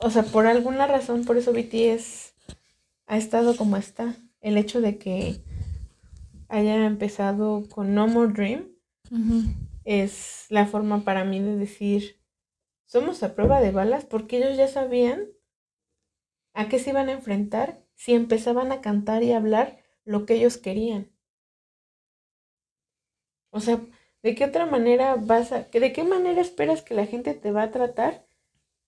[0.00, 2.34] O sea, por alguna razón, por eso BTS
[3.06, 4.14] ha estado como está.
[4.40, 5.42] El hecho de que
[6.48, 8.68] haya empezado con No More Dream
[9.84, 12.20] es la forma para mí de decir,
[12.86, 15.26] somos a prueba de balas porque ellos ya sabían
[16.54, 20.58] a qué se iban a enfrentar si empezaban a cantar y hablar lo que ellos
[20.58, 21.09] querían.
[23.50, 23.80] O sea,
[24.22, 27.64] ¿de qué otra manera vas a, de qué manera esperas que la gente te va
[27.64, 28.26] a tratar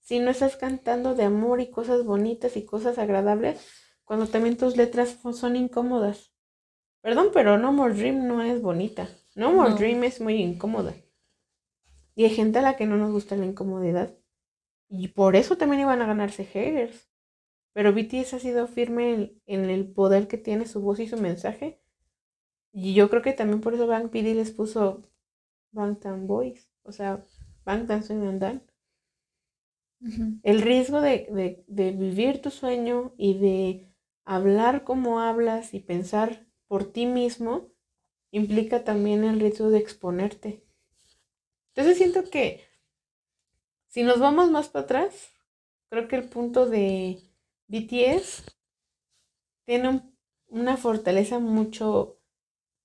[0.00, 3.60] si no estás cantando de amor y cosas bonitas y cosas agradables
[4.04, 6.32] cuando también tus letras son incómodas?
[7.00, 9.08] Perdón, pero No More Dream no es bonita.
[9.34, 10.94] No More Dream es muy incómoda.
[12.14, 14.14] Y hay gente a la que no nos gusta la incomodidad.
[14.88, 17.08] Y por eso también iban a ganarse haters.
[17.72, 21.81] Pero BTS ha sido firme en, el poder que tiene su voz y su mensaje.
[22.72, 25.02] Y yo creo que también por eso Bang PD les puso
[25.72, 26.68] Bangtan Boys.
[26.84, 27.24] O sea,
[27.64, 28.32] Bangtan Sueño
[30.42, 33.88] El riesgo de, de vivir tu sueño y de
[34.24, 37.72] hablar como hablas y pensar por ti mismo
[38.32, 40.64] implica también el riesgo de exponerte.
[41.74, 42.60] Entonces siento que
[43.86, 45.30] si nos vamos más para atrás,
[45.88, 47.20] creo que el punto de
[47.68, 48.44] BTS
[49.64, 50.02] tiene
[50.48, 52.20] una fortaleza mucho,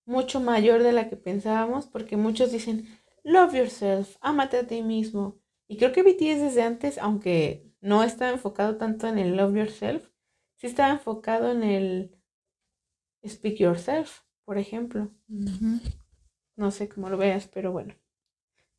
[0.08, 2.88] mucho mayor de la que pensábamos, porque muchos dicen,
[3.24, 5.38] love yourself, amate a ti mismo.
[5.68, 10.10] Y creo que BTS desde antes, aunque no estaba enfocado tanto en el love yourself,
[10.56, 12.18] sí estaba enfocado en el
[13.28, 15.12] speak yourself, por ejemplo.
[16.56, 17.94] No sé cómo lo veas, pero bueno.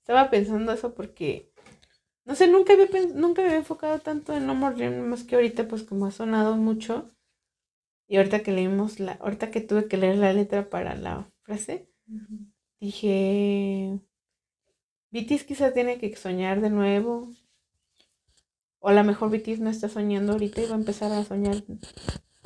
[0.00, 1.52] Estaba pensando eso porque
[2.24, 5.66] no sé, nunca había, nunca había enfocado tanto en No More Dream, más que ahorita,
[5.66, 7.10] pues como ha sonado mucho.
[8.09, 11.89] Y ahorita que leímos la, ahorita que tuve que leer la letra para la frase,
[12.80, 14.01] dije,
[15.10, 17.30] BTS quizás tiene que soñar de nuevo.
[18.80, 21.62] O a lo mejor BTS no está soñando ahorita y va a empezar a soñar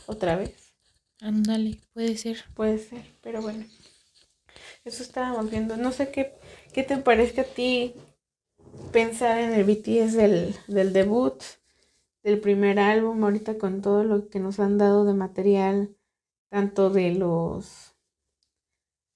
[0.06, 0.74] otra vez.
[1.20, 2.38] Ándale, puede ser.
[2.54, 3.64] Puede ser, pero bueno.
[4.84, 5.76] Eso estábamos viendo.
[5.76, 6.34] No sé qué,
[6.72, 7.94] qué te parece a ti
[8.92, 11.40] pensar en el BTS del, del debut,
[12.22, 15.96] del primer álbum, ahorita con todo lo que nos han dado de material,
[16.48, 17.94] tanto de los,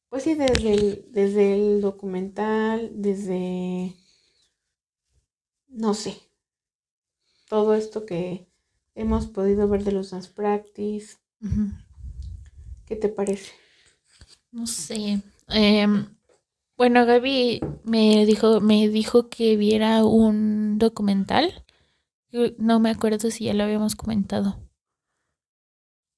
[0.08, 3.94] pues sí, desde el, desde el documental, desde,
[5.68, 6.16] no sé,
[7.48, 8.48] todo esto que
[8.94, 11.18] hemos podido ver de los Dance Practice.
[12.86, 13.52] ¿Qué te parece?
[14.50, 15.20] No sé.
[15.48, 15.86] Eh,
[16.76, 21.65] bueno, Gaby me dijo, me dijo que viera un documental
[22.58, 24.60] No me acuerdo si ya lo habíamos comentado.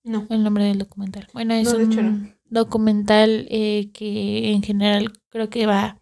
[0.04, 0.26] No.
[0.30, 1.28] El nombre del documental.
[1.32, 6.00] Bueno, es un documental eh, que en general creo que va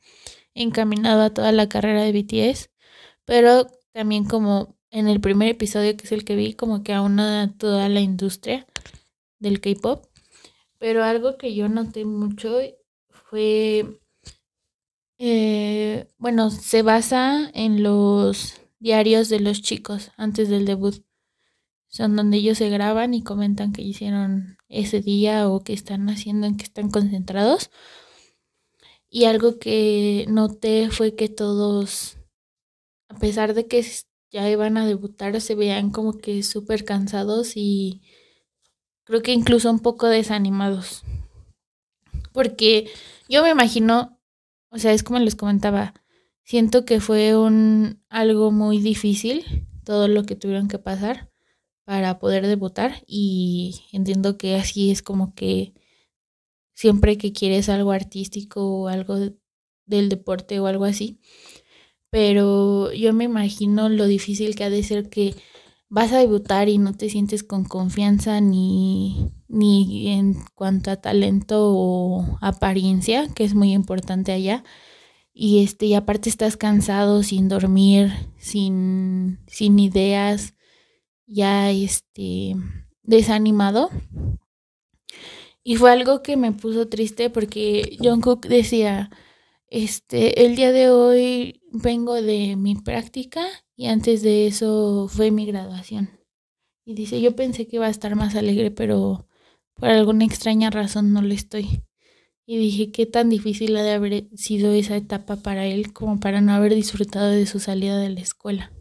[0.55, 2.71] encaminado a toda la carrera de BTS,
[3.25, 7.55] pero también como en el primer episodio, que es el que vi, como que aúna
[7.59, 8.67] toda la industria
[9.39, 10.07] del K-pop.
[10.79, 12.59] Pero algo que yo noté mucho
[13.09, 14.01] fue,
[15.19, 21.05] eh, bueno, se basa en los diarios de los chicos antes del debut.
[21.89, 26.47] Son donde ellos se graban y comentan que hicieron ese día o qué están haciendo,
[26.47, 27.71] en qué están concentrados.
[29.09, 32.19] Y algo que noté fue que todos,
[33.09, 33.85] a pesar de que
[34.31, 38.03] ya iban a debutar, se veían como que súper cansados y
[39.05, 41.05] creo que incluso un poco desanimados.
[42.33, 42.91] Porque
[43.29, 44.21] yo me imagino,
[44.71, 45.95] o sea, es como les comentaba,
[46.47, 51.31] siento que fue un algo muy difícil todo lo que tuvieron que pasar
[51.85, 55.75] para poder debutar y entiendo que así es como que
[56.75, 59.17] siempre que quieres algo artístico o algo
[59.87, 61.21] del deporte o algo así.
[62.11, 65.35] Pero yo me imagino lo difícil que ha de ser que
[65.89, 71.73] vas a debutar y no te sientes con confianza ni, ni en cuanto a talento
[71.75, 74.65] o apariencia, que es muy importante allá.
[75.39, 80.55] Y este, y aparte estás cansado, sin dormir, sin, sin ideas,
[81.27, 82.57] ya este
[83.03, 83.91] desanimado.
[85.63, 89.11] Y fue algo que me puso triste porque Jungkook decía,
[89.69, 93.47] este, el día de hoy vengo de mi práctica
[93.77, 96.19] y antes de eso fue mi graduación.
[96.87, 99.29] Y dice, yo pensé que iba a estar más alegre, pero
[99.75, 101.83] por alguna extraña razón no lo estoy.
[102.47, 106.41] Y dije, qué tan difícil ha de haber sido esa etapa para él como para
[106.41, 108.73] no haber disfrutado de su salida de la escuela.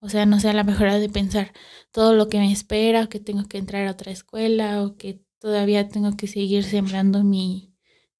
[0.00, 1.52] O sea, no sea la mejor de pensar
[1.90, 5.88] todo lo que me espera, que tengo que entrar a otra escuela, o que todavía
[5.88, 7.74] tengo que seguir sembrando mi,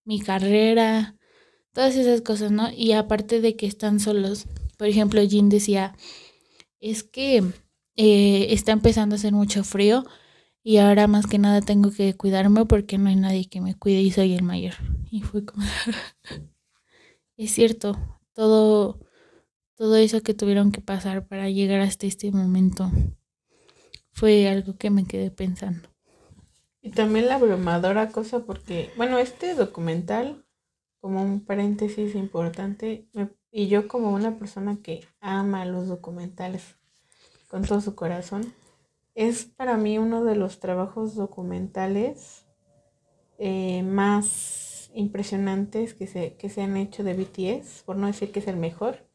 [0.04, 1.16] mi carrera,
[1.72, 2.70] todas esas cosas, ¿no?
[2.72, 4.46] Y aparte de que están solos,
[4.78, 5.94] por ejemplo, Jin decía,
[6.80, 7.44] es que
[7.96, 10.04] eh, está empezando a hacer mucho frío
[10.68, 14.02] y ahora más que nada tengo que cuidarme porque no hay nadie que me cuide
[14.02, 14.74] y soy el mayor.
[15.10, 15.64] Y fue como,
[17.38, 17.96] es cierto,
[18.34, 19.00] todo,
[19.76, 22.92] todo eso que tuvieron que pasar para llegar hasta este momento
[24.12, 25.88] fue algo que me quedé pensando.
[26.82, 30.44] Y también la abrumadora cosa porque, bueno, este documental,
[31.00, 33.08] como un paréntesis importante,
[33.50, 36.76] y yo como una persona que ama los documentales
[37.48, 38.52] con todo su corazón,
[39.18, 42.46] es para mí uno de los trabajos documentales
[43.38, 48.38] eh, más impresionantes que se, que se han hecho de BTS, por no decir que
[48.38, 49.08] es el mejor.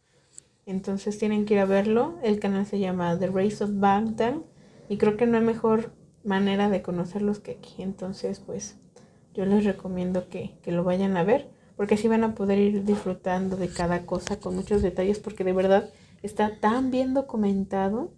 [0.66, 2.16] Entonces tienen que ir a verlo.
[2.22, 4.44] El canal se llama The Race of Bangtan
[4.90, 5.94] y creo que no hay mejor
[6.26, 7.82] manera de conocerlos que aquí.
[7.82, 8.76] Entonces, pues
[9.34, 13.56] yo les recomiendo que, lo vayan a ver, porque así van a poder ir disfrutando
[13.56, 15.92] de cada cosa con muchos detalles, porque de verdad
[16.24, 18.12] está tan bien documentado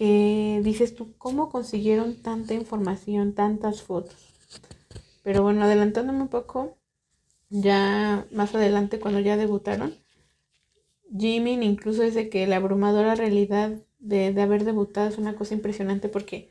[0.00, 4.16] que dices tú, ¿cómo consiguieron tanta información, tantas fotos?
[5.22, 6.78] Pero bueno, adelantándome un poco,
[7.50, 9.94] ya más adelante cuando ya debutaron,
[11.14, 16.08] Jimin incluso dice que la abrumadora realidad de, de haber debutado es una cosa impresionante
[16.08, 16.48] porque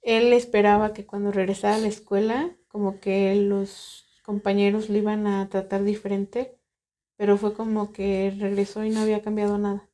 [0.00, 5.48] él esperaba que cuando regresara a la escuela, como que los compañeros lo iban a
[5.48, 6.58] tratar diferente,
[7.16, 9.88] pero fue como que regresó y no había cambiado nada.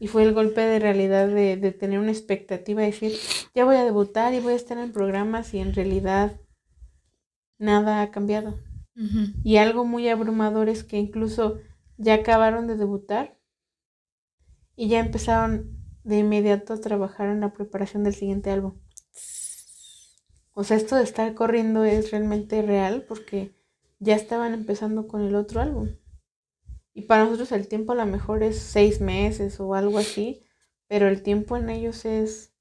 [0.00, 3.12] Y fue el golpe de realidad de, tener una expectativa, de decir,
[3.54, 6.40] ya voy a debutar y voy a estar en programas y en realidad
[7.58, 8.58] nada ha cambiado.
[9.44, 11.58] Y algo muy abrumador es que incluso
[11.96, 13.38] ya acabaron de debutar
[14.74, 18.74] y ya empezaron de inmediato trabajar en la preparación del siguiente álbum.
[20.52, 23.54] O sea, esto de estar corriendo es realmente real porque
[23.98, 25.90] ya estaban empezando con el otro álbum.
[27.00, 30.42] Y para nosotros el tiempo a lo mejor es seis meses o algo así,
[30.86, 32.52] pero el tiempo en ellos es,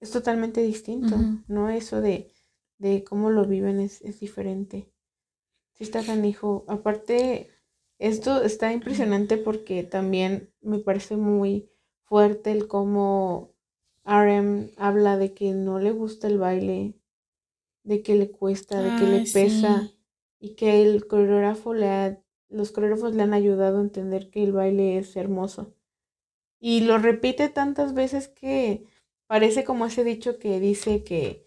[0.00, 1.16] es totalmente distinto,
[1.48, 1.70] ¿no?
[1.70, 2.30] Eso de,
[2.76, 4.92] de cómo lo viven es, es diferente.
[5.72, 7.48] Sí está hijo Aparte,
[7.98, 11.70] esto está impresionante porque también me parece muy
[12.04, 13.54] fuerte el cómo
[14.04, 17.00] RM habla de que no le gusta el baile,
[17.82, 19.90] de que le cuesta, de que le pesa
[20.38, 24.52] y que el coreógrafo le ha, los coreógrafos le han ayudado a entender que el
[24.52, 25.74] baile es hermoso.
[26.58, 28.84] Y lo repite tantas veces que
[29.26, 31.46] parece como ese dicho que dice que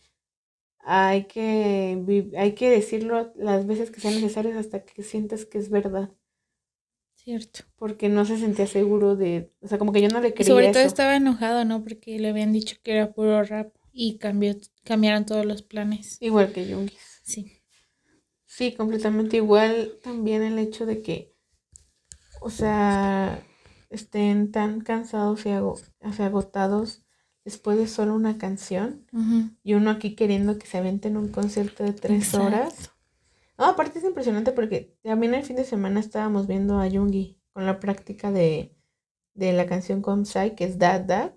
[0.80, 5.70] hay que, hay que decirlo las veces que sean necesarias hasta que sientas que es
[5.70, 6.12] verdad.
[7.14, 7.62] Cierto.
[7.78, 10.70] Porque no se sentía seguro de, o sea, como que yo no le quería sobre
[10.70, 10.88] todo eso.
[10.88, 11.84] estaba enojado, ¿no?
[11.84, 16.18] Porque le habían dicho que era puro rap y cambió, cambiaron todos los planes.
[16.22, 17.22] Igual que Jungis.
[17.24, 17.63] Sí.
[18.56, 21.36] Sí, completamente igual también el hecho de que,
[22.40, 23.42] o sea,
[23.90, 27.04] estén tan cansados y ago- o sea, agotados
[27.44, 29.08] después de solo una canción
[29.64, 32.46] y uno aquí queriendo que se aventen un concierto de tres Exacto.
[32.46, 32.92] horas.
[33.58, 37.66] No, aparte es impresionante porque también el fin de semana estábamos viendo a Jungi con
[37.66, 38.76] la práctica de,
[39.34, 41.34] de la canción con Psy, que es That That,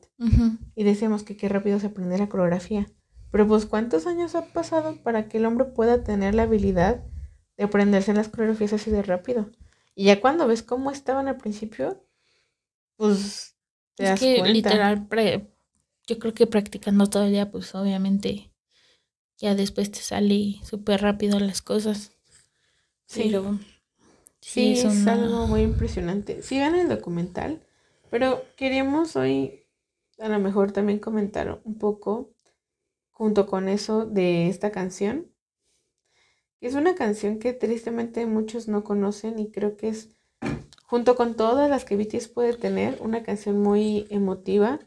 [0.75, 2.87] y decíamos que qué rápido se aprende la coreografía.
[3.37, 7.05] Pero pues ¿cuántos años ha pasado para que el hombre pueda tener la habilidad
[7.59, 9.51] de aprenderse las coreografías así de rápido?
[9.95, 12.03] Y ya cuando ves cómo estaban al principio,
[12.97, 13.55] pues
[13.95, 14.55] te Es das que cuenta.
[14.55, 15.51] literal, pre-
[16.07, 18.55] yo creo que practicando todo el día, pues obviamente
[19.37, 22.13] ya después te sale súper rápido las cosas.
[23.05, 23.29] Sí.
[23.29, 23.59] Pero
[24.41, 26.41] Sí, es, una- algo muy impresionante.
[26.41, 27.61] Sí, vean el documental,
[28.11, 29.67] pero queríamos hoy
[30.19, 32.33] a lo mejor también comentar un poco
[33.17, 35.33] junto con eso de esta canción.
[36.61, 40.11] Es una canción que tristemente muchos no conocen y creo que es,
[40.85, 44.81] junto con todas las que BTS puede tener, una canción muy emotiva,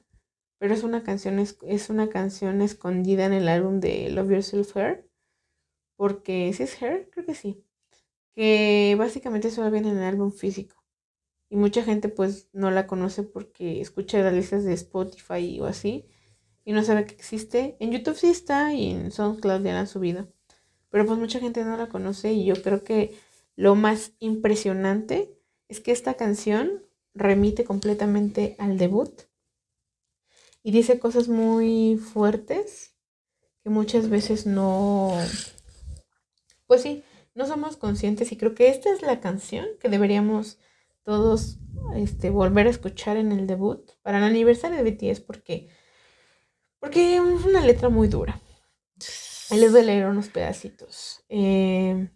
[0.59, 4.77] pero es una canción, es, es una canción escondida en el álbum de Love Yourself
[4.77, 5.09] Her,
[5.95, 7.65] porque si es Her, creo que sí
[8.35, 10.81] que básicamente solo viene en el álbum físico.
[11.49, 16.07] Y mucha gente pues no la conoce porque escucha las listas de Spotify o así
[16.69, 17.75] y no sabe que existe.
[17.79, 20.27] En YouTube sí está y en SoundCloud ya la han subido.
[20.91, 23.17] Pero pues mucha gente no la conoce y yo creo que
[23.55, 25.35] lo más impresionante
[25.67, 26.85] es que esta canción
[27.15, 29.23] remite completamente al debut
[30.61, 32.93] y dice cosas muy fuertes
[33.63, 35.17] que muchas veces no...
[36.67, 40.59] Pues sí, no somos conscientes y creo que esta es la canción que deberíamos
[41.01, 41.57] todos
[41.95, 45.69] este, volver a escuchar en el debut para el aniversario de BTS porque,
[46.79, 48.39] porque es una letra muy dura.
[49.49, 51.23] Ahí les voy a leer unos pedacitos.
[51.29, 52.09] Eh,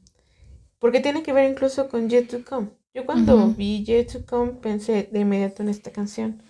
[0.80, 2.69] porque tiene que ver incluso con Yet to Come.
[2.94, 6.44] Yo cuando vi Yet to Come pensé de inmediato en esta canción.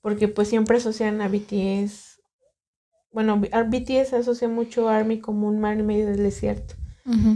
[0.00, 2.20] Porque pues siempre asocian a BTS.
[3.12, 6.74] Bueno, a BTS asocia mucho a ARMY como un mar en medio del desierto.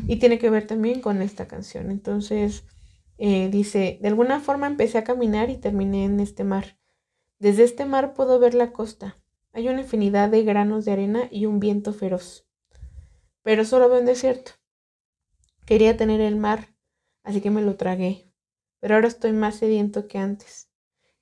[0.08, 1.92] Y tiene que ver también con esta canción.
[1.92, 2.64] Entonces,
[3.18, 6.76] eh, dice, de alguna forma empecé a caminar y terminé en este mar.
[7.38, 9.16] Desde este mar puedo ver la costa.
[9.52, 12.46] Hay una infinidad de granos de arena y un viento feroz.
[13.42, 14.52] Pero solo veo un desierto.
[15.66, 16.74] Quería tener el mar,
[17.24, 18.32] así que me lo tragué.
[18.78, 20.70] Pero ahora estoy más sediento que antes.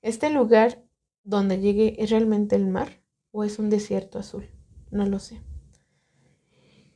[0.01, 0.83] ¿Este lugar
[1.23, 4.47] donde llegué es realmente el mar o es un desierto azul?
[4.91, 5.41] No lo sé.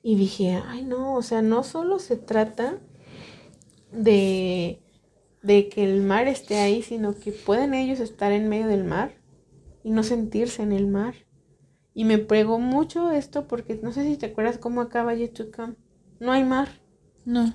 [0.04, 2.80] Y dije, ay no, o sea, no solo se trata
[3.92, 4.84] de,
[5.42, 9.23] de que el mar esté ahí, sino que pueden ellos estar en medio del mar
[9.84, 11.16] y no sentirse en el mar.
[11.94, 15.52] Y me pegó mucho esto porque no sé si te acuerdas cómo acaba Yet to
[15.52, 15.76] Come.
[16.20, 16.70] No hay mar,
[17.26, 17.54] No,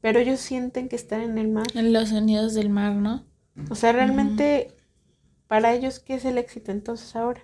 [0.00, 1.66] pero ellos sienten que están en el mar.
[1.74, 3.26] en los sonidos del mar, ¿no?
[3.70, 4.76] O sea, realmente,
[5.48, 7.42] para ellos, ¿qué es el éxito entonces ahora?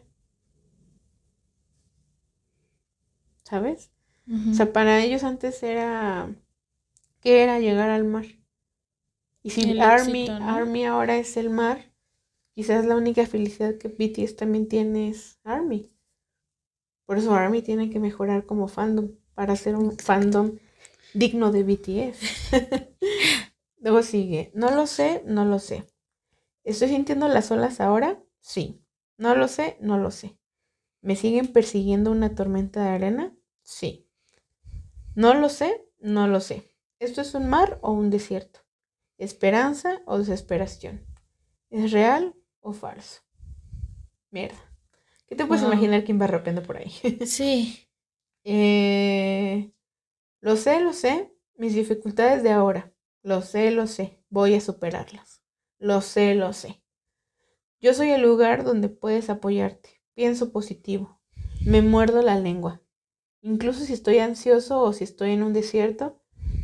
[3.44, 3.92] ¿Sabes?
[4.50, 6.34] O sea, para ellos antes era.
[7.20, 8.26] ¿Qué era llegar al mar?
[9.42, 10.50] Y si El Army, éxito, ¿no?
[10.50, 11.92] Army ahora es el mar,
[12.56, 15.92] quizás la única felicidad que BTS también tiene es Army.
[17.04, 20.56] Por eso Army tiene que mejorar como fandom para ser un fandom
[21.12, 22.54] digno de BTS.
[23.76, 24.50] Luego sigue.
[24.54, 25.84] No lo sé, no lo sé.
[26.64, 28.24] ¿Estoy sintiendo las olas ahora?
[28.40, 28.82] Sí.
[29.18, 30.38] No lo sé, no lo sé.
[31.02, 33.36] ¿Me siguen persiguiendo una tormenta de arena?
[33.62, 34.08] Sí.
[35.14, 36.64] No lo sé, no lo sé.
[37.00, 38.60] ¿Esto es un mar o un desierto?
[39.18, 41.04] ¿Esperanza o desesperación?
[41.68, 42.34] ¿Es real
[42.66, 43.22] o falso?
[44.30, 44.58] Mierda.
[45.28, 45.72] ¿Qué te puedes Wow.
[45.72, 46.90] imaginar quién va rapeando por ahí?
[47.26, 47.88] Sí.
[48.44, 49.72] Eh,
[50.40, 51.32] lo sé, lo sé.
[51.56, 52.92] Mis dificultades de ahora.
[53.22, 54.20] Lo sé, lo sé.
[54.28, 55.42] Voy a superarlas.
[55.78, 56.82] Lo sé, lo sé.
[57.80, 60.00] Yo soy el lugar donde puedes apoyarte.
[60.14, 61.20] Pienso positivo.
[61.64, 62.82] Me muerdo la lengua.
[63.42, 66.20] Incluso si estoy ansioso o si estoy en un desierto,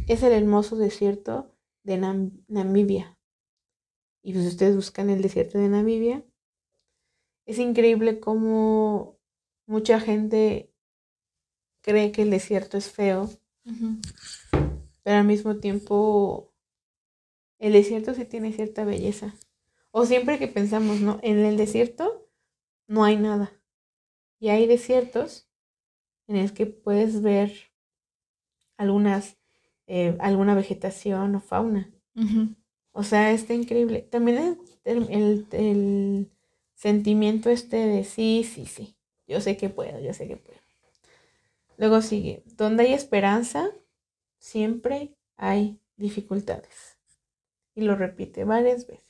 [0.08, 1.54] es el hermoso desierto
[1.84, 3.18] de Nam- Namibia.
[4.22, 6.24] Y pues ustedes buscan el desierto de Namibia.
[7.44, 9.18] Es increíble cómo
[9.66, 10.72] mucha gente
[11.82, 13.28] cree que el desierto es feo,
[15.02, 16.52] pero al mismo tiempo
[17.58, 19.34] el desierto sí tiene cierta belleza.
[19.90, 21.18] O siempre que pensamos, ¿no?
[21.22, 22.28] En el desierto
[22.86, 23.52] no hay nada.
[24.38, 25.48] Y hay desiertos
[26.26, 27.52] en el que puedes ver
[28.76, 29.38] algunas,
[29.86, 31.90] eh, alguna vegetación o fauna.
[32.92, 34.02] O sea, está increíble.
[34.02, 36.30] También el, el, el
[36.74, 38.96] sentimiento este de sí, sí, sí.
[39.26, 40.58] Yo sé que puedo, yo sé que puedo.
[41.76, 43.70] Luego sigue, donde hay esperanza,
[44.38, 46.98] siempre hay dificultades.
[47.74, 49.06] Y lo repite varias veces.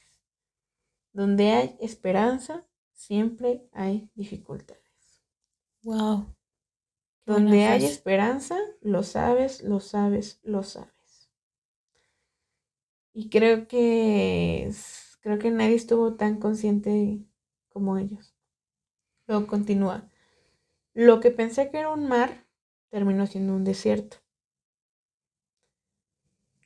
[1.12, 4.82] Donde hay esperanza, siempre hay dificultades.
[5.82, 6.34] Wow.
[7.26, 10.91] Donde hay esperanza, lo sabes, lo sabes, lo sabes.
[13.14, 14.70] Y creo que
[15.20, 17.24] creo que nadie estuvo tan consciente
[17.68, 18.34] como ellos.
[19.26, 20.10] Luego continúa.
[20.94, 22.46] Lo que pensé que era un mar
[22.90, 24.18] terminó siendo un desierto.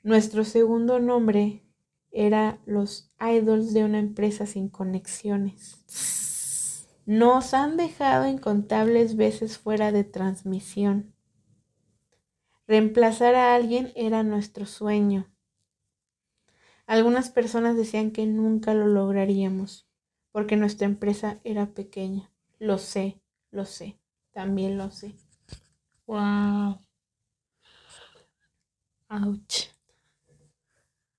[0.03, 1.63] Nuestro segundo nombre
[2.11, 5.85] era los idols de una empresa sin conexiones.
[7.05, 11.15] Nos han dejado incontables veces fuera de transmisión.
[12.67, 15.29] Reemplazar a alguien era nuestro sueño.
[16.87, 19.87] Algunas personas decían que nunca lo lograríamos
[20.33, 22.31] porque nuestra empresa era pequeña.
[22.59, 23.99] Lo sé, lo sé,
[24.33, 25.15] también lo sé.
[26.07, 26.81] Wow.
[29.11, 29.71] Ouch.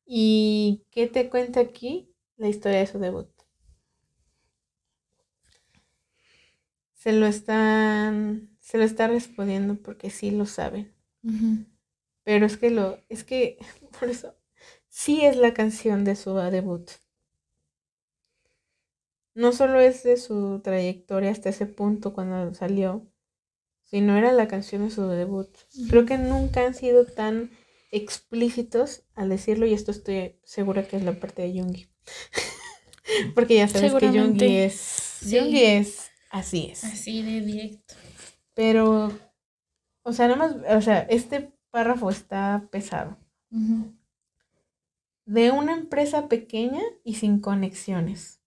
[0.06, 2.10] ¿Y qué te cuenta aquí?
[2.38, 3.27] La historia de su debut.
[6.98, 10.94] se lo están, se lo está respondiendo porque sí lo saben.
[12.23, 13.57] Pero es que lo, es que,
[13.99, 14.35] por eso,
[14.98, 16.90] sí es la canción de su debut.
[19.36, 23.06] No solo es de su trayectoria hasta ese punto cuando salió,
[23.84, 25.56] sino era la canción de su debut.
[25.88, 27.52] Creo que nunca han sido tan
[27.91, 31.88] explícitos al decirlo y esto estoy segura que es la parte de Jungi.
[33.36, 36.84] Porque ya sabes que Jungi es, Jungi es Así es.
[36.84, 37.94] Así de directo.
[38.56, 39.11] Pero,
[40.02, 43.15] o sea, nada más, o sea, este párrafo está pesado.
[45.28, 48.40] De una empresa pequeña y sin conexiones.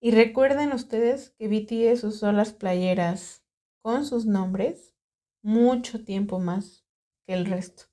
[0.00, 3.44] Y recuerden ustedes que BTS usó las playeras
[3.80, 4.92] con sus nombres
[5.40, 6.84] mucho tiempo más
[7.24, 7.84] que el resto.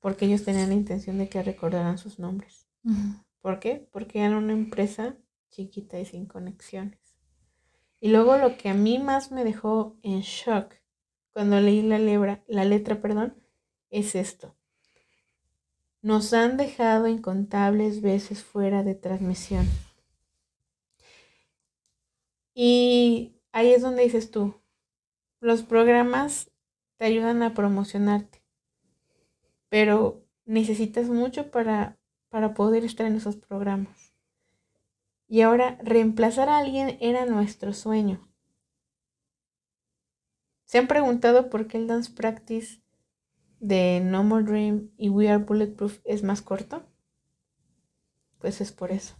[0.00, 2.68] Porque ellos tenían la intención de que recordaran sus nombres.
[3.40, 3.88] ¿Por qué?
[3.90, 5.16] Porque eran una empresa
[5.48, 7.16] chiquita y sin conexiones.
[8.00, 10.74] Y luego lo que a mí más me dejó en shock
[11.32, 11.98] cuando leí la,
[12.46, 13.42] la letra, perdón,
[13.88, 14.54] es esto.
[16.02, 19.66] Nos han dejado incontables veces fuera de transmisión.
[22.54, 24.60] Y ahí es donde dices tú,
[25.40, 26.50] los programas
[26.96, 28.42] te ayudan a promocionarte,
[29.68, 31.98] pero necesitas mucho para,
[32.28, 34.12] para poder estar en esos programas.
[35.28, 38.28] Y ahora reemplazar a alguien era nuestro sueño.
[40.64, 42.81] ¿Se han preguntado por qué el dance practice
[43.62, 46.82] de No More Dream y We Are Bulletproof es más corto?
[48.40, 49.14] Pues es por eso.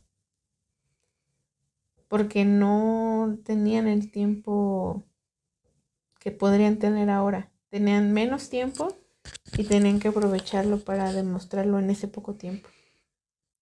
[2.09, 5.05] Porque no tenían el tiempo
[6.19, 7.51] que podrían tener ahora.
[7.71, 8.95] Tenían menos tiempo
[9.57, 12.69] y tenían que aprovecharlo para demostrarlo en ese poco tiempo.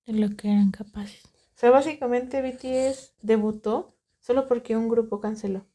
[0.07, 1.25] De lo que eran capaces.
[1.27, 5.67] O sea, básicamente BTS debutó solo porque un grupo canceló.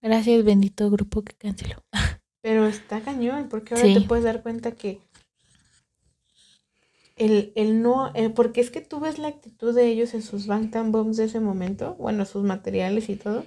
[0.00, 1.84] Gracias, bendito grupo que canceló.
[2.40, 5.00] Pero está cañón, porque ahora te puedes dar cuenta que
[7.16, 10.46] el, el no, eh, porque es que tú ves la actitud de ellos en sus
[10.46, 13.44] Bangtan Bombs de ese momento, bueno, sus materiales y todo,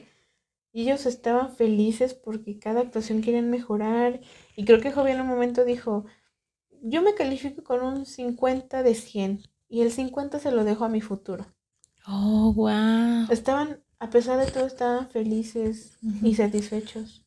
[0.73, 4.19] y ellos estaban felices porque cada actuación quieren mejorar,
[4.55, 6.05] y creo que Jovi en un momento dijo,
[6.81, 10.89] yo me califico con un 50 de 100 y el 50 se lo dejo a
[10.89, 11.45] mi futuro.
[12.07, 13.27] Oh, wow.
[13.29, 17.23] Estaban, a pesar de todo, estaban felices y satisfechos.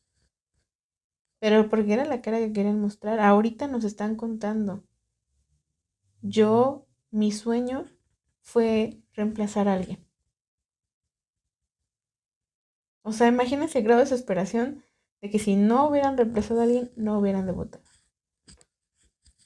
[1.39, 3.21] Pero porque era la cara que querían mostrar.
[3.21, 4.83] Ahorita nos están contando.
[6.21, 7.89] Yo, mi sueño
[8.41, 10.05] fue reemplazar a alguien.
[13.03, 14.83] O sea, imagínense el grado de desesperación
[15.21, 17.85] de que si no hubieran reemplazado a alguien, no hubieran debutado.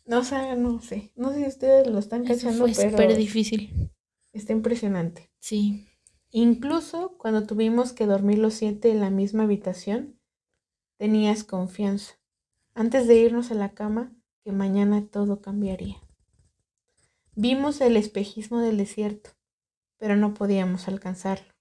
[0.07, 1.11] No, o no sé.
[1.15, 2.89] No sé si ustedes lo están cachando, fue pero.
[2.89, 3.91] súper difícil.
[4.33, 5.29] Está impresionante.
[5.37, 5.88] Sí.
[6.31, 10.19] Incluso cuando tuvimos que dormir los siete en la misma habitación,
[10.97, 12.19] tenías confianza.
[12.75, 15.97] Antes de irnos a la cama, que mañana todo cambiaría.
[17.35, 19.31] Vimos el espejismo del desierto,
[19.97, 21.53] pero no podíamos alcanzarlo.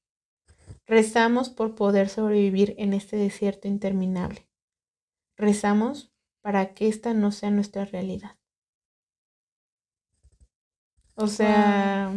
[0.86, 4.48] Rezamos por poder sobrevivir en este desierto interminable.
[5.36, 8.36] Rezamos para que esta no sea nuestra realidad.
[11.14, 12.12] O sea,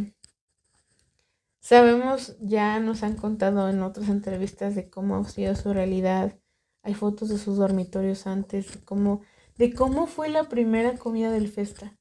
[1.62, 6.38] sabemos, ya nos han contado en otras entrevistas de cómo ha sido su realidad.
[6.84, 9.22] Hay fotos de sus dormitorios antes, cómo
[9.58, 11.96] de cómo fue la primera comida del festa.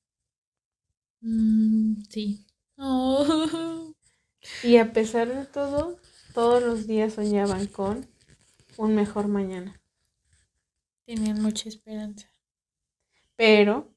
[1.21, 2.47] Mm, sí.
[2.79, 3.95] Oh.
[4.63, 5.99] Y a pesar de todo,
[6.33, 8.09] todos los días soñaban con
[8.79, 9.79] un mejor mañana.
[11.05, 12.31] Tenían mucha esperanza.
[13.37, 13.95] Pero,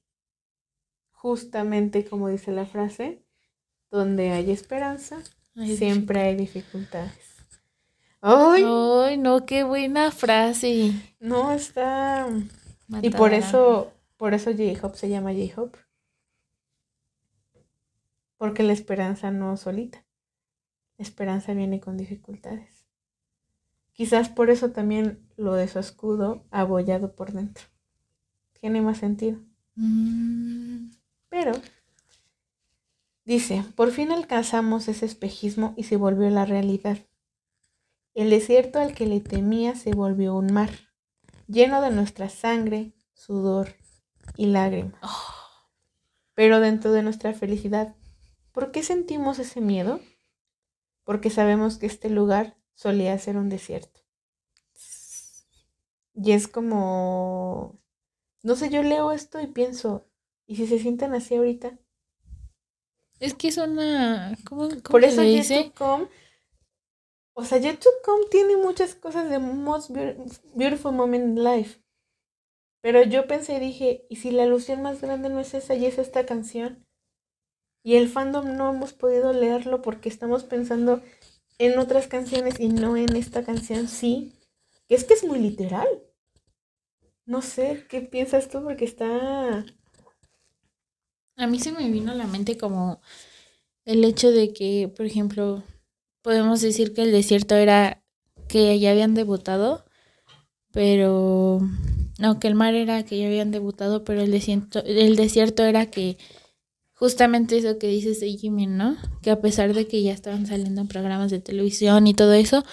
[1.12, 3.24] justamente como dice la frase,
[3.90, 5.24] donde hay esperanza,
[5.56, 7.34] Siempre hay dificultades.
[8.22, 8.64] ¡Ay!
[8.66, 10.94] Ay, no, qué buena frase.
[11.20, 12.28] No está.
[13.02, 15.76] Y por eso, por eso J-Hop se llama J-Hop.
[18.38, 20.06] Porque la esperanza no solita.
[20.98, 22.86] La esperanza viene con dificultades.
[23.94, 27.66] Quizás por eso también lo de su escudo abollado por dentro.
[28.60, 29.40] Tiene más sentido.
[29.76, 30.90] Mm,
[31.30, 31.52] Pero,
[33.26, 36.98] dice, por fin alcanzamos ese espejismo y se volvió la realidad.
[38.14, 40.70] El desierto al que le temía se volvió un mar,
[41.48, 43.76] lleno de nuestra sangre, sudor
[44.38, 45.02] y lágrimas.
[46.36, 47.96] Pero dentro de nuestra felicidad,
[48.52, 50.00] ¿por qué sentimos ese miedo?
[51.04, 54.02] Porque sabemos que este lugar solía ser un desierto.
[56.16, 57.80] Y es como,
[58.44, 60.08] no sé, yo leo esto y pienso,
[60.46, 61.80] ¿y si se sienten así ahorita?
[63.20, 64.36] Es que es una.
[64.48, 65.22] ¿Cómo, cómo Por eso
[65.76, 66.08] Come,
[67.36, 67.60] o sea,
[68.06, 70.16] Come tiene muchas cosas de most beau-
[70.56, 71.80] beautiful moment in life.
[72.82, 75.86] Pero yo pensé y dije, ¿y si la ilusión más grande no es esa y
[75.86, 76.86] es esta canción?
[77.84, 81.02] Y el fandom no hemos podido leerlo porque estamos pensando
[81.60, 84.34] en otras canciones y no en esta canción, sí.
[84.88, 85.88] Que es que es muy literal.
[87.26, 88.64] No sé, ¿qué piensas tú?
[88.64, 89.66] Porque está...
[91.36, 93.02] A mí se me vino a la mente como
[93.86, 95.64] el hecho de que, por ejemplo,
[96.22, 98.04] podemos decir que el desierto era
[98.48, 99.84] que ya habían debutado,
[100.72, 101.60] pero
[102.20, 105.88] no, que el mar era que ya habían debutado, pero el desierto, el desierto era
[105.88, 106.18] que
[106.94, 108.98] justamente eso que dices de Jimmy, ¿no?
[109.22, 112.64] Que a pesar de que ya estaban saliendo en programas de televisión y todo eso,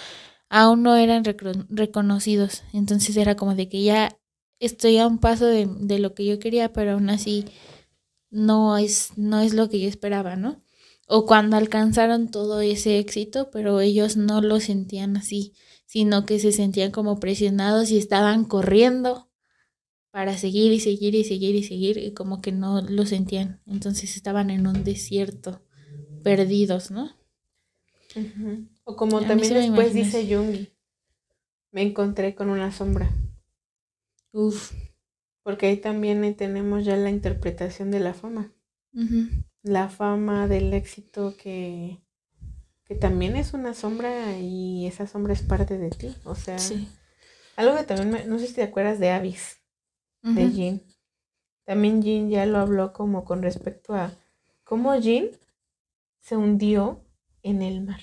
[0.49, 2.63] aún no eran reconocidos.
[2.73, 4.17] Entonces era como de que ya
[4.59, 7.45] estoy a un paso de, de lo que yo quería, pero aún así
[8.31, 10.63] no es, no es lo que yo esperaba, ¿no?
[11.07, 15.53] O cuando alcanzaron todo ese éxito, pero ellos no lo sentían así,
[15.85, 19.29] sino que se sentían como presionados y estaban corriendo
[20.09, 23.61] para seguir y seguir y seguir y seguir, y como que no lo sentían.
[23.65, 25.61] Entonces estaban en un desierto,
[26.23, 27.11] perdidos, ¿no?
[28.83, 30.73] O como A también después dice Jungi,
[31.71, 33.09] me encontré con una sombra.
[34.33, 34.71] Uf.
[35.43, 38.51] Porque ahí también tenemos ya la interpretación de la fama.
[39.63, 41.99] La fama del éxito que,
[42.85, 46.15] que también es una sombra y esa sombra es parte de ti.
[46.25, 46.87] O sea, Sí.
[47.55, 49.57] algo que también, me- no sé si te acuerdas de Avis,
[50.21, 50.51] de.
[50.51, 50.81] Jean.
[51.65, 54.11] También Jean ya lo habló como con respecto a
[54.63, 55.29] cómo Jean
[56.19, 57.03] se hundió
[57.43, 58.01] en el mar.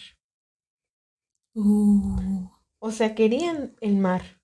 [1.55, 2.48] Uh.
[2.78, 4.38] O sea, querían el mar.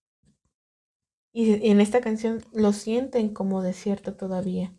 [1.34, 4.72] Y en esta canción lo sienten como desierto todavía.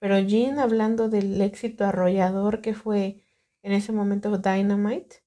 [0.00, 3.22] Pero Jean, hablando del éxito arrollador que fue
[3.62, 5.24] en ese momento Dynamite,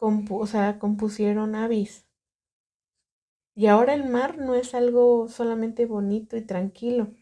[0.00, 2.04] compu- o sea, compusieron Abyss.
[3.54, 7.14] Y ahora el mar no es algo solamente bonito y tranquilo.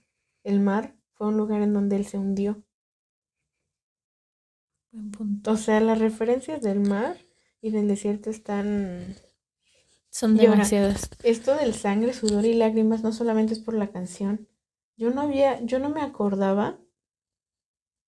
[0.42, 2.62] El mar fue un lugar en donde él se hundió.
[4.92, 5.52] Buen punto.
[5.52, 7.16] O sea, las referencias del mar
[7.62, 9.16] y del desierto están
[10.18, 11.08] Son demasiadas.
[11.22, 14.48] Esto del sangre, sudor y lágrimas no solamente es por la canción.
[14.96, 16.76] Yo no había, yo no me acordaba.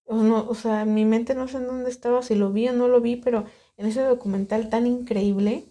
[0.06, 2.72] O, no, o sea, mi mente no sé en dónde estaba, si lo vi o
[2.72, 3.44] no lo vi, pero
[3.76, 5.66] en ese documental tan increíble,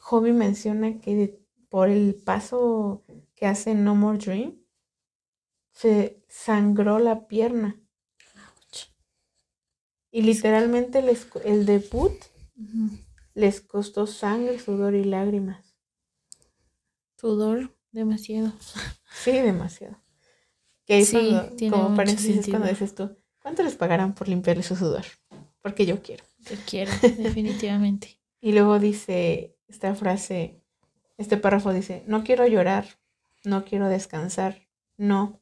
[0.00, 1.40] Hobby menciona que
[1.70, 3.02] por el paso
[3.34, 4.58] que hace No More Dream,
[5.72, 7.80] se sangró la pierna.
[10.10, 12.12] Y literalmente co- el debut.
[13.34, 15.74] Les costó sangre, sudor y lágrimas.
[17.16, 18.52] Sudor, demasiado.
[19.12, 19.96] Sí, demasiado.
[20.84, 24.28] Que ahí Sí, cuando- tiene como paréntesis es cuando dices tú, ¿cuánto les pagarán por
[24.28, 25.04] limpiarle su sudor?
[25.60, 26.24] Porque yo quiero.
[26.44, 28.18] Te quiero, definitivamente.
[28.40, 30.60] Y luego dice esta frase,
[31.16, 32.86] este párrafo dice, no quiero llorar,
[33.44, 35.40] no quiero descansar, no.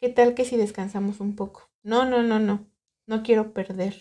[0.00, 1.70] ¿Qué tal que si descansamos un poco?
[1.84, 2.66] No, no, no, no,
[3.06, 3.96] no quiero perder.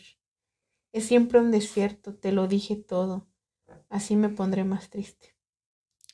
[0.92, 3.28] Es siempre un desierto, te lo dije todo.
[3.90, 5.36] Así me pondré más triste.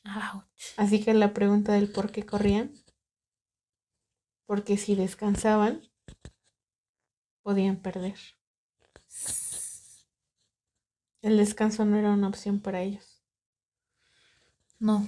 [0.04, 0.74] Ouch.
[0.78, 2.74] Así que la pregunta del por qué corrían,
[4.45, 5.82] porque si descansaban,
[7.41, 8.18] podían perder.
[11.22, 13.24] El descanso no era una opción para ellos.
[14.80, 15.08] No.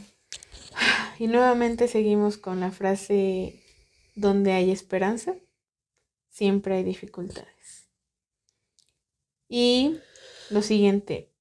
[1.20, 3.62] Y nuevamente seguimos con la frase,
[4.16, 5.36] donde hay esperanza,
[6.30, 7.59] siempre hay dificultades.
[9.50, 10.00] Y
[10.52, 11.34] lo siguiente,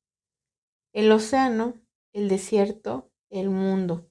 [0.92, 1.74] el océano,
[2.12, 4.10] el desierto, el mundo,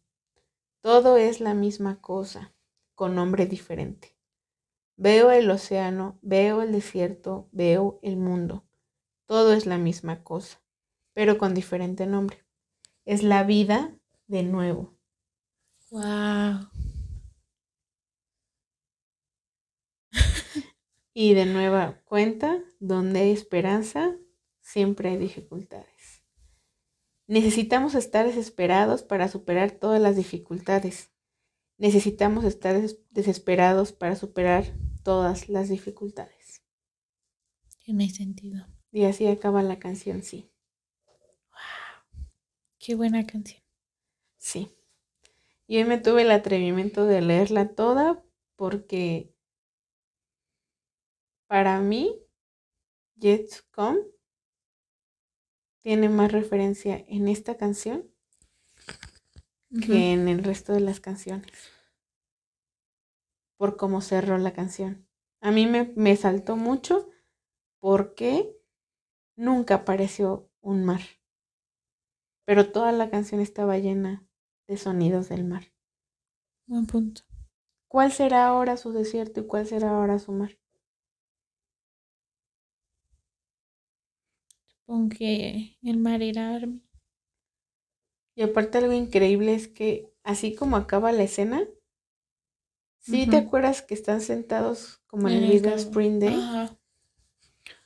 [0.81, 2.53] todo es la misma cosa,
[2.95, 4.15] con nombre diferente.
[4.95, 8.65] Veo el océano, veo el desierto, veo el mundo.
[9.25, 10.61] Todo es la misma cosa,
[11.13, 12.45] pero con diferente nombre.
[13.03, 13.97] Es la vida
[14.27, 14.95] de nuevo.
[15.89, 16.69] Wow.
[21.19, 24.15] Y de nueva cuenta, donde hay esperanza,
[24.61, 26.23] siempre hay dificultades.
[27.25, 31.09] Necesitamos estar desesperados para superar todas las dificultades.
[31.79, 32.79] Necesitamos estar
[33.09, 34.65] desesperados para superar
[35.03, 36.61] todas las dificultades.
[37.83, 38.67] Tiene sentido.
[38.91, 40.51] Y así acaba la canción, sí.
[41.49, 42.27] Wow.
[42.77, 43.63] Qué buena canción.
[44.37, 44.69] Sí.
[45.65, 48.23] Y hoy me tuve el atrevimiento de leerla toda
[48.55, 49.33] porque
[51.47, 52.21] para mí
[53.15, 54.01] Yet Come
[55.81, 58.11] tiene más referencia en esta canción
[59.85, 61.71] que en el resto de las canciones.
[63.57, 65.07] Por cómo cerró la canción.
[65.41, 67.09] A mí me, me saltó mucho
[67.79, 68.55] porque
[69.35, 71.01] nunca apareció un mar.
[72.45, 74.27] Pero toda la canción estaba llena
[74.67, 75.71] de sonidos del mar.
[76.65, 77.21] Buen punto.
[77.87, 80.57] ¿Cuál será ahora su desierto y cuál será ahora su mar?
[84.87, 86.81] Supongo que el mar era Army.
[88.35, 91.67] Y aparte algo increíble es que así como acaba la escena,
[92.99, 96.69] ¿sí te acuerdas que están sentados como en, el video de Spring Day?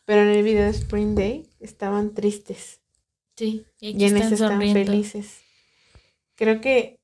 [0.06, 2.82] Pero en el video de Spring Day estaban tristes.
[3.36, 5.42] Sí, y, en este están felices.
[6.36, 7.00] Creo que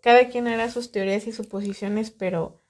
[0.00, 2.64] cada quien hará sus teorías y suposiciones, pero,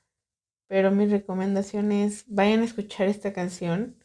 [0.66, 3.99] pero mi recomendación es vayan a escuchar esta canción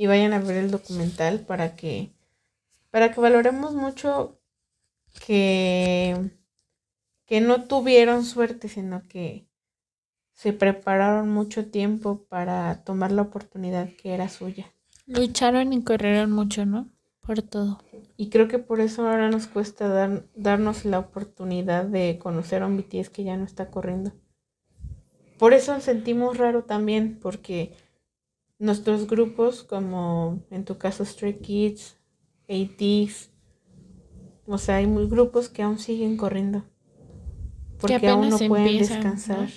[0.00, 2.10] y vayan a ver el documental para que,
[2.90, 4.40] para que valoremos mucho
[5.26, 6.30] que,
[7.26, 9.46] que no tuvieron suerte, sino que
[10.32, 14.72] se prepararon mucho tiempo para tomar la oportunidad que era suya.
[15.04, 16.88] Lucharon y corrieron mucho, ¿no?
[17.20, 17.82] Por todo.
[18.16, 22.68] Y creo que por eso ahora nos cuesta dar, darnos la oportunidad de conocer a
[22.68, 24.12] un BTS que ya no está corriendo.
[25.38, 27.74] Por eso sentimos raro también, porque
[28.60, 31.96] nuestros grupos, como en tu caso Stray Kids,
[32.48, 33.30] ATs,
[34.46, 36.64] o sea, hay muy grupos que aún siguen corriendo.
[37.80, 39.48] Porque aún no pueden descansar.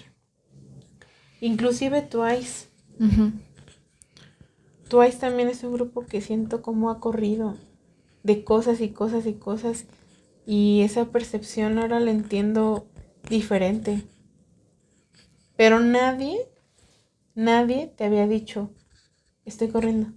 [1.41, 2.67] Inclusive Twice.
[4.87, 7.57] Twice también es un grupo que siento como ha corrido
[8.23, 9.85] de cosas y cosas y cosas.
[10.45, 12.87] Y esa percepción ahora la entiendo
[13.29, 14.03] diferente.
[15.57, 16.37] Pero nadie,
[17.35, 18.69] nadie te había dicho,
[19.45, 20.13] estoy corriendo.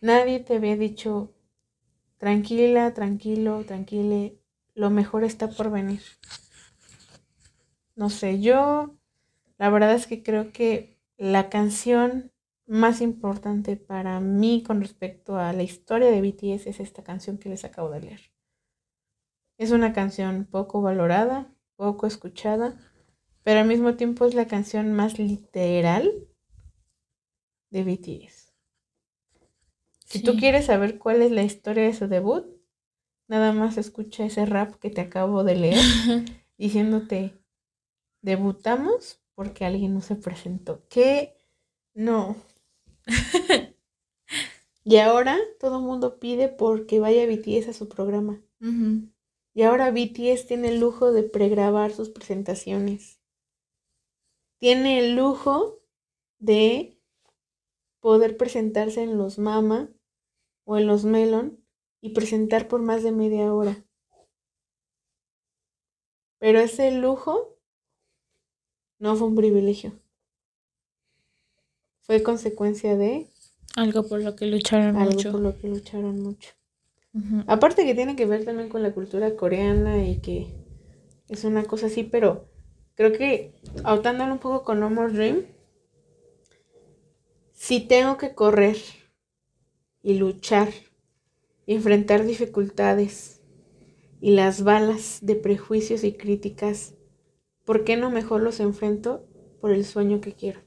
[0.00, 1.34] Nadie te había dicho,
[2.16, 4.40] tranquila, tranquilo, tranquile,
[4.74, 6.00] lo mejor está por venir.
[7.96, 8.96] No sé, yo
[9.58, 12.32] la verdad es que creo que la canción
[12.66, 17.50] más importante para mí con respecto a la historia de BTS es esta canción que
[17.50, 18.20] les acabo de leer.
[19.58, 22.78] Es una canción poco valorada, poco escuchada,
[23.42, 26.29] pero al mismo tiempo es la canción más literal
[27.70, 28.52] de BTS.
[30.06, 32.44] Si tú quieres saber cuál es la historia de su debut,
[33.28, 35.78] nada más escucha ese rap que te acabo de leer
[36.58, 37.38] diciéndote,
[38.20, 40.82] debutamos porque alguien no se presentó.
[40.88, 41.36] ¿Qué?
[41.94, 42.36] No.
[44.84, 48.42] y ahora todo el mundo pide porque vaya BTS a su programa.
[49.54, 53.20] Y ahora BTS tiene el lujo de pregrabar sus presentaciones.
[54.58, 55.80] Tiene el lujo
[56.38, 56.99] de
[58.00, 59.88] poder presentarse en los Mama
[60.64, 61.58] o en los Melon
[62.00, 63.84] y presentar por más de media hora.
[66.38, 67.58] Pero ese lujo
[68.98, 69.92] no fue un privilegio.
[72.00, 73.28] Fue consecuencia de...
[73.76, 75.28] Algo por lo que lucharon mucho.
[75.28, 76.50] Algo por lo que lucharon mucho.
[77.46, 80.54] Aparte que tiene que ver también con la cultura coreana y que
[81.28, 82.48] es una cosa así, pero
[82.94, 83.52] creo que
[83.84, 85.44] autándolo un poco con No More Dream,
[87.60, 88.78] si tengo que correr
[90.02, 90.70] y luchar,
[91.66, 93.42] y enfrentar dificultades
[94.18, 96.94] y las balas de prejuicios y críticas,
[97.66, 99.28] ¿por qué no mejor los enfrento
[99.60, 100.60] por el sueño que quiero?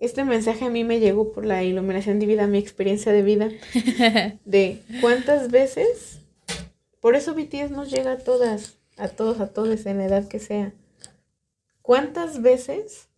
[0.00, 3.50] Este mensaje a mí me llegó por la iluminación divina, mi experiencia de vida,
[4.46, 6.20] de cuántas veces
[7.00, 10.38] Por eso BTS nos llega a todas, a todos, a todos, en la edad que
[10.38, 10.72] sea.
[11.82, 13.10] ¿Cuántas veces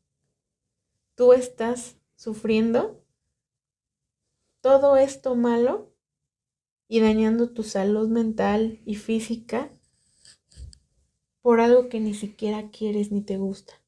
[1.19, 3.05] tú estás sufriendo
[4.61, 5.93] todo esto malo
[6.87, 9.77] y dañando tu salud mental y física
[11.43, 13.83] por algo que ni siquiera quieres ni te gusta?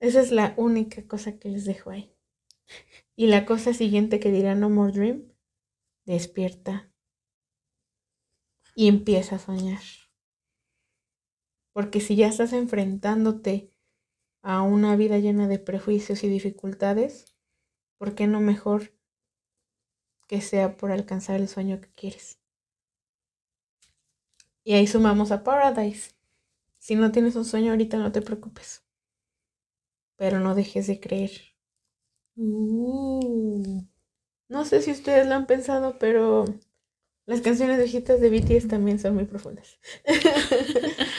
[0.00, 2.12] Esa es la única cosa que les dejo ahí.
[3.14, 5.32] Y la cosa siguiente que dirá No More Dream,
[6.06, 6.92] despierta
[8.74, 9.99] y empieza a soñar.
[11.72, 13.72] Porque si ya estás enfrentándote
[14.42, 17.36] a una vida llena de prejuicios y dificultades,
[17.98, 18.92] ¿por qué no mejor
[20.26, 22.38] que sea por alcanzar el sueño que quieres?
[24.64, 26.12] Y ahí sumamos a Paradise.
[26.78, 28.84] Si no tienes un sueño ahorita, no te preocupes
[30.20, 31.30] pero no dejes de creer.
[32.36, 33.80] Uh.
[34.50, 36.44] No sé si ustedes lo han pensado, pero
[37.24, 39.78] las canciones viejitas de BTS también son muy profundas.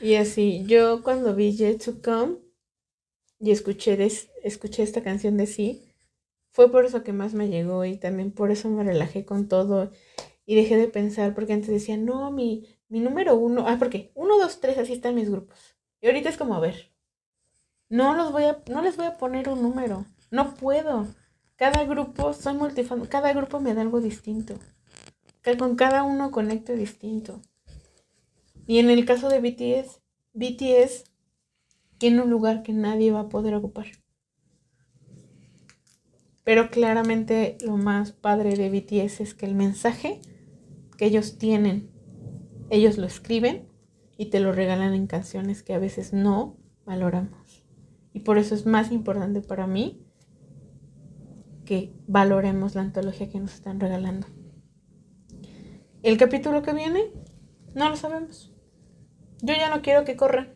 [0.00, 2.38] y así, yo cuando vi Yet to Come
[3.38, 3.98] y escuché,
[4.42, 5.94] escuché esta canción de sí,
[6.52, 9.92] fue por eso que más me llegó y también por eso me relajé con todo
[10.46, 14.38] y dejé de pensar porque antes decía, no, mi, mi número uno, ah, porque uno,
[14.38, 15.76] dos, tres, así están mis grupos.
[16.00, 16.92] Y ahorita es como, a ver,
[17.88, 20.06] no los voy a, no les voy a poner un número.
[20.30, 21.08] No puedo.
[21.56, 24.54] Cada grupo, soy multifan, cada grupo me da algo distinto.
[25.58, 27.40] Con cada uno conecto distinto.
[28.70, 30.00] Y en el caso de BTS,
[30.32, 31.02] BTS
[31.98, 33.86] tiene un lugar que nadie va a poder ocupar.
[36.44, 40.20] Pero claramente lo más padre de BTS es que el mensaje
[40.96, 41.90] que ellos tienen,
[42.70, 43.66] ellos lo escriben
[44.16, 47.64] y te lo regalan en canciones que a veces no valoramos.
[48.12, 50.06] Y por eso es más importante para mí
[51.64, 54.28] que valoremos la antología que nos están regalando.
[56.04, 57.10] El capítulo que viene,
[57.74, 58.49] no lo sabemos.
[59.42, 60.54] Yo ya no quiero que corra.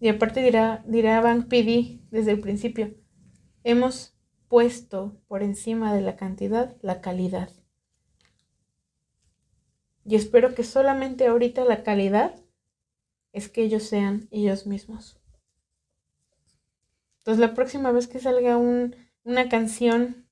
[0.00, 2.94] Y aparte dirá, dirá Bank PD desde el principio,
[3.64, 4.16] hemos
[4.48, 7.50] puesto por encima de la cantidad la calidad.
[10.04, 12.34] Y espero que solamente ahorita la calidad
[13.32, 15.18] es que ellos sean ellos mismos.
[17.18, 20.28] Entonces la próxima vez que salga una canción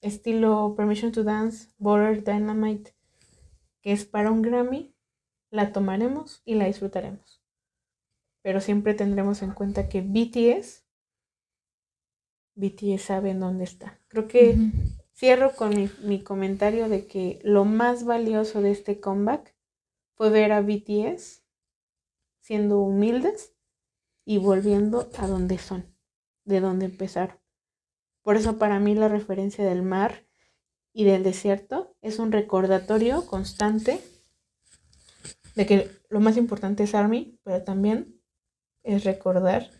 [0.00, 2.94] estilo Permission to Dance, Border Dynamite,
[3.80, 4.93] que es para un Grammy,
[5.54, 7.40] la tomaremos y la disfrutaremos.
[8.42, 10.84] Pero siempre tendremos en cuenta que BTS,
[12.56, 14.00] BTS sabe en dónde está.
[14.08, 14.56] Creo que
[15.14, 19.54] cierro con mi, mi comentario de que lo más valioso de este comeback
[20.16, 21.44] fue ver a BTS
[22.40, 23.54] siendo humildes
[24.24, 25.86] y volviendo a donde son,
[26.44, 27.38] de donde empezaron.
[28.22, 30.26] Por eso para mí la referencia del mar
[30.92, 34.00] y del desierto es un recordatorio constante
[35.54, 38.20] de que lo más importante es Army, pero también
[38.82, 39.70] es recordar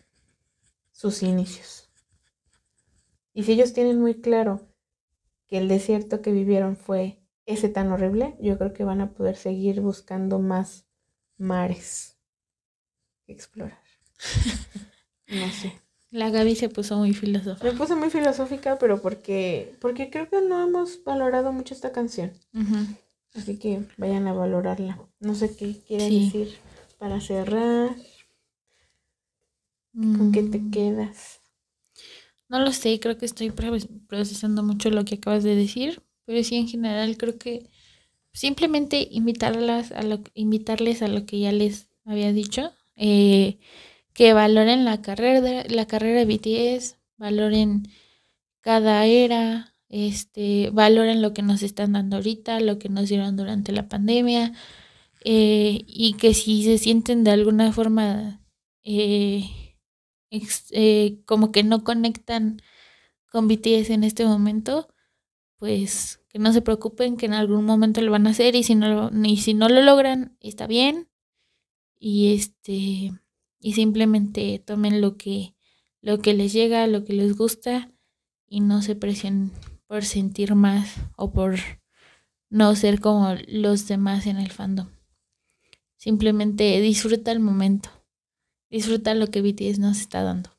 [0.91, 1.89] sus inicios.
[3.33, 4.61] Y si ellos tienen muy claro
[5.47, 9.35] que el desierto que vivieron fue ese tan horrible, yo creo que van a poder
[9.35, 10.87] seguir buscando más
[11.37, 12.17] mares
[13.27, 13.81] explorar.
[15.27, 15.73] no sé.
[16.11, 17.65] La Gaby se puso muy filosófica.
[17.65, 22.31] Me puse muy filosófica, pero porque, porque creo que no hemos valorado mucho esta canción.
[23.35, 24.99] Así que vayan a valorarla.
[25.19, 26.57] No sé qué quieres decir
[26.97, 27.95] para cerrar.
[29.93, 30.71] ¿Con qué te mm.
[30.71, 31.41] quedas?
[32.47, 33.51] No lo sé, creo que estoy
[34.07, 37.69] procesando mucho lo que acabas de decir, pero sí en general creo que
[38.33, 43.57] simplemente invitarlas a lo, invitarles a lo que ya les había dicho, eh,
[44.13, 47.87] que valoren la carrera, la carrera de BTS, valoren
[48.61, 53.71] cada era, este, valoren lo que nos están dando ahorita, lo que nos dieron durante
[53.71, 54.53] la pandemia,
[55.23, 58.45] eh, y que si se sienten de alguna forma
[58.83, 59.43] eh,
[61.25, 62.61] como que no conectan
[63.31, 64.87] con BTS en este momento,
[65.57, 68.75] pues que no se preocupen, que en algún momento lo van a hacer y si
[68.75, 71.09] no, y si no lo logran, está bien,
[71.99, 73.11] y este
[73.59, 75.55] y simplemente tomen lo que
[76.01, 77.91] lo que les llega, lo que les gusta
[78.47, 79.51] y no se presionen
[79.87, 81.55] por sentir más o por
[82.49, 84.89] no ser como los demás en el fandom.
[85.97, 87.89] Simplemente disfruta el momento.
[88.69, 90.51] Disfruta lo que BTS nos está dando.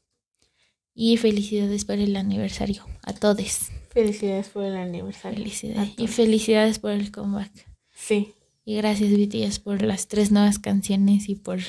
[0.94, 3.70] Y felicidades por el aniversario a todos.
[3.90, 5.38] Felicidades por el aniversario.
[5.38, 5.94] Felicidades.
[5.98, 7.52] Y felicidades por el comeback.
[7.94, 8.32] Sí.
[8.64, 11.60] Y gracias BTS por las tres nuevas canciones y por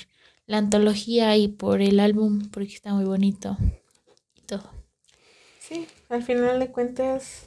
[0.45, 3.57] la antología y por el álbum porque está muy bonito
[4.35, 4.71] y todo.
[5.59, 7.46] Sí, al final de cuentas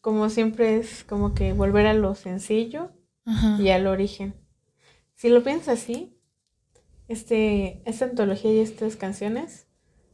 [0.00, 2.92] como siempre es como que volver a lo sencillo
[3.24, 3.58] Ajá.
[3.60, 4.34] y al origen.
[5.14, 6.16] Si lo piensas así,
[7.08, 9.66] este, esta antología y estas canciones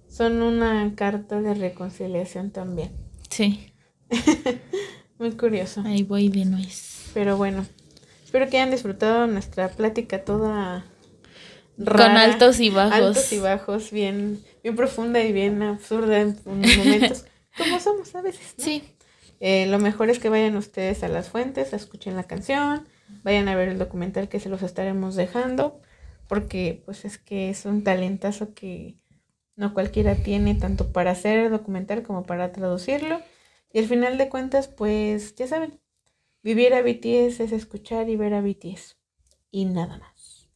[0.09, 2.93] son una carta de reconciliación también.
[3.31, 3.73] Sí,
[5.19, 5.83] Muy curioso.
[5.85, 7.11] ahí voy de nuez.
[7.15, 7.65] Pero bueno,
[8.25, 10.85] espero que hayan disfrutado nuestra plática toda
[11.77, 12.93] Con altos y bajos.
[12.95, 17.25] altos y bajos, bien, bien profunda y bien absurda en momentos,
[17.59, 18.55] como somos a veces.
[18.59, 18.65] ¿no?
[18.65, 18.83] Sí,
[19.41, 22.87] Eh, lo mejor es que vayan ustedes a las fuentes, escuchen la canción,
[23.23, 25.81] vayan a ver el documental que se los estaremos dejando,
[26.29, 28.97] porque pues es que es un talentazo que
[29.57, 33.21] no cualquiera tiene, tanto para hacer el documental como para traducirlo.
[33.73, 35.81] Y al final de cuentas, pues ya saben,
[36.43, 38.97] vivir a BTS es escuchar y ver a BTS.
[39.51, 40.49] Y nada más.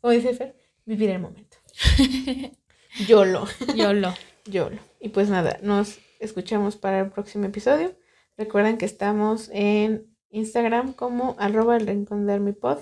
[0.00, 1.56] Como dice Fer, vivir el momento.
[3.08, 3.46] YOLO.
[3.74, 4.14] YOLO.
[4.46, 4.78] YOLO.
[5.00, 7.96] Y pues nada, nos escuchamos para el próximo episodio.
[8.36, 12.78] Recuerden que estamos en Instagram como arroba el rincón de Armipod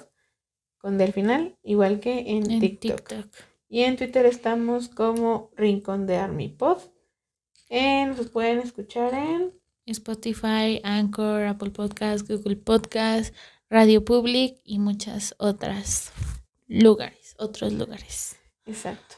[0.79, 3.09] con del final, igual que en, En TikTok.
[3.09, 3.27] TikTok.
[3.69, 6.79] Y en Twitter estamos como rincón de Armipod.
[7.71, 9.53] Eh, nos pueden escuchar en
[9.87, 13.35] Spotify, Anchor, Apple Podcast, Google Podcast,
[13.71, 16.13] Radio Public y muchas otras
[16.69, 18.37] lugares, otros lugares.
[18.67, 19.17] Exacto.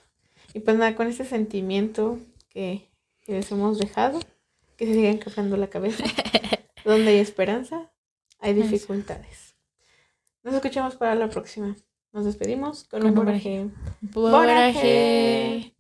[0.55, 2.19] Y pues nada, con ese sentimiento
[2.49, 2.89] que,
[3.21, 4.21] que les hemos dejado,
[4.77, 6.05] que se sigan cafando la cabeza,
[6.85, 7.93] donde hay esperanza,
[8.39, 9.57] hay dificultades.
[10.43, 11.77] Nos escuchamos para la próxima.
[12.13, 13.71] Nos despedimos con, Con un un boraje.
[14.01, 15.76] Boraje.